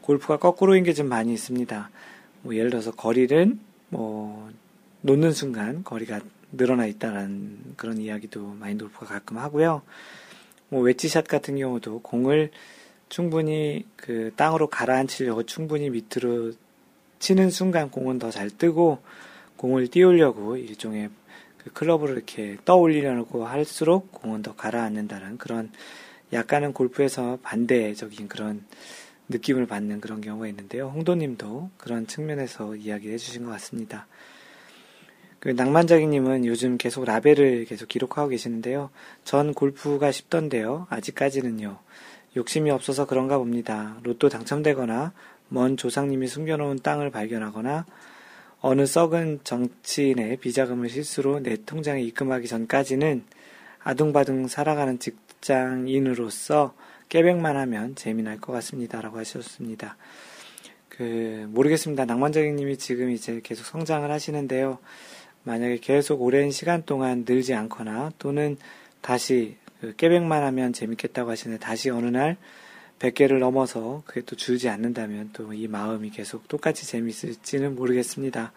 골프가 0.00 0.36
거꾸로인 0.36 0.84
게 0.84 0.94
좀 0.94 1.08
많이 1.08 1.32
있습니다. 1.34 1.90
뭐 2.42 2.54
예를 2.54 2.70
들어서 2.70 2.92
거리를 2.92 3.56
뭐 3.88 4.50
놓는 5.00 5.32
순간 5.32 5.82
거리가 5.82 6.20
늘어나 6.52 6.86
있다는 6.86 7.58
그런 7.76 7.98
이야기도 7.98 8.54
마인드 8.60 8.84
골프가 8.84 9.06
가끔 9.06 9.38
하고요. 9.38 9.82
뭐 10.68 10.82
웨지샷 10.82 11.26
같은 11.26 11.56
경우도 11.56 12.00
공을 12.00 12.50
충분히 13.12 13.84
그 13.94 14.32
땅으로 14.36 14.68
가라앉히려고 14.68 15.42
충분히 15.42 15.90
밑으로 15.90 16.52
치는 17.18 17.50
순간 17.50 17.90
공은 17.90 18.18
더 18.18 18.30
잘 18.30 18.48
뜨고 18.48 19.00
공을 19.58 19.88
띄우려고 19.88 20.56
일종의 20.56 21.10
그 21.58 21.70
클럽을 21.74 22.08
이렇게 22.08 22.56
떠올리려고 22.64 23.44
할수록 23.44 24.12
공은 24.12 24.40
더 24.40 24.54
가라앉는다는 24.54 25.36
그런 25.36 25.70
약간은 26.32 26.72
골프에서 26.72 27.38
반대적인 27.42 28.28
그런 28.28 28.64
느낌을 29.28 29.66
받는 29.66 30.00
그런 30.00 30.22
경우가 30.22 30.48
있는데요. 30.48 30.88
홍도님도 30.88 31.68
그런 31.76 32.06
측면에서 32.06 32.76
이야기해 32.76 33.18
주신 33.18 33.44
것 33.44 33.50
같습니다. 33.50 34.06
그 35.38 35.50
낭만자기님은 35.50 36.46
요즘 36.46 36.78
계속 36.78 37.04
라벨을 37.04 37.66
계속 37.66 37.88
기록하고 37.88 38.30
계시는데요. 38.30 38.88
전 39.22 39.52
골프가 39.52 40.10
쉽던데요. 40.10 40.86
아직까지는요. 40.88 41.78
욕심이 42.36 42.70
없어서 42.70 43.06
그런가 43.06 43.38
봅니다. 43.38 43.96
로또 44.02 44.28
당첨되거나 44.28 45.12
먼 45.48 45.76
조상님이 45.76 46.26
숨겨놓은 46.28 46.78
땅을 46.82 47.10
발견하거나 47.10 47.84
어느 48.60 48.86
썩은 48.86 49.40
정치인의 49.44 50.38
비자금을 50.38 50.88
실수로 50.88 51.40
내 51.40 51.56
통장에 51.56 52.00
입금하기 52.02 52.46
전까지는 52.46 53.24
아둥바둥 53.82 54.48
살아가는 54.48 54.98
직장인으로서 54.98 56.74
깨백만 57.08 57.56
하면 57.56 57.94
재미날 57.96 58.40
것 58.40 58.52
같습니다. 58.54 59.02
라고 59.02 59.18
하셨습니다. 59.18 59.96
그, 60.88 61.46
모르겠습니다. 61.50 62.04
낭만적인 62.04 62.54
님이 62.56 62.78
지금 62.78 63.10
이제 63.10 63.40
계속 63.42 63.64
성장을 63.64 64.10
하시는데요. 64.10 64.78
만약에 65.44 65.78
계속 65.78 66.22
오랜 66.22 66.50
시간 66.50 66.84
동안 66.84 67.24
늘지 67.28 67.54
않거나 67.54 68.12
또는 68.18 68.56
다시 69.00 69.56
그 69.82 69.96
깨백만 69.96 70.44
하면 70.44 70.72
재밌겠다고 70.72 71.28
하시는데 71.28 71.58
다시 71.60 71.90
어느 71.90 72.06
날 72.06 72.36
100개를 73.00 73.40
넘어서 73.40 74.04
그게 74.06 74.20
또 74.20 74.36
줄지 74.36 74.68
않는다면 74.68 75.30
또 75.32 75.52
이 75.52 75.66
마음이 75.66 76.10
계속 76.10 76.46
똑같이 76.46 76.86
재밌을지는 76.86 77.74
모르겠습니다. 77.74 78.52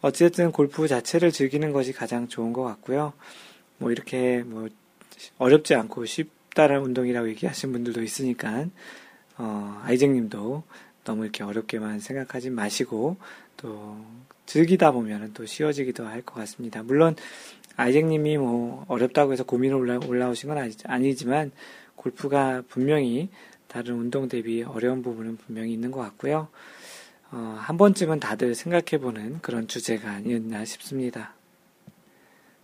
어쨌든 0.00 0.52
골프 0.52 0.86
자체를 0.86 1.32
즐기는 1.32 1.72
것이 1.72 1.92
가장 1.92 2.28
좋은 2.28 2.52
것 2.52 2.62
같고요. 2.62 3.14
뭐 3.78 3.90
이렇게 3.90 4.44
뭐 4.46 4.68
어렵지 5.38 5.74
않고 5.74 6.04
쉽다는 6.06 6.82
운동이라고 6.82 7.28
얘기하신 7.30 7.72
분들도 7.72 8.00
있으니까 8.04 8.66
어, 9.36 9.80
아이쟁님도 9.82 10.62
너무 11.02 11.24
이렇게 11.24 11.42
어렵게만 11.42 11.98
생각하지 11.98 12.50
마시고 12.50 13.16
또 13.56 13.98
즐기다 14.46 14.92
보면 14.92 15.32
또 15.34 15.46
쉬워지기도 15.46 16.06
할 16.06 16.22
것 16.22 16.34
같습니다. 16.36 16.84
물론 16.84 17.16
아이쟁님이 17.76 18.38
뭐 18.38 18.84
어렵다고 18.88 19.32
해서 19.32 19.44
고민을 19.44 19.76
올라, 19.76 19.98
올라오신 19.98 20.48
건 20.48 20.70
아니, 20.84 21.14
지만 21.16 21.50
골프가 21.96 22.62
분명히 22.68 23.28
다른 23.66 23.94
운동 23.94 24.28
대비 24.28 24.62
어려운 24.62 25.02
부분은 25.02 25.36
분명히 25.38 25.72
있는 25.72 25.90
것 25.90 26.00
같고요. 26.00 26.48
어, 27.32 27.56
한 27.58 27.76
번쯤은 27.76 28.20
다들 28.20 28.54
생각해보는 28.54 29.40
그런 29.42 29.66
주제가 29.66 30.10
아니었나 30.10 30.64
싶습니다. 30.64 31.34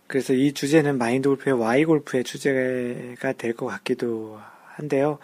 그래서 0.07 0.33
이 0.33 0.53
주제는 0.53 0.97
마인드 0.97 1.27
골프의 1.29 1.55
Y 1.57 1.85
골프의 1.85 2.23
주제가 2.23 3.33
될 3.33 3.53
것 3.53 3.65
같기도 3.65 4.39
한데요. 4.75 5.19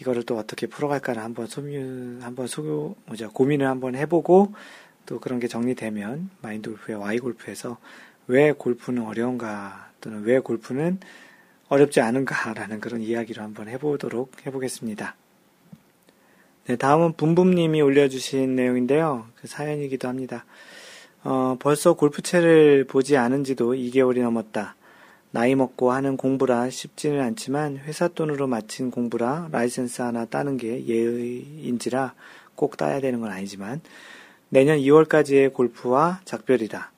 이거를 0.00 0.24
또 0.24 0.36
어떻게 0.38 0.66
풀어갈까는 0.66 1.22
한번 1.22 1.46
소유, 1.46 2.18
한번 2.20 2.46
소, 2.46 2.96
뭐죠, 3.06 3.30
고민을 3.32 3.66
한번 3.66 3.94
해보고 3.94 4.52
또 5.06 5.20
그런 5.20 5.38
게 5.38 5.46
정리되면 5.48 6.30
마인드 6.42 6.70
골프의 6.70 6.98
Y 6.98 7.18
골프에서 7.18 7.78
왜 8.26 8.52
골프는 8.52 9.02
어려운가 9.02 9.90
또는 10.00 10.22
왜 10.22 10.38
골프는 10.38 10.98
어렵지 11.68 12.00
않은가라는 12.00 12.80
그런 12.80 13.00
이야기를 13.00 13.42
한번 13.42 13.68
해보도록 13.68 14.46
해보겠습니다. 14.46 15.16
네, 16.66 16.76
다음은 16.76 17.12
붐붐님이 17.14 17.82
올려주신 17.82 18.56
내용인데요. 18.56 19.26
그 19.36 19.46
사연이기도 19.46 20.08
합니다. 20.08 20.44
어, 21.22 21.56
벌써 21.58 21.94
골프채를 21.94 22.84
보지 22.84 23.16
않은 23.16 23.44
지도 23.44 23.74
2개월이 23.74 24.22
넘었다. 24.22 24.76
나이 25.30 25.54
먹고 25.54 25.90
하는 25.90 26.16
공부라 26.16 26.70
쉽지는 26.70 27.20
않지만 27.20 27.78
회사 27.78 28.08
돈으로 28.08 28.46
마친 28.46 28.90
공부라 28.90 29.48
라이센스 29.50 30.00
하나 30.00 30.26
따는 30.26 30.56
게 30.56 30.86
예의인지라 30.86 32.14
꼭 32.54 32.76
따야 32.76 33.00
되는 33.00 33.20
건 33.20 33.32
아니지만 33.32 33.80
내년 34.48 34.78
2월까지의 34.78 35.52
골프와 35.52 36.20
작별이다. 36.24 36.93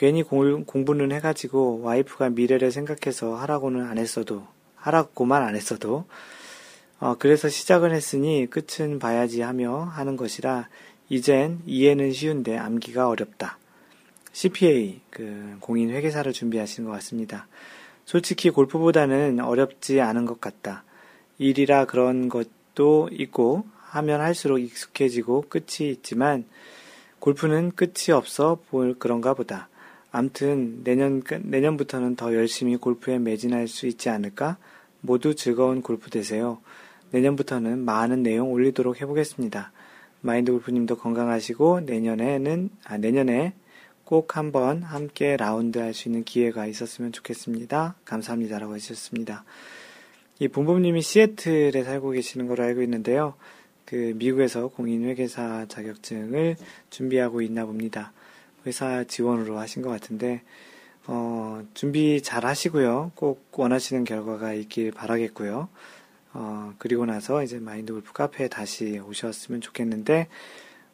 괜히 0.00 0.22
공, 0.22 0.64
공부는 0.64 1.12
해가지고 1.12 1.82
와이프가 1.82 2.30
미래를 2.30 2.72
생각해서 2.72 3.34
하라고는 3.34 3.84
안 3.84 3.98
했어도 3.98 4.46
하라고만 4.76 5.42
안 5.42 5.54
했어도 5.54 6.06
어, 7.00 7.16
그래서 7.18 7.50
시작을 7.50 7.92
했으니 7.92 8.46
끝은 8.48 8.98
봐야지 8.98 9.42
하며 9.42 9.82
하는 9.82 10.16
것이라 10.16 10.70
이젠 11.10 11.60
이해는 11.66 12.12
쉬운데 12.12 12.56
암기가 12.56 13.10
어렵다. 13.10 13.58
CPA, 14.32 15.02
그 15.10 15.58
공인 15.60 15.90
회계사를 15.90 16.32
준비하시는 16.32 16.88
것 16.88 16.94
같습니다. 16.94 17.46
솔직히 18.06 18.48
골프보다는 18.48 19.40
어렵지 19.40 20.00
않은 20.00 20.24
것 20.24 20.40
같다. 20.40 20.82
일이라 21.36 21.84
그런 21.84 22.30
것도 22.30 23.10
있고 23.12 23.66
하면 23.76 24.22
할수록 24.22 24.60
익숙해지고 24.60 25.44
끝이 25.50 25.90
있지만 25.90 26.46
골프는 27.18 27.72
끝이 27.72 28.14
없어 28.14 28.60
볼 28.70 28.94
그런가 28.98 29.34
보다. 29.34 29.68
암튼 30.12 30.82
내년 30.82 31.22
내년부터는 31.42 32.16
더 32.16 32.34
열심히 32.34 32.76
골프에 32.76 33.18
매진할 33.18 33.68
수 33.68 33.86
있지 33.86 34.08
않을까? 34.08 34.56
모두 35.00 35.34
즐거운 35.34 35.82
골프 35.82 36.10
되세요. 36.10 36.58
내년부터는 37.12 37.84
많은 37.84 38.22
내용 38.22 38.52
올리도록 38.52 39.00
해보겠습니다. 39.00 39.72
마인드 40.20 40.52
골프님도 40.52 40.96
건강하시고 40.96 41.80
내년에는 41.80 42.70
아 42.84 42.98
내년에 42.98 43.54
꼭 44.04 44.36
한번 44.36 44.82
함께 44.82 45.36
라운드 45.36 45.78
할 45.78 45.94
수 45.94 46.08
있는 46.08 46.24
기회가 46.24 46.66
있었으면 46.66 47.12
좋겠습니다. 47.12 47.94
감사합니다라고 48.04 48.74
하셨습니다. 48.74 49.44
이 50.40 50.48
본부님이 50.48 51.02
시애틀에 51.02 51.84
살고 51.84 52.10
계시는 52.10 52.48
걸로 52.48 52.64
알고 52.64 52.82
있는데요. 52.82 53.34
그 53.84 54.14
미국에서 54.16 54.68
공인회계사 54.68 55.66
자격증을 55.68 56.56
준비하고 56.90 57.42
있나 57.42 57.66
봅니다. 57.66 58.12
회사 58.66 59.04
지원으로 59.04 59.58
하신 59.58 59.82
것 59.82 59.90
같은데 59.90 60.42
어, 61.06 61.62
준비 61.74 62.22
잘 62.22 62.44
하시고요. 62.44 63.12
꼭 63.14 63.48
원하시는 63.52 64.04
결과가 64.04 64.52
있길 64.54 64.92
바라겠고요. 64.92 65.68
어, 66.32 66.74
그리고 66.78 67.06
나서 67.06 67.42
이제 67.42 67.58
마인드 67.58 67.92
골프 67.92 68.12
카페에 68.12 68.48
다시 68.48 69.00
오셨으면 69.00 69.60
좋겠는데, 69.60 70.28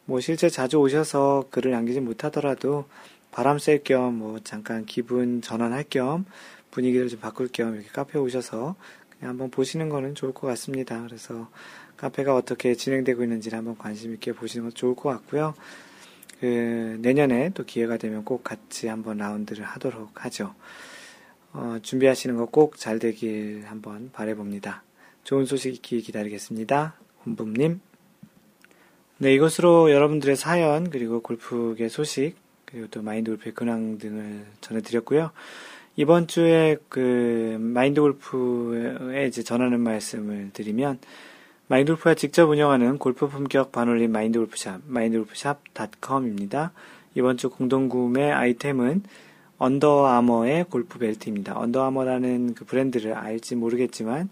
뭐 0.05 0.19
실제 0.19 0.49
자주 0.49 0.77
오셔서 0.77 1.45
글을 1.51 1.71
남기지 1.71 1.99
못하더라도 1.99 2.85
바람 3.31 3.59
쐴 3.59 3.83
겸, 3.83 4.17
뭐 4.17 4.39
잠깐 4.43 4.85
기분 4.85 5.41
전환할 5.41 5.85
겸, 5.89 6.25
분위기를 6.71 7.09
좀 7.09 7.19
바꿀 7.19 7.49
겸 7.49 7.75
이렇게 7.75 7.89
카페에 7.89 8.19
오셔서 8.19 8.75
그냥 9.11 9.31
한번 9.31 9.51
보시는 9.51 9.89
거는 9.89 10.15
좋을 10.15 10.33
것 10.33 10.47
같습니다. 10.47 11.01
그래서 11.03 11.49
카페가 11.97 12.35
어떻게 12.35 12.73
진행되고 12.75 13.21
있는지를 13.23 13.57
한번 13.57 13.77
관심 13.77 14.13
있게 14.13 14.31
보시는 14.31 14.65
것도 14.65 14.73
좋을 14.75 14.95
것 14.95 15.09
같고요. 15.09 15.53
그 16.39 16.97
내년에 17.01 17.51
또 17.53 17.63
기회가 17.63 17.97
되면 17.97 18.23
꼭 18.23 18.43
같이 18.43 18.87
한번 18.87 19.17
라운드를 19.17 19.65
하도록 19.65 20.09
하죠. 20.25 20.53
어, 21.53 21.79
준비하시는 21.81 22.35
거 22.35 22.45
꼭 22.45 22.77
잘 22.77 22.99
되길 22.99 23.63
한번 23.65 24.11
바래봅니다. 24.13 24.83
좋은 25.23 25.45
소식 25.45 25.73
있기 25.73 26.01
기다리겠습니다. 26.01 26.95
혼붐님. 27.25 27.81
네, 29.19 29.33
이것으로 29.33 29.91
여러분들의 29.91 30.35
사연, 30.35 30.91
그리고 30.91 31.21
골프계 31.21 31.89
소식, 31.89 32.35
그리고 32.65 32.87
또 32.87 33.01
마인드 33.01 33.31
골프의 33.31 33.53
근황 33.55 33.97
등을 33.97 34.45
전해드렸고요. 34.61 35.31
이번 35.95 36.27
주에 36.27 36.77
그 36.89 37.57
마인드 37.59 37.99
골프에 37.99 39.25
이제 39.27 39.41
전하는 39.41 39.79
말씀을 39.79 40.51
드리면, 40.53 40.99
마인드 41.69 41.91
골프가 41.91 42.13
직접 42.13 42.49
운영하는 42.49 42.97
골프 42.97 43.27
품격 43.27 43.73
반올림 43.73 44.09
마인드 44.09 44.39
골프샵, 44.39 44.83
마인드 44.85 45.17
골프샵.com입니다. 45.17 46.71
이번 47.13 47.35
주 47.35 47.49
공동 47.49 47.89
구매 47.89 48.31
아이템은 48.31 49.03
언더아머의 49.57 50.67
골프 50.69 50.97
벨트입니다. 50.97 51.59
언더아머라는 51.59 52.53
그 52.53 52.63
브랜드를 52.63 53.15
알지 53.15 53.57
모르겠지만, 53.57 54.29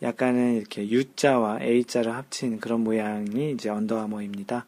약간은 0.00 0.56
이렇게 0.56 0.88
U자와 0.88 1.60
A자를 1.60 2.14
합친 2.14 2.60
그런 2.60 2.80
모양이 2.80 3.50
이제 3.50 3.68
언더아머입니다. 3.68 4.64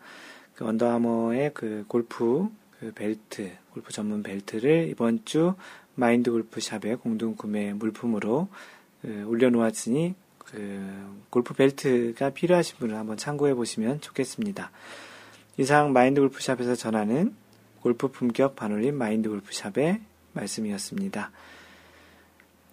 그 0.55 0.67
언더아머의 0.67 1.53
그 1.55 1.87
골프 1.89 2.47
그 2.79 2.93
벨트, 2.95 3.53
골프 3.71 3.91
전문 3.91 4.23
벨트를 4.23 4.89
이번 4.91 5.25
주 5.25 5.55
마인드 5.95 6.31
골프샵의 6.31 6.97
공동 6.97 7.37
구매 7.37 7.73
물품으로 7.73 8.49
그 9.01 9.25
올려놓았으니 9.27 10.15
그 10.53 11.25
골프 11.31 11.55
벨트가 11.55 12.31
필요하신 12.31 12.79
분은 12.79 12.97
한번 12.97 13.17
참고해 13.17 13.55
보시면 13.55 14.01
좋겠습니다. 14.01 14.71
이상 15.57 15.93
마인드 15.93 16.21
골프샵에서 16.21 16.77
전하는 16.77 17.35
골프 17.81 18.09
품격 18.09 18.55
반올림 18.55 18.97
마인드 18.97 19.29
골프샵의 19.29 20.01
말씀이었습니다. 20.35 21.31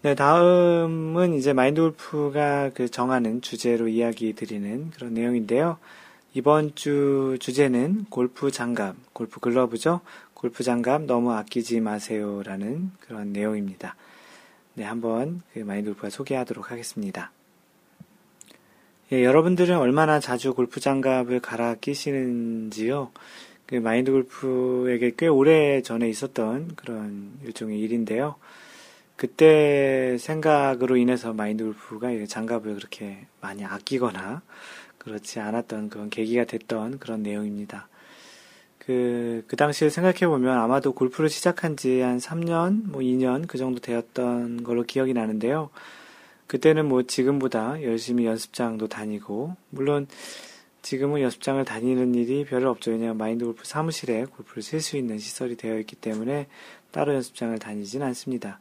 네, 0.01 0.15
다음은 0.15 1.33
이제 1.33 1.51
마인드 1.53 1.81
골프가 1.81 2.69
그 2.73 2.89
정하는 2.89 3.41
주제로 3.41 3.87
이야기 3.87 4.33
드리는 4.33 4.91
그런 4.91 5.13
내용인데요. 5.13 5.77
이번 6.33 6.75
주 6.75 7.37
주제는 7.39 8.05
골프 8.09 8.51
장갑, 8.51 8.95
골프 9.13 9.39
글러브죠. 9.39 10.01
골프 10.33 10.63
장갑 10.63 11.03
너무 11.03 11.33
아끼지 11.33 11.81
마세요라는 11.81 12.91
그런 13.01 13.33
내용입니다. 13.33 13.95
네, 14.75 14.83
한번 14.83 15.41
그 15.53 15.59
마인드 15.59 15.89
골프가 15.89 16.09
소개하도록 16.09 16.71
하겠습니다. 16.71 17.31
예, 19.11 19.23
여러분들은 19.23 19.75
얼마나 19.77 20.19
자주 20.19 20.53
골프 20.53 20.79
장갑을 20.79 21.39
갈아 21.39 21.73
끼시는지요? 21.75 23.11
그 23.65 23.75
마인드 23.75 24.11
골프에게 24.11 25.13
꽤 25.17 25.27
오래 25.27 25.81
전에 25.81 26.07
있었던 26.09 26.75
그런 26.75 27.31
일종의 27.43 27.79
일인데요. 27.79 28.35
그때 29.15 30.15
생각으로 30.19 30.95
인해서 30.97 31.33
마인드 31.33 31.63
골프가 31.63 32.09
장갑을 32.27 32.75
그렇게 32.75 33.25
많이 33.41 33.65
아끼거나 33.65 34.43
그렇지 34.99 35.39
않았던 35.39 35.89
그런 35.89 36.09
계기가 36.11 36.45
됐던 36.45 36.99
그런 36.99 37.23
내용입니다. 37.23 37.87
그, 38.77 39.43
그 39.47 39.55
당시에 39.55 39.89
생각해보면 39.89 40.57
아마도 40.57 40.93
골프를 40.93 41.29
시작한 41.29 41.77
지 41.77 42.01
한 42.01 42.17
3년, 42.19 42.91
뭐 42.91 43.01
2년 43.01 43.47
그 43.47 43.57
정도 43.57 43.79
되었던 43.79 44.63
걸로 44.63 44.83
기억이 44.83 45.13
나는데요. 45.13 45.69
그때는 46.49 46.87
뭐 46.87 47.03
지금보다 47.03 47.83
열심히 47.83 48.25
연습장도 48.25 48.87
다니고, 48.87 49.55
물론 49.69 50.07
지금은 50.81 51.21
연습장을 51.21 51.63
다니는 51.63 52.15
일이 52.15 52.43
별로 52.43 52.71
없죠. 52.71 52.89
왜냐하면 52.89 53.17
마인드 53.17 53.45
골프 53.45 53.65
사무실에 53.65 54.25
골프를 54.25 54.63
칠 54.63 54.81
수 54.81 54.97
있는 54.97 55.19
시설이 55.19 55.57
되어 55.57 55.77
있기 55.77 55.95
때문에 55.95 56.47
따로 56.89 57.13
연습장을 57.13 57.57
다니진 57.59 58.01
않습니다. 58.01 58.59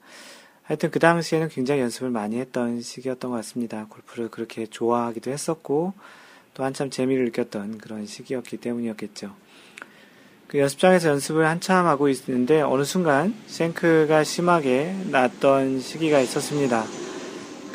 하여튼 0.64 0.90
그 0.90 0.98
당시에는 0.98 1.48
굉장히 1.48 1.80
연습을 1.80 2.10
많이 2.10 2.38
했던 2.38 2.82
시기였던 2.82 3.30
것 3.30 3.38
같습니다. 3.38 3.86
골프를 3.88 4.28
그렇게 4.28 4.66
좋아하기도 4.66 5.30
했었고, 5.30 5.94
또 6.52 6.64
한참 6.64 6.90
재미를 6.90 7.24
느꼈던 7.24 7.78
그런 7.78 8.04
시기였기 8.04 8.58
때문이었겠죠. 8.58 9.34
그 10.46 10.58
연습장에서 10.58 11.08
연습을 11.08 11.46
한참 11.46 11.86
하고 11.86 12.10
있는데 12.10 12.60
어느 12.60 12.84
순간 12.84 13.34
쉔크가 13.46 14.24
심하게 14.24 14.94
났던 15.10 15.80
시기가 15.80 16.20
있었습니다. 16.20 17.07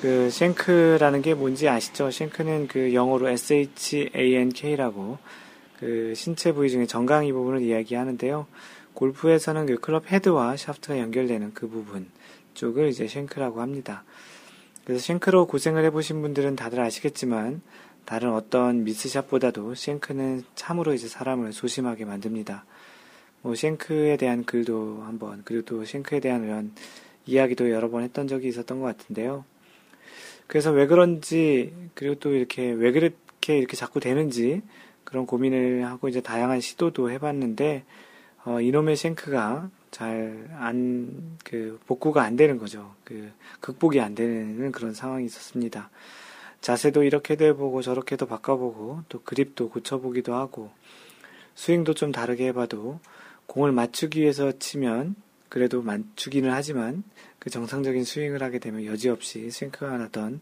그 0.04 0.30
쉔크라는 0.30 1.22
게 1.22 1.34
뭔지 1.34 1.70
아시죠? 1.70 2.12
쉔크는 2.12 2.68
그 2.68 2.94
영어로 2.94 3.30
SHANK라고 3.30 5.18
그 5.80 6.14
신체 6.14 6.52
부위 6.52 6.70
중에 6.70 6.86
정강이 6.88 7.32
부분을 7.32 7.62
이야기하는데요. 7.62 8.46
골프에서는 8.96 9.66
그 9.66 9.80
클럽 9.80 10.12
헤드와 10.12 10.58
샤프트가 10.58 11.00
연결되는 11.00 11.54
그 11.54 11.70
부분 11.70 12.10
쪽을 12.54 12.90
이제 12.90 13.08
쉔크라고 13.08 13.62
합니다. 13.62 14.04
그래서 14.84 15.02
shank로 15.02 15.48
고생을 15.48 15.86
해보신 15.86 16.22
분들은 16.22 16.58
다들 16.58 16.82
아시겠지만 16.82 17.62
다른 18.04 18.34
어떤 18.34 18.84
미스샷보다도 18.84 19.74
shank는 19.74 20.44
참으로 20.56 20.94
이제 20.94 21.08
사람을 21.08 21.54
소심하게 21.54 22.04
만듭니다. 22.04 22.66
뭐 23.42 23.56
shank에 23.56 24.18
대한 24.18 24.44
글도 24.44 25.04
한번 25.06 25.44
그리고 25.46 25.64
또 25.64 25.86
쉔크에 25.86 26.20
대한 26.20 26.44
이런 26.44 26.74
이야기도 27.26 27.72
여러 27.72 27.90
번 27.90 28.04
했던 28.04 28.28
적이 28.28 28.50
있었던 28.50 28.82
것 28.82 28.98
같은데요. 28.98 29.46
그래서 30.48 30.72
왜 30.72 30.88
그런지 30.88 31.74
그리고 31.94 32.16
또 32.16 32.34
이렇게 32.34 32.72
왜 32.72 32.92
그렇게 32.92 33.58
이렇게 33.58 33.76
자꾸 33.76 34.00
되는지 34.00 34.62
그런 35.04 35.26
고민을 35.26 35.86
하고 35.86 36.10
이제 36.10 36.22
다양한 36.22 36.62
시도도 36.62 37.12
해봤는데 37.12 37.84
어, 38.46 38.60
이놈의 38.62 38.98
shank가 38.98 39.70
잘 39.92 40.50
안 40.60 41.34
그 41.44 41.80
복구가 41.86 42.24
안 42.24 42.36
되는 42.36 42.58
거죠. 42.58 42.96
그 43.04 43.32
극복이 43.60 44.00
안 44.00 44.16
되는 44.16 44.72
그런 44.72 44.94
상황이 44.94 45.26
있었습니다. 45.26 45.90
자세도 46.62 47.04
이렇게도 47.04 47.46
해보고 47.46 47.82
저렇게도 47.82 48.26
바꿔보고 48.26 49.04
또 49.10 49.22
그립도 49.22 49.70
고쳐보기도 49.70 50.34
하고 50.34 50.72
스윙도 51.56 51.94
좀 51.94 52.12
다르게 52.12 52.48
해봐도 52.48 53.00
공을 53.48 53.72
맞추기 53.72 54.22
위해서 54.22 54.52
치면 54.58 55.16
그래도 55.54 55.84
맞추기는 55.84 56.50
하지만 56.50 57.04
그 57.38 57.52
정상적인 57.52 58.06
스윙을 58.06 58.42
하게 58.42 58.58
되면 58.58 58.86
여지없이 58.86 59.52
스윙크가 59.52 60.00
나던 60.00 60.42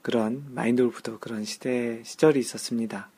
그런 0.00 0.46
마인드 0.48 0.82
골프도 0.82 1.18
그런 1.18 1.44
시대 1.44 2.00
시절이 2.02 2.40
있었습니다. 2.40 3.10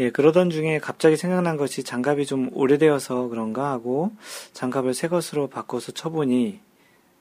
예, 0.00 0.10
그러던 0.10 0.48
중에 0.48 0.78
갑자기 0.78 1.18
생각난 1.18 1.58
것이 1.58 1.82
장갑이 1.82 2.24
좀 2.24 2.48
오래되어서 2.54 3.28
그런가 3.28 3.72
하고 3.72 4.10
장갑을 4.54 4.94
새 4.94 5.08
것으로 5.08 5.48
바꿔서 5.48 5.92
쳐보니 5.92 6.60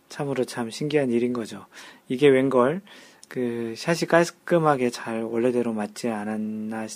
참으로 0.08 0.46
참 0.46 0.70
신기한 0.70 1.12
일인 1.12 1.34
거죠. 1.34 1.66
이게 2.08 2.30
웬걸 2.30 2.80
그 3.28 3.74
샷이 3.76 4.08
깔끔하게 4.08 4.90
잘 4.90 5.24
원래대로 5.24 5.74
맞지 5.74 6.08
않았나 6.08 6.88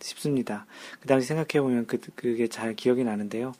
싶습니다. 0.00 0.66
그 1.00 1.08
당시 1.08 1.26
생각해보면 1.28 1.86
그, 1.86 1.98
그게 2.14 2.46
잘 2.46 2.74
기억이 2.74 3.04
나는데요. 3.04 3.54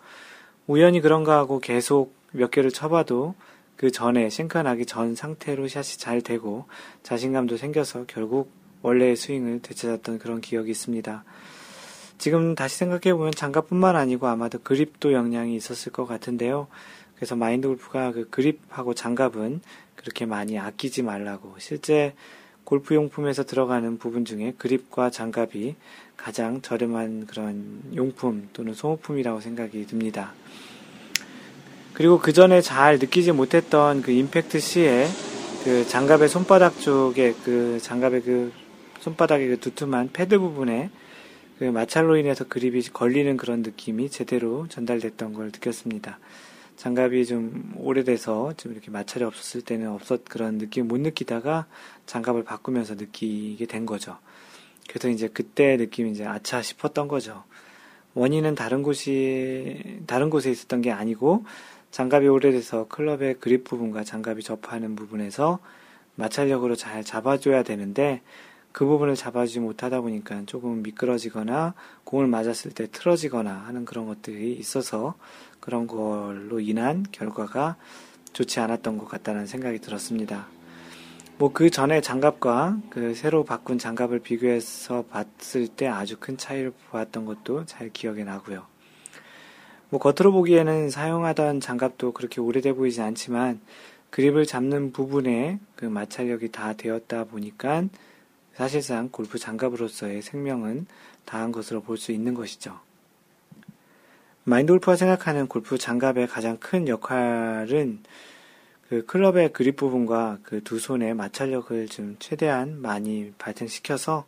우연히 0.66 1.00
그런가 1.00 1.36
하고 1.36 1.58
계속 1.58 2.14
몇 2.32 2.50
개를 2.50 2.70
쳐봐도 2.70 3.34
그 3.76 3.90
전에 3.90 4.30
싱크가 4.30 4.62
나기 4.62 4.86
전 4.86 5.14
상태로 5.14 5.68
샷이 5.68 5.98
잘 5.98 6.22
되고 6.22 6.66
자신감도 7.02 7.56
생겨서 7.56 8.04
결국 8.06 8.50
원래의 8.82 9.16
스윙을 9.16 9.60
되찾았던 9.62 10.18
그런 10.18 10.40
기억이 10.40 10.70
있습니다. 10.70 11.24
지금 12.16 12.54
다시 12.54 12.78
생각해보면 12.78 13.32
장갑뿐만 13.32 13.96
아니고 13.96 14.26
아마도 14.26 14.58
그립도 14.60 15.12
영향이 15.12 15.54
있었을 15.56 15.92
것 15.92 16.06
같은데요. 16.06 16.68
그래서 17.16 17.36
마인드 17.36 17.68
골프가 17.68 18.12
그 18.12 18.28
그립하고 18.30 18.94
장갑은 18.94 19.60
그렇게 19.96 20.26
많이 20.26 20.58
아끼지 20.58 21.02
말라고. 21.02 21.54
실제 21.58 22.14
골프 22.64 22.94
용품에서 22.94 23.44
들어가는 23.44 23.98
부분 23.98 24.24
중에 24.24 24.54
그립과 24.56 25.10
장갑이 25.10 25.76
가장 26.16 26.62
저렴한 26.62 27.26
그런 27.26 27.82
용품 27.94 28.48
또는 28.52 28.74
소모품이라고 28.74 29.40
생각이 29.40 29.86
듭니다. 29.86 30.32
그리고 31.92 32.18
그 32.18 32.32
전에 32.32 32.60
잘 32.60 32.98
느끼지 32.98 33.32
못했던 33.32 34.02
그 34.02 34.10
임팩트 34.10 34.58
시에 34.58 35.06
그 35.64 35.86
장갑의 35.86 36.28
손바닥 36.28 36.80
쪽에 36.80 37.34
그 37.44 37.78
장갑의 37.80 38.22
그 38.22 38.52
손바닥의 39.00 39.48
그 39.48 39.60
두툼한 39.60 40.10
패드 40.12 40.38
부분에 40.38 40.90
그 41.58 41.64
마찰로 41.64 42.16
인해서 42.16 42.44
그립이 42.44 42.82
걸리는 42.92 43.36
그런 43.36 43.62
느낌이 43.62 44.10
제대로 44.10 44.66
전달됐던 44.68 45.34
걸 45.34 45.46
느꼈습니다. 45.46 46.18
장갑이 46.76 47.26
좀 47.26 47.72
오래돼서 47.76 48.52
좀 48.56 48.72
이렇게 48.72 48.90
마찰이 48.90 49.24
없었을 49.24 49.62
때는 49.62 49.90
없었 49.90 50.24
그런 50.24 50.58
느낌 50.58 50.88
못 50.88 50.98
느끼다가 51.00 51.66
장갑을 52.06 52.42
바꾸면서 52.42 52.94
느끼게 52.96 53.66
된 53.66 53.86
거죠. 53.86 54.18
그래서 54.88 55.08
이제 55.08 55.28
그때 55.28 55.76
느낌이 55.76 56.10
이제 56.10 56.24
아차 56.24 56.62
싶었던 56.62 57.08
거죠. 57.08 57.44
원인은 58.14 58.54
다른 58.54 58.82
곳이 58.82 60.02
다른 60.06 60.30
곳에 60.30 60.50
있었던 60.50 60.82
게 60.82 60.90
아니고 60.90 61.44
장갑이 61.90 62.26
오래돼서 62.28 62.86
클럽의 62.88 63.34
그립 63.40 63.64
부분과 63.64 64.04
장갑이 64.04 64.42
접하는 64.42 64.96
부분에서 64.96 65.58
마찰력으로 66.16 66.76
잘 66.76 67.04
잡아줘야 67.04 67.62
되는데 67.62 68.22
그 68.72 68.84
부분을 68.84 69.14
잡아주지 69.14 69.60
못하다 69.60 70.00
보니까 70.00 70.42
조금 70.46 70.82
미끄러지거나 70.82 71.74
공을 72.02 72.26
맞았을 72.26 72.72
때 72.72 72.88
틀어지거나 72.90 73.52
하는 73.52 73.84
그런 73.84 74.06
것들이 74.06 74.52
있어서 74.54 75.14
그런 75.60 75.86
걸로 75.86 76.58
인한 76.58 77.06
결과가 77.12 77.76
좋지 78.32 78.58
않았던 78.58 78.98
것 78.98 79.08
같다는 79.08 79.46
생각이 79.46 79.78
들었습니다. 79.78 80.48
뭐 81.36 81.52
그 81.52 81.68
전에 81.68 82.00
장갑과 82.00 82.78
그 82.90 83.14
새로 83.14 83.44
바꾼 83.44 83.78
장갑을 83.78 84.20
비교해서 84.20 85.02
봤을 85.10 85.66
때 85.66 85.88
아주 85.88 86.16
큰 86.18 86.36
차이를 86.36 86.72
보았던 86.90 87.24
것도 87.24 87.66
잘 87.66 87.90
기억에 87.90 88.22
나고요. 88.24 88.64
뭐 89.90 90.00
겉으로 90.00 90.32
보기에는 90.32 90.90
사용하던 90.90 91.60
장갑도 91.60 92.12
그렇게 92.12 92.40
오래돼 92.40 92.72
보이지 92.72 93.00
않지만 93.00 93.60
그립을 94.10 94.46
잡는 94.46 94.92
부분에 94.92 95.58
그 95.74 95.84
마찰력이 95.84 96.52
다 96.52 96.72
되었다 96.74 97.24
보니까 97.24 97.84
사실상 98.54 99.08
골프 99.10 99.38
장갑으로서의 99.38 100.22
생명은 100.22 100.86
다한 101.24 101.50
것으로 101.50 101.82
볼 101.82 101.96
수 101.98 102.12
있는 102.12 102.34
것이죠. 102.34 102.78
마인드 104.44 104.72
골프가 104.72 104.94
생각하는 104.94 105.48
골프 105.48 105.78
장갑의 105.78 106.28
가장 106.28 106.58
큰 106.58 106.86
역할은 106.86 108.02
그 108.88 109.04
클럽의 109.06 109.52
그립 109.52 109.76
부분과 109.76 110.38
그 110.42 110.60
두 110.62 110.78
손의 110.78 111.14
마찰력을 111.14 111.88
좀 111.88 112.16
최대한 112.18 112.80
많이 112.80 113.32
발생시켜서 113.38 114.26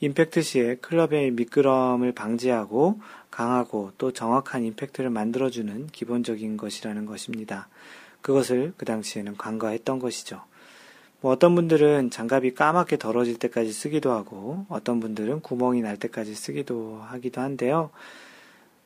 임팩트 0.00 0.40
시에 0.42 0.76
클럽의 0.76 1.32
미끄럼을 1.32 2.12
방지하고 2.12 3.00
강하고 3.30 3.92
또 3.98 4.12
정확한 4.12 4.64
임팩트를 4.64 5.10
만들어주는 5.10 5.88
기본적인 5.88 6.56
것이라는 6.56 7.04
것입니다. 7.04 7.68
그것을 8.22 8.72
그 8.76 8.84
당시에는 8.86 9.36
간과했던 9.36 9.98
것이죠. 9.98 10.42
뭐 11.20 11.32
어떤 11.32 11.54
분들은 11.54 12.10
장갑이 12.10 12.54
까맣게 12.54 12.96
더러질 12.96 13.38
때까지 13.38 13.72
쓰기도 13.72 14.12
하고 14.12 14.64
어떤 14.70 15.00
분들은 15.00 15.40
구멍이 15.40 15.82
날 15.82 15.98
때까지 15.98 16.34
쓰기도 16.34 17.00
하기도 17.02 17.42
한데요. 17.42 17.90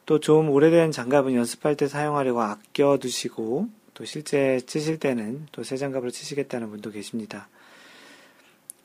또 0.07 0.19
좀 0.19 0.51
오래된 0.51 0.91
장갑은 0.91 1.35
연습할 1.35 1.77
때 1.77 1.87
사용하려고 1.87 2.43
아껴 2.43 2.99
두시고 2.99 3.69
또 3.95 4.05
실제 4.05 4.61
치실 4.66 4.99
때는 4.99 5.47
또 5.53 5.62
새 5.62 5.76
장갑으로 5.76 6.11
치시겠다는 6.11 6.70
분도 6.70 6.90
계십니다. 6.90 7.49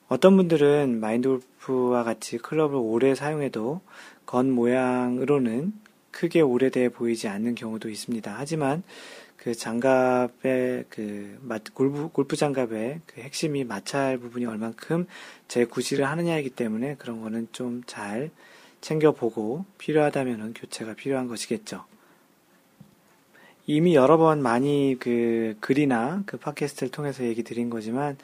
어떤 0.08 0.36
분들은 0.38 1.00
마인드 1.00 1.28
골프와 1.28 2.04
같이 2.04 2.38
클럽을 2.38 2.76
오래 2.78 3.14
사용해도 3.14 3.82
건 4.26 4.52
모양으로는 4.52 5.74
크게 6.12 6.42
오래돼 6.42 6.90
보이지 6.90 7.28
않는 7.28 7.56
경우도 7.56 7.90
있습니다. 7.90 8.34
하지만 8.36 8.84
그 9.38 9.56
장갑의 9.56 10.86
그 10.90 11.40
골프, 11.74 12.10
골프 12.10 12.36
장갑의 12.36 13.02
그 13.06 13.22
핵심이 13.22 13.64
마찰 13.64 14.18
부분이 14.18 14.46
얼만큼 14.46 15.08
재구실을 15.48 16.06
하느냐이기 16.06 16.50
때문에 16.52 16.96
그런 16.96 17.22
거는 17.22 17.48
좀 17.52 17.84
잘 17.86 18.32
챙겨보고 18.82 19.66
필요하다면 19.78 20.54
교체가 20.54 20.94
필요한 20.96 21.28
것이겠죠. 21.28 21.86
이미 23.72 23.94
여러 23.94 24.18
번 24.18 24.42
많이 24.42 24.98
그 25.00 25.56
글이나 25.60 26.24
그 26.26 26.38
팟캐스트를 26.38 26.90
통해서 26.90 27.24
얘기 27.24 27.44
드린 27.44 27.70
거지만 27.70 28.18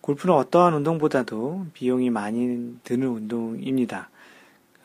골프는 0.00 0.34
어떠한 0.34 0.72
운동보다도 0.72 1.66
비용이 1.74 2.08
많이 2.08 2.78
드는 2.82 3.06
운동입니다. 3.06 4.08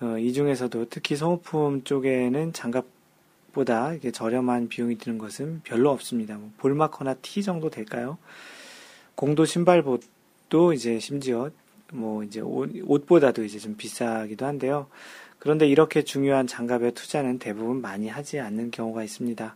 어, 0.02 0.18
이 0.18 0.34
중에서도 0.34 0.88
특히 0.90 1.16
소모품 1.16 1.86
쪽에는 1.86 2.52
장갑보다 2.52 4.00
저렴한 4.12 4.68
비용이 4.68 4.98
드는 4.98 5.18
것은 5.18 5.62
별로 5.64 5.92
없습니다. 5.92 6.36
뭐 6.36 6.52
볼마커나 6.58 7.14
티 7.14 7.42
정도 7.42 7.70
될까요? 7.70 8.18
공도 9.16 9.46
신발보도 9.46 10.74
이제 10.74 11.00
심지어 11.00 11.52
뭐 11.94 12.26
이제 12.26 12.42
옷, 12.42 13.06
보다도 13.06 13.46
이제 13.46 13.60
좀 13.60 13.78
비싸기도 13.78 14.46
한데요. 14.46 14.88
그런데 15.40 15.70
이렇게 15.70 16.04
중요한 16.04 16.48
장갑의 16.48 16.96
투자는 16.96 17.40
대부분 17.40 17.80
많이 17.80 18.10
하지 18.10 18.42
않는 18.42 18.72
경우가 18.72 19.06
있습니다. 19.06 19.56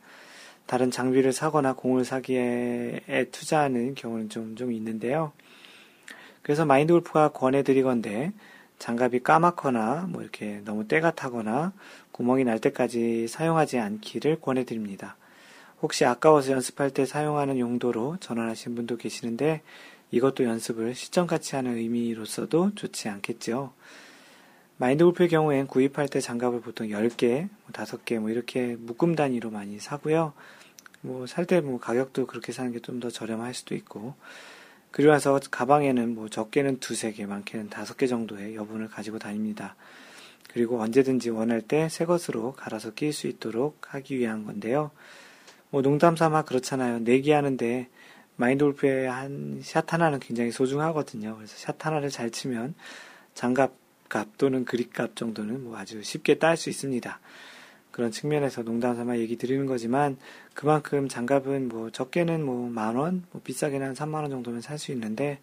다른 0.65 0.91
장비를 0.91 1.31
사거나 1.33 1.73
공을 1.73 2.05
사기에 2.05 3.27
투자하는 3.31 3.95
경우는 3.95 4.29
좀, 4.29 4.55
좀 4.55 4.71
있는데요. 4.71 5.31
그래서 6.41 6.65
마인드 6.65 6.93
골프가 6.93 7.29
권해드리건데, 7.29 8.33
장갑이 8.79 9.21
까맣거나 9.21 10.07
뭐 10.09 10.21
이렇게 10.21 10.61
너무 10.65 10.87
때가 10.87 11.11
타거나 11.11 11.73
구멍이 12.11 12.43
날 12.43 12.59
때까지 12.59 13.27
사용하지 13.27 13.79
않기를 13.79 14.41
권해드립니다. 14.41 15.15
혹시 15.81 16.05
아까워서 16.05 16.51
연습할 16.51 16.91
때 16.91 17.05
사용하는 17.05 17.59
용도로 17.59 18.17
전환하신 18.19 18.75
분도 18.75 18.97
계시는데 18.97 19.61
이것도 20.11 20.43
연습을 20.43 20.95
시점같이 20.95 21.55
하는 21.55 21.77
의미로서도 21.77 22.75
좋지 22.75 23.09
않겠죠. 23.09 23.73
마인드 24.77 25.03
골프의 25.05 25.29
경우엔 25.29 25.67
구입할 25.67 26.09
때 26.09 26.19
장갑을 26.19 26.61
보통 26.61 26.87
10개, 26.87 27.47
5개 27.71 28.15
뭐, 28.15 28.21
뭐 28.21 28.29
이렇게 28.29 28.75
묶음 28.77 29.15
단위로 29.15 29.49
많이 29.49 29.79
사고요. 29.79 30.33
뭐 31.05 31.25
살 31.27 31.45
때 31.45 31.61
뭐 31.61 31.79
가격도 31.79 32.27
그렇게 32.27 32.51
사는 32.51 32.71
게 32.71 32.79
좀 32.79 32.99
더 32.99 33.09
저렴할 33.09 33.53
수도 33.53 33.75
있고 33.75 34.15
그리고 34.91 35.11
나서 35.11 35.37
가방에는 35.51 36.15
뭐 36.15 36.29
적게는 36.29 36.79
두세 36.79 37.11
개, 37.11 37.25
많게는 37.25 37.69
다섯 37.69 37.97
개 37.97 38.07
정도의 38.07 38.55
여분을 38.55 38.87
가지고 38.87 39.19
다닙니다. 39.19 39.75
그리고 40.53 40.79
언제든지 40.81 41.29
원할 41.31 41.61
때 41.61 41.89
새 41.89 42.05
것으로 42.05 42.53
갈아서 42.53 42.93
낄수 42.93 43.27
있도록 43.27 43.93
하기 43.93 44.17
위한 44.17 44.45
건데요. 44.45 44.91
뭐 45.69 45.81
농담 45.81 46.15
삼아 46.15 46.43
그렇잖아요. 46.43 46.99
내기 46.99 47.31
하는데 47.31 47.89
마인드 48.37 48.63
골프의 48.63 49.09
한 49.09 49.59
샷 49.63 49.93
하나는 49.93 50.19
굉장히 50.19 50.51
소중하거든요. 50.51 51.35
그래서 51.35 51.55
샷 51.57 51.85
하나를 51.85 52.09
잘 52.09 52.31
치면 52.31 52.75
장갑 53.33 53.73
값 54.07 54.37
또는 54.37 54.63
그립 54.65 54.93
값 54.93 55.15
정도는 55.15 55.63
뭐 55.63 55.77
아주 55.77 56.01
쉽게 56.03 56.35
딸 56.39 56.55
수 56.57 56.69
있습니다. 56.69 57.19
그런 57.91 58.11
측면에서 58.11 58.63
농담 58.63 58.95
삼아 58.95 59.17
얘기 59.17 59.37
드리는 59.37 59.65
거지만 59.65 60.17
그만큼 60.55 61.07
장갑은 61.07 61.67
뭐 61.69 61.89
적게는 61.91 62.43
뭐 62.45 62.69
만 62.69 62.95
원, 62.95 63.23
뭐 63.31 63.41
비싸게는 63.43 63.87
한 63.87 63.93
3만 63.95 64.15
원 64.21 64.29
정도면 64.31 64.61
살 64.61 64.77
수 64.79 64.91
있는데 64.93 65.39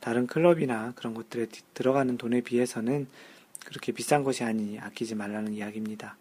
다른 0.00 0.26
클럽이나 0.26 0.92
그런 0.96 1.14
곳들에 1.14 1.46
들어가는 1.74 2.16
돈에 2.18 2.40
비해서는 2.42 3.06
그렇게 3.66 3.92
비싼 3.92 4.22
것이 4.24 4.44
아니니 4.44 4.78
아끼지 4.78 5.14
말라는 5.14 5.54
이야기입니다. 5.54 6.16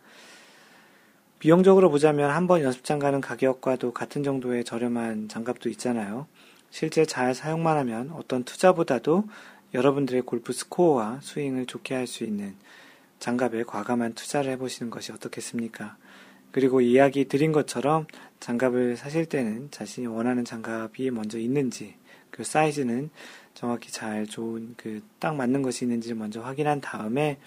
비용적으로 1.40 1.90
보자면 1.92 2.30
한 2.32 2.48
번 2.48 2.62
연습장 2.62 3.00
가는 3.00 3.20
가격과도 3.22 3.92
같은 3.94 4.24
정도의 4.24 4.64
저렴한 4.64 5.28
장갑도 5.28 5.70
있잖아요. 5.70 6.28
실제 6.72 7.06
잘 7.06 7.36
사용만 7.36 7.78
하면 7.78 8.12
어떤 8.12 8.44
투자보다도 8.46 9.26
여러분들의 9.74 10.22
골프 10.24 10.54
스코어와 10.54 11.20
스윙을 11.22 11.66
좋게 11.66 11.96
할 11.96 12.08
수 12.08 12.24
있는 12.24 12.56
장갑에 13.20 13.64
과감한 13.64 14.14
투자를 14.14 14.52
해보시는 14.54 14.90
것이 14.90 15.12
어떻겠습니까? 15.12 15.98
그리고 16.54 16.82
이야기 16.82 17.26
드린 17.26 17.52
것처럼 17.52 18.08
장갑을 18.40 18.96
사실 18.98 19.26
때는 19.26 19.70
자신이 19.72 20.08
원하는 20.08 20.46
장갑이 20.46 21.12
먼저 21.12 21.40
있는지, 21.40 21.96
그 22.32 22.46
사이즈는 22.46 23.10
정확히 23.56 23.92
잘 23.92 24.26
좋은 24.28 24.76
그 24.78 25.02
딱 25.20 25.36
맞는 25.36 25.62
것이 25.64 25.86
있는지 25.86 26.14
먼저 26.14 26.42
확인한 26.42 26.82
다음에 26.82 27.40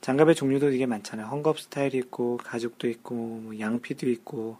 장갑의 0.00 0.34
종류도 0.36 0.70
되게 0.70 0.86
많잖아요. 0.86 1.28
헝겊 1.28 1.58
스타일이 1.58 1.98
있고, 1.98 2.38
가죽도 2.38 2.88
있고, 2.88 3.14
뭐 3.14 3.58
양피도 3.58 4.08
있고, 4.10 4.58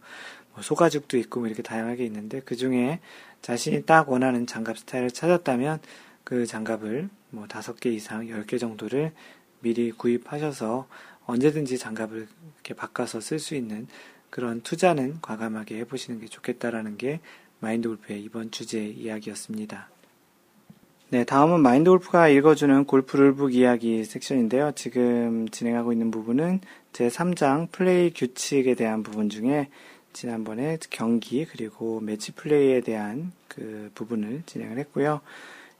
뭐 0.53 0.62
소가죽도 0.62 1.16
있고, 1.18 1.41
뭐 1.41 1.47
이렇게 1.49 1.62
다양하게 1.62 2.05
있는데 2.07 2.41
그 2.45 2.57
중에 2.57 3.01
자신이 3.43 3.85
딱 3.87 4.11
원하는 4.11 4.47
장갑 4.47 4.78
스타일을 4.78 5.11
찾았다면 5.12 5.81
그 6.24 6.47
장갑을 6.47 7.09
뭐 7.31 7.47
다섯 7.49 7.78
개 7.81 7.91
이상, 7.91 8.28
열 8.28 8.45
개 8.47 8.59
정도를 8.59 9.12
미리 9.61 9.93
구입하셔서 9.93 10.89
언제든지 11.31 11.78
장갑을 11.78 12.28
이렇게 12.55 12.74
바꿔서 12.74 13.20
쓸 13.20 13.39
수 13.39 13.55
있는 13.55 13.87
그런 14.31 14.61
투자는 14.61 15.20
과감하게 15.22 15.78
해보시는 15.78 16.20
게 16.20 16.26
좋겠다라는 16.26 16.97
게 16.97 17.20
마인드 17.61 17.89
골프의 17.89 18.22
이번 18.22 18.51
주제 18.51 18.85
이야기였습니다. 18.85 19.89
네, 21.11 21.24
다음은 21.24 21.61
마인드 21.61 21.91
골프가 21.91 22.28
읽어주는 22.28 22.85
골프 22.85 23.16
룰북 23.16 23.55
이야기 23.55 24.05
섹션인데요. 24.05 24.72
지금 24.76 25.49
진행하고 25.49 25.93
있는 25.93 26.11
부분은 26.11 26.61
제 26.93 27.09
3장 27.09 27.72
플레이 27.72 28.12
규칙에 28.12 28.74
대한 28.74 29.03
부분 29.03 29.28
중에 29.28 29.68
지난번에 30.12 30.78
경기 30.89 31.45
그리고 31.47 32.01
매치 32.01 32.33
플레이에 32.33 32.81
대한 32.81 33.33
그 33.49 33.91
부분을 33.95 34.43
진행을 34.47 34.78
했고요. 34.78 35.20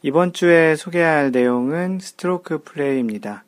이번 0.03 0.33
주에 0.33 0.77
소개할 0.77 1.31
내용은 1.31 2.01
스트로크 2.01 2.63
플레이입니다. 2.65 3.45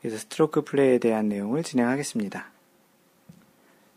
그래서 0.00 0.18
스트로크 0.18 0.62
플레이에 0.62 0.98
대한 0.98 1.28
내용을 1.28 1.62
진행하겠습니다. 1.62 2.46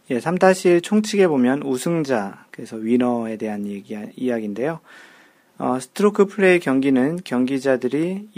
예, 0.10 0.20
3-1 0.20 0.84
총칙에 0.84 1.28
보면 1.28 1.64
우승자, 1.64 2.46
그래서 2.52 2.76
위너에 2.76 3.38
대한 3.38 3.66
얘기, 3.66 3.98
이야기인데요. 4.16 4.82
어, 5.58 5.80
스트로크 5.80 6.26
플레이 6.26 6.60
경기는 6.60 7.20
경기자들이 7.24 8.30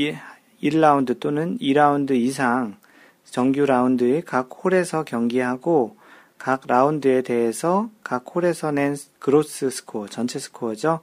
1라운드 0.62 1.20
또는 1.20 1.58
2라운드 1.58 2.12
이상 2.12 2.78
정규 3.24 3.66
라운드의 3.66 4.22
각 4.22 4.50
홀에서 4.64 5.04
경기하고 5.04 5.98
각 6.38 6.62
라운드에 6.68 7.24
대해서 7.24 7.90
각 8.04 8.24
홀에서 8.34 8.72
낸 8.72 8.96
gross 9.20 9.72
score, 9.72 10.08
전체 10.08 10.38
스코어죠. 10.38 11.00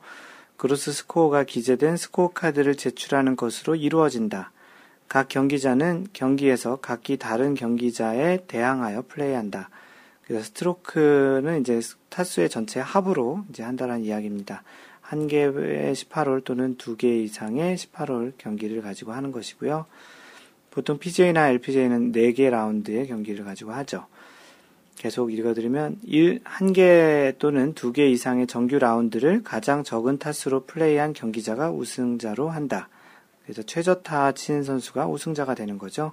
gross 0.57 0.93
score가 0.93 1.43
기재된 1.43 1.97
스코어 1.97 2.29
카드를 2.33 2.77
제출하는 2.77 3.35
것으로 3.35 3.75
이루어진다. 3.75 4.53
각 5.13 5.29
경기자는 5.29 6.07
경기에서 6.15 6.77
각기 6.77 7.19
다른 7.19 7.53
경기자에 7.53 8.47
대항하여 8.47 9.05
플레이한다. 9.09 9.69
그래서 10.25 10.43
스트로크는 10.43 11.61
이제 11.61 11.83
타수의 12.09 12.49
전체 12.49 12.81
합으로 12.81 13.45
이제 13.51 13.63
한다는 13.63 14.05
이야기입니다. 14.05 14.63
한 15.03 15.27
개의 15.27 15.53
18홀 15.93 16.45
또는 16.45 16.79
두 16.79 16.97
개 16.97 17.15
이상의 17.19 17.77
18홀 17.77 18.33
경기를 18.39 18.81
가지고 18.81 19.13
하는 19.13 19.33
것이고요. 19.33 19.85
보통 20.71 20.97
PGA나 20.99 21.51
LPGA는 21.51 22.13
4개 22.13 22.49
라운드의 22.49 23.07
경기를 23.07 23.45
가지고 23.45 23.73
하죠. 23.73 24.07
계속 24.97 25.31
읽어드리면 25.31 25.99
1, 26.05 26.43
1개 26.43 27.37
또는 27.39 27.75
2개 27.75 28.11
이상의 28.11 28.47
정규 28.47 28.79
라운드를 28.79 29.43
가장 29.43 29.85
적은 29.85 30.17
타수로 30.17 30.65
플레이한 30.65 31.13
경기자가 31.13 31.71
우승자로 31.71 32.49
한다. 32.49 32.89
그래서 33.45 33.63
최저타 33.63 34.33
치는 34.33 34.63
선수가 34.65 35.07
우승자가 35.07 35.55
되는 35.55 35.79
거죠. 35.79 36.13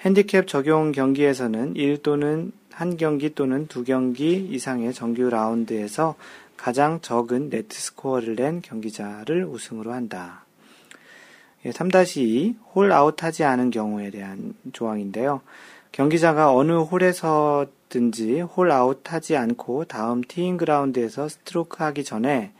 핸디캡 0.00 0.46
적용 0.46 0.92
경기에서는 0.92 1.76
1 1.76 2.02
또는 2.02 2.52
한 2.72 2.96
경기 2.96 3.34
또는 3.34 3.66
두 3.66 3.84
경기 3.84 4.36
이상의 4.50 4.94
정규 4.94 5.28
라운드에서 5.28 6.14
가장 6.56 7.00
적은 7.00 7.50
net 7.50 7.78
score를 7.78 8.36
낸 8.36 8.62
경기자를 8.62 9.44
우승으로 9.44 9.92
한다. 9.92 10.44
3-2 11.64 12.56
홀 12.74 12.92
아웃 12.92 13.22
하지 13.22 13.44
않은 13.44 13.70
경우에 13.70 14.10
대한 14.10 14.54
조항인데요. 14.72 15.42
경기자가 15.92 16.54
어느 16.54 16.72
홀에서든지 16.72 18.40
홀 18.40 18.70
아웃 18.70 19.00
하지 19.12 19.36
않고 19.36 19.84
다음 19.84 20.22
티잉 20.22 20.56
그라운드에서 20.56 21.28
스트로크 21.28 21.82
하기 21.84 22.04
전에 22.04 22.52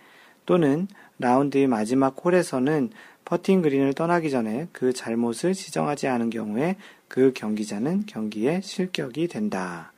또는 0.45 0.89
라운드의 1.19 1.67
마지막 1.67 2.17
홀에서는 2.23 2.91
퍼팅 3.31 3.63
그린을 3.63 3.93
떠나기 3.95 4.29
전에 4.29 4.67
그 4.73 4.93
잘못을 4.93 5.55
시정하지 5.55 6.09
않은 6.09 6.31
경우에 6.31 6.75
그 7.07 7.33
경기자는 7.33 8.07
경기에 8.07 8.61
실격이 8.61 9.29
된다. 9.29 9.93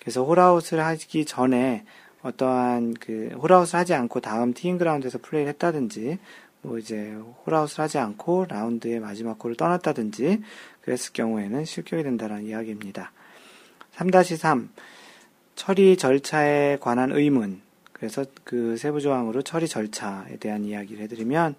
그래서 0.00 0.22
홀아웃을 0.22 0.78
하기 0.78 1.24
전에 1.24 1.84
어떠한 2.22 2.94
그 3.00 3.30
홀아웃을 3.42 3.76
하지 3.76 3.94
않고 3.94 4.20
다음 4.20 4.54
티잉 4.54 4.78
그라운드에서 4.78 5.18
플레이를 5.20 5.48
했다든지 5.54 6.20
뭐 6.62 6.78
이제 6.78 7.12
홀아웃을 7.44 7.80
하지 7.80 7.98
않고 7.98 8.46
라운드의 8.48 9.00
마지막 9.00 9.42
홀을 9.42 9.56
떠났다든지 9.56 10.40
그랬을 10.82 11.12
경우에는 11.12 11.64
실격이 11.64 12.04
된다는 12.04 12.44
이야기입니다. 12.44 13.10
3-3 13.96 14.68
처리 15.56 15.96
절차에 15.96 16.78
관한 16.80 17.10
의문 17.10 17.62
그래서 17.92 18.24
그 18.44 18.76
세부 18.76 19.00
조항으로 19.00 19.42
처리 19.42 19.66
절차에 19.66 20.36
대한 20.36 20.64
이야기를 20.64 21.02
해드리면 21.02 21.56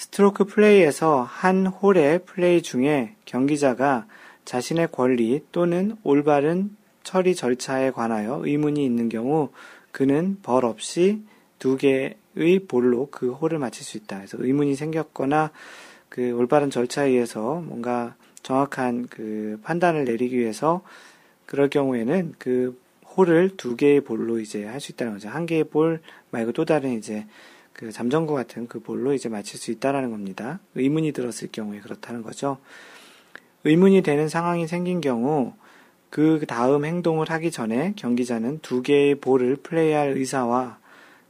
스트로크 0.00 0.44
플레이에서 0.44 1.24
한 1.24 1.66
홀의 1.66 2.20
플레이 2.24 2.62
중에 2.62 3.16
경기자가 3.26 4.06
자신의 4.46 4.88
권리 4.92 5.44
또는 5.52 5.94
올바른 6.04 6.74
처리 7.02 7.34
절차에 7.34 7.90
관하여 7.90 8.40
의문이 8.42 8.82
있는 8.82 9.10
경우 9.10 9.50
그는 9.92 10.38
벌 10.42 10.64
없이 10.64 11.22
두 11.58 11.76
개의 11.76 12.16
볼로 12.66 13.08
그 13.10 13.32
홀을 13.32 13.58
마칠 13.58 13.84
수 13.84 13.98
있다. 13.98 14.16
그래서 14.16 14.38
의문이 14.40 14.74
생겼거나 14.74 15.50
그 16.08 16.32
올바른 16.32 16.70
절차에 16.70 17.10
의해서 17.10 17.60
뭔가 17.60 18.14
정확한 18.42 19.08
그 19.10 19.60
판단을 19.62 20.06
내리기 20.06 20.38
위해서 20.38 20.80
그럴 21.44 21.68
경우에는 21.68 22.36
그 22.38 22.80
홀을 23.04 23.58
두 23.58 23.76
개의 23.76 24.00
볼로 24.00 24.38
이제 24.40 24.64
할 24.64 24.80
수 24.80 24.92
있다는 24.92 25.12
거죠. 25.12 25.28
한 25.28 25.44
개의 25.44 25.64
볼 25.64 26.00
말고 26.30 26.52
또 26.52 26.64
다른 26.64 26.96
이제 26.96 27.26
그 27.72 27.92
잠정구 27.92 28.34
같은 28.34 28.66
그 28.68 28.80
볼로 28.80 29.14
이제 29.14 29.28
맞힐 29.28 29.58
수 29.58 29.70
있다라는 29.70 30.10
겁니다. 30.10 30.60
의문이 30.74 31.12
들었을 31.12 31.48
경우에 31.50 31.80
그렇다는 31.80 32.22
거죠. 32.22 32.58
의문이 33.64 34.02
되는 34.02 34.28
상황이 34.28 34.66
생긴 34.66 35.00
경우 35.00 35.54
그 36.10 36.44
다음 36.46 36.84
행동을 36.84 37.30
하기 37.30 37.50
전에 37.50 37.94
경기자는 37.96 38.58
두 38.60 38.82
개의 38.82 39.14
볼을 39.16 39.56
플레이할 39.56 40.16
의사와 40.16 40.78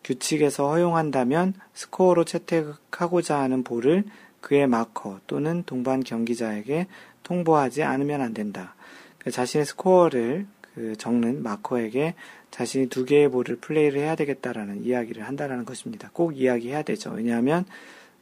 규칙에서 0.03 0.71
허용한다면 0.71 1.55
스코어로 1.75 2.25
채택하고자 2.25 3.39
하는 3.39 3.63
볼을 3.63 4.05
그의 4.41 4.67
마커 4.67 5.21
또는 5.27 5.63
동반 5.67 6.03
경기자에게 6.03 6.87
통보하지 7.23 7.83
않으면 7.83 8.23
안 8.23 8.33
된다. 8.33 8.75
그 9.19 9.31
자신의 9.31 9.67
스코어를 9.67 10.47
그 10.75 10.97
적는 10.97 11.43
마커에게 11.43 12.15
자신이 12.51 12.89
두 12.89 13.05
개의 13.05 13.31
볼을 13.31 13.57
플레이를 13.61 14.01
해야 14.01 14.15
되겠다라는 14.15 14.85
이야기를 14.85 15.23
한다라는 15.23 15.65
것입니다. 15.65 16.11
꼭 16.13 16.37
이야기해야 16.37 16.83
되죠. 16.83 17.11
왜냐하면 17.11 17.65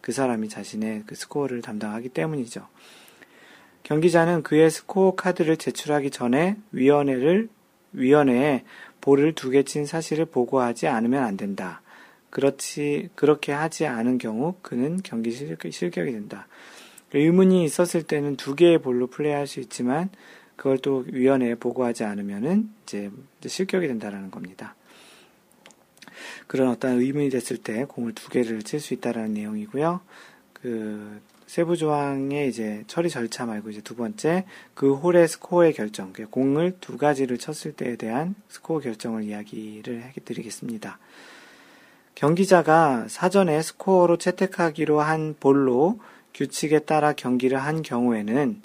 그 0.01 0.12
사람이 0.12 0.49
자신의 0.49 1.05
그 1.07 1.14
스코어를 1.14 1.62
담당하기 1.62 2.11
때문이죠. 2.11 2.66
경기자는 3.82 4.42
그의 4.42 4.70
스코어 4.70 5.14
카드를 5.14 5.57
제출하기 5.57 6.11
전에 6.11 6.57
위원회를 6.72 7.49
위원회에 7.92 8.64
볼을 9.01 9.34
두 9.34 9.51
개 9.51 9.62
친 9.62 9.86
사실을 9.86 10.26
보고하지 10.26 10.88
않으면 10.88 11.22
안 11.22 11.36
된다. 11.36 11.80
그렇지 12.30 13.09
그렇게 13.14 13.53
하지 13.53 13.86
않은 13.86 14.18
경우 14.18 14.57
그는 14.61 15.01
경기 15.03 15.30
실격이 15.30 16.12
된다. 16.12 16.46
의문이 17.14 17.64
있었을 17.64 18.03
때는 18.03 18.36
두 18.36 18.55
개의 18.55 18.78
볼로 18.82 19.07
플레이할 19.07 19.46
수 19.46 19.61
있지만 19.61 20.11
그걸 20.59 20.78
또 20.78 21.04
위원회에 21.06 21.54
보고하지 21.54 22.02
않으면은 22.02 22.68
이제 22.82 23.11
실격이 23.46 23.86
된다라는 23.86 24.32
겁니다. 24.32 24.74
그런 26.48 26.68
어떤 26.68 26.98
의문이 27.00 27.30
됐을 27.30 27.59
때 27.59 27.84
공을 27.84 28.12
두 28.12 28.28
개를 28.28 28.62
칠 28.64 28.80
수 28.80 28.92
있다라는 28.92 29.34
내용이고요. 29.34 30.00
그 30.52 31.20
세부 31.46 31.76
조항의 31.76 32.48
이제 32.48 32.82
처리 32.88 33.09
절차 33.09 33.46
말고 33.46 33.70
이제 33.70 33.80
두 33.82 33.94
번째 33.94 34.46
그 34.74 34.94
홀의 34.94 35.28
스코어의 35.28 35.74
결정, 35.74 36.12
공을 36.12 36.78
두 36.80 36.98
가지를 36.98 37.38
쳤을 37.38 37.72
때에 37.72 37.94
대한 37.94 38.34
스코어 38.48 38.80
결정을 38.80 39.22
이야기를 39.22 40.12
해드리겠습니다. 40.16 40.98
경기자가 42.16 43.06
사전에 43.09 43.62
스코어로 43.62 44.18
채택하기로 44.18 45.00
한 45.00 45.36
볼로 45.38 46.00
규칙에 46.34 46.80
따라 46.80 47.12
경기를 47.12 47.59
한 47.59 47.82
경우에는 47.82 48.61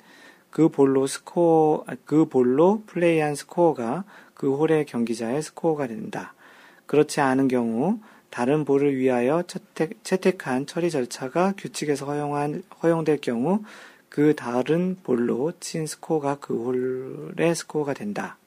그 0.54 0.70
볼로 0.70 1.08
스코어, 1.08 1.86
그 2.06 2.26
볼로 2.26 2.84
플레이한 2.86 3.34
스코어가 3.34 4.04
그 4.36 4.56
홀의 4.56 4.86
경기자의 4.86 5.42
스코어가 5.42 5.88
된다. 5.88 6.36
그렇지 6.86 7.22
않은 7.22 7.48
경우 7.48 8.00
다른 8.30 8.64
볼을 8.64 8.96
위하여 8.96 9.42
채택, 9.48 10.04
채택 10.04 10.46
한 10.46 10.68
처리 10.68 10.92
절차가 10.92 11.56
규칙에서 11.58 12.06
허용한, 12.06 12.62
허용될 12.84 13.18
경우 13.22 13.64
그 14.10 14.36
다른 14.36 14.96
볼로 15.02 15.54
친 15.60 15.88
스코어가 15.88 16.38
그 16.40 16.54
홀의 17.36 17.56
스코어가 17.56 17.96
된다. 17.96 18.38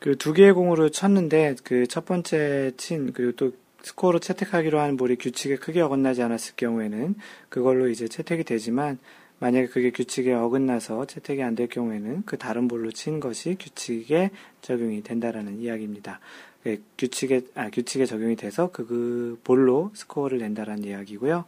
그 0.00 0.16
두 0.16 0.32
개의 0.32 0.54
공으로 0.54 0.88
쳤는데 0.88 1.56
그 1.62 1.86
첫 1.86 2.06
번째 2.06 2.72
친 2.78 3.12
그리고 3.12 3.32
또 3.32 3.52
스코어로 3.82 4.18
채택하기로 4.20 4.80
한 4.80 4.96
볼이 4.96 5.16
규칙에 5.16 5.56
크게 5.56 5.82
어긋나지 5.82 6.22
않았을 6.22 6.54
경우에는 6.56 7.16
그걸로 7.50 7.88
이제 7.88 8.08
채택이 8.08 8.44
되지만 8.44 8.98
만약에 9.40 9.66
그게 9.68 9.90
규칙에 9.90 10.32
어긋나서 10.32 11.06
채택이 11.06 11.42
안 11.42 11.54
될 11.54 11.68
경우에는 11.68 12.22
그 12.24 12.38
다른 12.38 12.68
볼로 12.68 12.90
친 12.90 13.20
것이 13.20 13.56
규칙에 13.58 14.30
적용이 14.62 15.02
된다라는 15.02 15.60
이야기입니다. 15.60 16.20
네, 16.64 16.78
규칙에 16.96 17.42
아, 17.54 17.70
규칙에 17.70 18.04
적용이 18.04 18.36
돼서 18.36 18.70
그, 18.72 18.86
그 18.86 19.40
볼로 19.44 19.90
스코어를 19.94 20.38
낸다라는 20.38 20.84
이야기고요. 20.84 21.44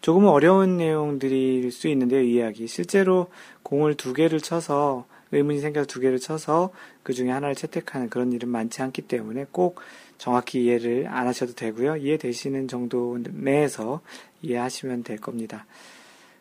조금은 0.00 0.28
어려운 0.28 0.76
내용들일 0.76 1.72
수 1.72 1.88
있는데요, 1.88 2.20
이 2.20 2.34
이야기. 2.34 2.66
실제로 2.66 3.28
공을 3.62 3.94
두 3.96 4.12
개를 4.12 4.40
쳐서 4.40 5.06
의문이 5.32 5.58
생겨서 5.60 5.86
두 5.86 6.00
개를 6.00 6.18
쳐서 6.18 6.70
그 7.02 7.12
중에 7.12 7.30
하나를 7.30 7.54
채택하는 7.54 8.08
그런 8.08 8.32
일은 8.32 8.48
많지 8.48 8.82
않기 8.82 9.02
때문에 9.02 9.46
꼭 9.50 9.80
정확히 10.18 10.64
이해를 10.64 11.08
안 11.08 11.26
하셔도 11.26 11.54
되고요. 11.54 11.96
이해되시는 11.96 12.68
정도 12.68 13.18
내에서 13.30 14.00
이해하시면 14.42 15.02
될 15.02 15.18
겁니다. 15.18 15.66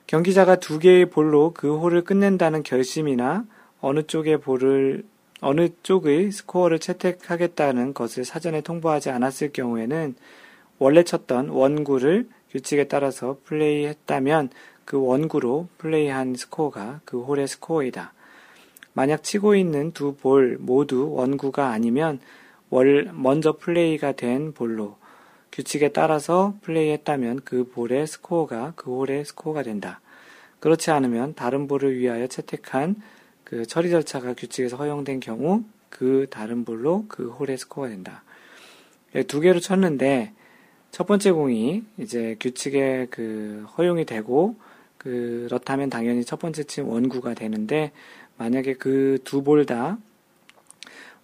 경기자가 0.08 0.58
두 0.58 0.80
개의 0.80 1.10
볼로 1.10 1.52
그 1.54 1.78
홀을 1.78 2.04
끝낸다는 2.04 2.64
결심이나 2.64 3.46
어느 3.82 4.04
쪽의 4.04 4.40
볼을 4.40 5.04
어느 5.42 5.70
쪽의 5.84 6.32
스코어를 6.32 6.80
채택하겠다는 6.80 7.94
것을 7.94 8.24
사전에 8.24 8.62
통보하지 8.62 9.10
않았을 9.10 9.52
경우에는 9.52 10.16
원래 10.80 11.04
쳤던 11.04 11.50
원구를 11.50 12.28
규칙에 12.52 12.86
따라서 12.86 13.38
플레이했다면 13.44 14.50
그 14.86 15.02
원구로 15.04 15.68
플레이한 15.78 16.36
스코어가 16.36 17.02
그 17.06 17.22
홀의 17.22 17.48
스코어이다. 17.48 18.14
만약 18.94 19.24
치고 19.24 19.56
있는 19.56 19.92
두 19.92 20.16
볼 20.16 20.58
모두 20.60 21.12
원구가 21.12 21.70
아니면 21.70 22.20
월, 22.70 23.12
먼저 23.14 23.58
플레이가 23.58 24.14
된 24.14 24.54
볼로 24.54 24.98
규칙에 25.52 25.90
따라서 25.90 26.56
플레이했다면 26.62 27.42
그 27.46 27.70
볼의 27.70 28.08
스코어가 28.08 28.74
그 28.76 28.92
홀의 28.92 29.26
스코어가 29.26 29.64
된다. 29.64 30.02
그렇지 30.60 30.92
않으면 30.92 31.34
다른 31.36 31.68
볼을 31.68 31.98
위하여 31.98 32.28
채택한 32.28 32.96
그 33.44 33.66
처리 33.66 33.90
절차가 33.90 34.34
규칙에서 34.34 34.78
허용된 34.78 35.20
경우 35.20 35.64
그 35.90 36.28
다른 36.30 36.66
볼로 36.66 37.06
그 37.08 37.30
홀의 37.30 37.58
스코어가 37.58 37.90
된다. 37.90 38.24
예, 39.16 39.24
두 39.24 39.40
개로 39.40 39.60
쳤는데 39.60 40.34
첫 40.92 41.08
번째 41.08 41.32
공이 41.32 41.84
이제 42.00 42.36
규칙에 42.40 43.08
그 43.10 43.66
허용이 43.78 44.06
되고 44.06 44.56
그렇다면 44.98 45.90
당연히 45.90 46.26
첫 46.26 46.40
번째 46.40 46.64
친 46.64 46.86
원구가 46.86 47.34
되는데 47.34 47.92
만약에 48.38 48.74
그 48.74 49.20
두 49.24 49.44
볼 49.44 49.66
다 49.66 49.98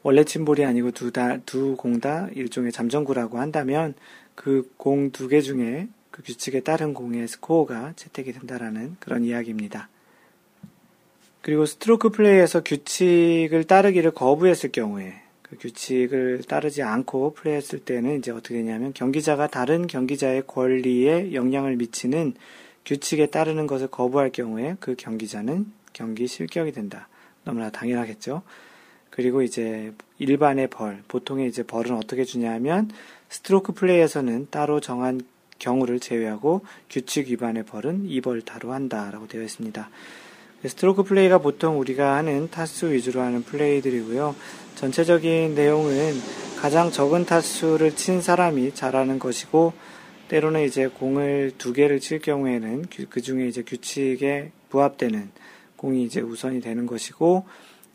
원래 0.04 0.24
친 0.24 0.46
볼이 0.46 0.66
아니고 0.66 0.92
두 0.92 1.12
다 1.12 1.38
두 1.46 1.76
공 1.78 2.00
다 2.00 2.28
일종의 2.34 2.72
잠정구라고 2.72 3.40
한다면 3.40 3.94
그 4.36 4.68
공 4.78 5.12
두 5.12 5.28
개 5.28 5.42
중에 5.42 5.88
그 6.10 6.24
규칙에 6.24 6.62
따른 6.62 6.94
공의 6.94 7.28
스코어가 7.28 7.94
채택이 7.96 8.34
된다라는 8.34 8.98
그런 9.00 9.24
이야기입니다. 9.24 9.90
그리고 11.42 11.66
스트로크 11.66 12.10
플레이에서 12.10 12.62
규칙을 12.64 13.64
따르기를 13.64 14.12
거부했을 14.12 14.72
경우에 14.72 15.22
그 15.42 15.58
규칙을 15.58 16.44
따르지 16.48 16.84
않고 16.84 17.34
플레이했을 17.34 17.80
때는 17.80 18.20
이제 18.20 18.32
어떻게 18.32 18.56
되냐면 18.56 18.94
경기자가 18.94 19.48
다른 19.48 19.88
경기자의 19.88 20.44
권리에 20.48 21.34
영향을 21.34 21.76
미치는 21.78 22.36
규칙에 22.86 23.28
따르는 23.28 23.68
것을 23.68 23.88
거부할 23.88 24.32
경우에 24.32 24.76
그 24.80 24.96
경기자는 24.96 25.72
경기 25.94 26.28
실격이 26.28 26.72
된다. 26.72 27.08
너무나 27.44 27.70
당연하겠죠. 27.70 28.44
그리고 29.12 29.44
이제 29.44 29.94
일반의 30.18 30.68
벌, 30.68 31.04
보통의 31.08 31.48
이제 31.48 31.62
벌은 31.62 31.96
어떻게 31.96 32.24
주냐면 32.24 32.90
스트로크 33.30 33.74
플레이에서는 33.74 34.48
따로 34.50 34.80
정한 34.80 35.22
경우를 35.60 36.00
제외하고 36.00 36.62
규칙 36.90 37.28
위반의 37.30 37.64
벌은 37.64 38.08
2벌타로 38.08 38.74
한다라고 38.74 39.28
되어 39.28 39.44
있습니다. 39.44 39.90
스트로크 40.66 41.04
플레이가 41.04 41.40
보통 41.40 41.80
우리가 41.80 42.16
하는 42.16 42.50
타수 42.50 42.92
위주로 42.92 43.22
하는 43.22 43.44
플레이들이고요. 43.44 44.36
전체적인 44.76 45.56
내용은 45.56 46.14
가장 46.60 46.92
적은 46.92 47.26
타수를 47.26 47.96
친 47.96 48.22
사람이 48.22 48.74
잘하는 48.74 49.20
것이고 49.20 49.74
때로는 50.30 50.64
이제 50.64 50.88
공을 50.88 51.54
두 51.58 51.74
개를 51.74 52.00
칠 52.00 52.20
경우에는 52.20 52.86
그 53.10 53.22
중에 53.22 53.48
이제 53.48 53.64
규칙에 53.64 54.52
부합되는 54.70 55.30
공이 55.76 56.04
이제 56.04 56.22
우선이 56.22 56.62
되는 56.62 56.86
것이고 56.86 57.46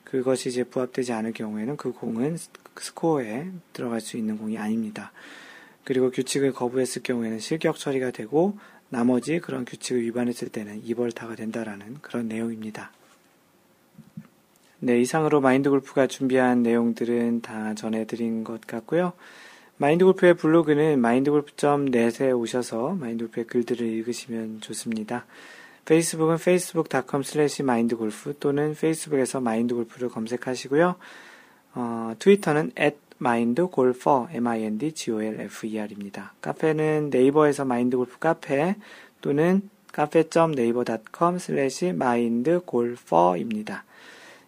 그것이 0.07 0.50
이제 0.50 0.62
부합되지 0.62 1.12
않을 1.12 1.32
경우에는 1.32 1.76
그 1.76 1.92
공은 1.92 2.36
스코어에 2.76 3.48
들어갈 3.72 4.00
수 4.00 4.16
있는 4.16 4.38
공이 4.38 4.57
아닙니다. 4.57 5.12
그리고 5.82 6.11
규칙을 6.11 6.52
거부했을 6.52 7.02
경우에는 7.02 7.40
실격 7.40 7.76
처리가 7.76 8.12
되고 8.12 8.57
나머지 8.88 9.40
그런 9.40 9.64
규칙을 9.64 10.02
위반했을 10.02 10.48
때는 10.48 10.84
이벌타가 10.84 11.34
된다라는 11.34 11.96
그런 12.02 12.28
내용입니다. 12.28 12.92
네, 14.78 15.00
이상으로 15.00 15.40
마인드 15.40 15.70
골프가 15.70 16.07
준비한 16.07 16.62
내용들은 16.62 17.40
다 17.40 17.74
전해드린 17.74 18.44
것 18.44 18.61
같고요. 18.61 19.12
마인드 19.76 20.04
골프의 20.04 20.34
블로그는 20.34 21.00
마인드골프.net에 21.00 22.30
오셔서 22.30 22.94
마인드 22.94 23.24
골프의 23.24 23.46
글들을 23.46 23.84
읽으시면 23.84 24.61
좋습니다. 24.61 25.26
페이스북은 25.87 26.34
facebook.com 26.34 27.22
slash 27.24 27.62
mindgolf 27.62 28.34
또는 28.39 28.74
페이스북에서 28.74 29.41
마인드골프를 29.41 30.11
검색하시고요. 30.11 30.97
어, 31.74 32.14
트위터는 32.18 32.72
at 32.78 32.99
mindgolfer, 33.20 34.26
m-i-n-d-g-o-l-f-e-r입니다. 34.30 36.34
카페는 36.41 37.11
네이버에서 37.11 37.64
마인드골프 37.64 38.18
카페 38.18 38.74
또는 39.20 39.70
카페.naver.com 39.93 41.37
slash 41.37 41.87
mindgolfer입니다. 41.87 43.84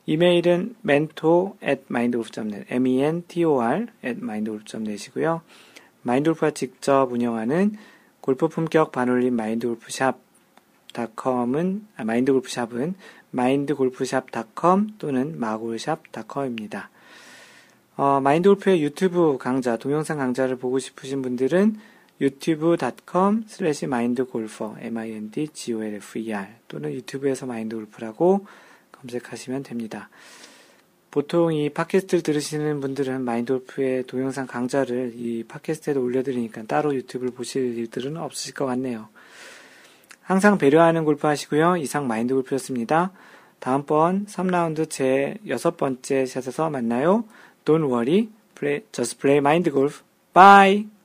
이메일은 0.07 0.75
mentor 0.85 1.53
at 1.63 1.83
mindgolf.net, 1.89 2.67
m-e-n-t-o-r 2.69 3.87
at 4.05 4.21
mindgolf.net이고요. 4.21 5.43
마인드골프가 6.03 6.51
직접 6.51 7.13
운영하는 7.13 7.77
골프 8.21 8.49
품격 8.49 8.93
반올림 8.93 9.37
마인드골프샵 9.37 10.28
마인드골프샵은 11.07 11.87
아, 11.97 12.05
마인드골프샵은 12.05 12.95
마인드골프샵.com 13.31 14.95
또는 14.99 15.39
마골샵.com입니다. 15.39 16.91
어, 17.97 18.21
마인드골프의 18.21 18.83
유튜브 18.83 19.39
강좌, 19.39 19.77
동영상 19.77 20.19
강좌를 20.19 20.57
보고 20.57 20.79
싶으신 20.79 21.23
분들은 21.23 21.79
유튜브.com 22.21 23.45
슬래시 23.47 23.87
마인드골퍼 23.87 24.77
m-i-n-d-g-o-l-f-e-r 24.81 26.49
또는 26.67 26.93
유튜브에서 26.93 27.47
마인드골프라고 27.47 28.47
검색하시면 28.93 29.63
됩니다. 29.63 30.09
보통 31.11 31.55
이 31.55 31.71
팟캐스트를 31.71 32.23
들으시는 32.23 32.81
분들은 32.81 33.23
마인드골프의 33.23 34.05
동영상 34.05 34.47
강좌를 34.47 35.13
이 35.17 35.45
팟캐스트에도 35.45 36.03
올려드리니까 36.03 36.65
따로 36.65 36.95
유튜브를 36.95 37.33
보실 37.33 37.79
일들은 37.79 38.17
없으실 38.17 38.55
것 38.55 38.67
같네요. 38.67 39.09
항상 40.29 40.59
배려하는 40.59 41.07
골프 41.07 41.27
하시고요. 41.27 41.79
이상 41.79 42.07
마인드 42.07 42.35
골프였습니다. 42.35 43.13
다음번 43.61 44.27
3라운드 44.27 44.91
제 44.91 45.39
여섯 45.49 45.79
번째 45.79 46.27
샷에서 46.27 46.69
만나요. 46.69 47.25
Don't 47.65 47.91
worry, 47.91 48.29
play, 48.55 48.83
just 48.93 49.19
play 49.19 49.39
mind 49.39 49.71
golf. 49.71 50.03
Bye! 50.35 50.98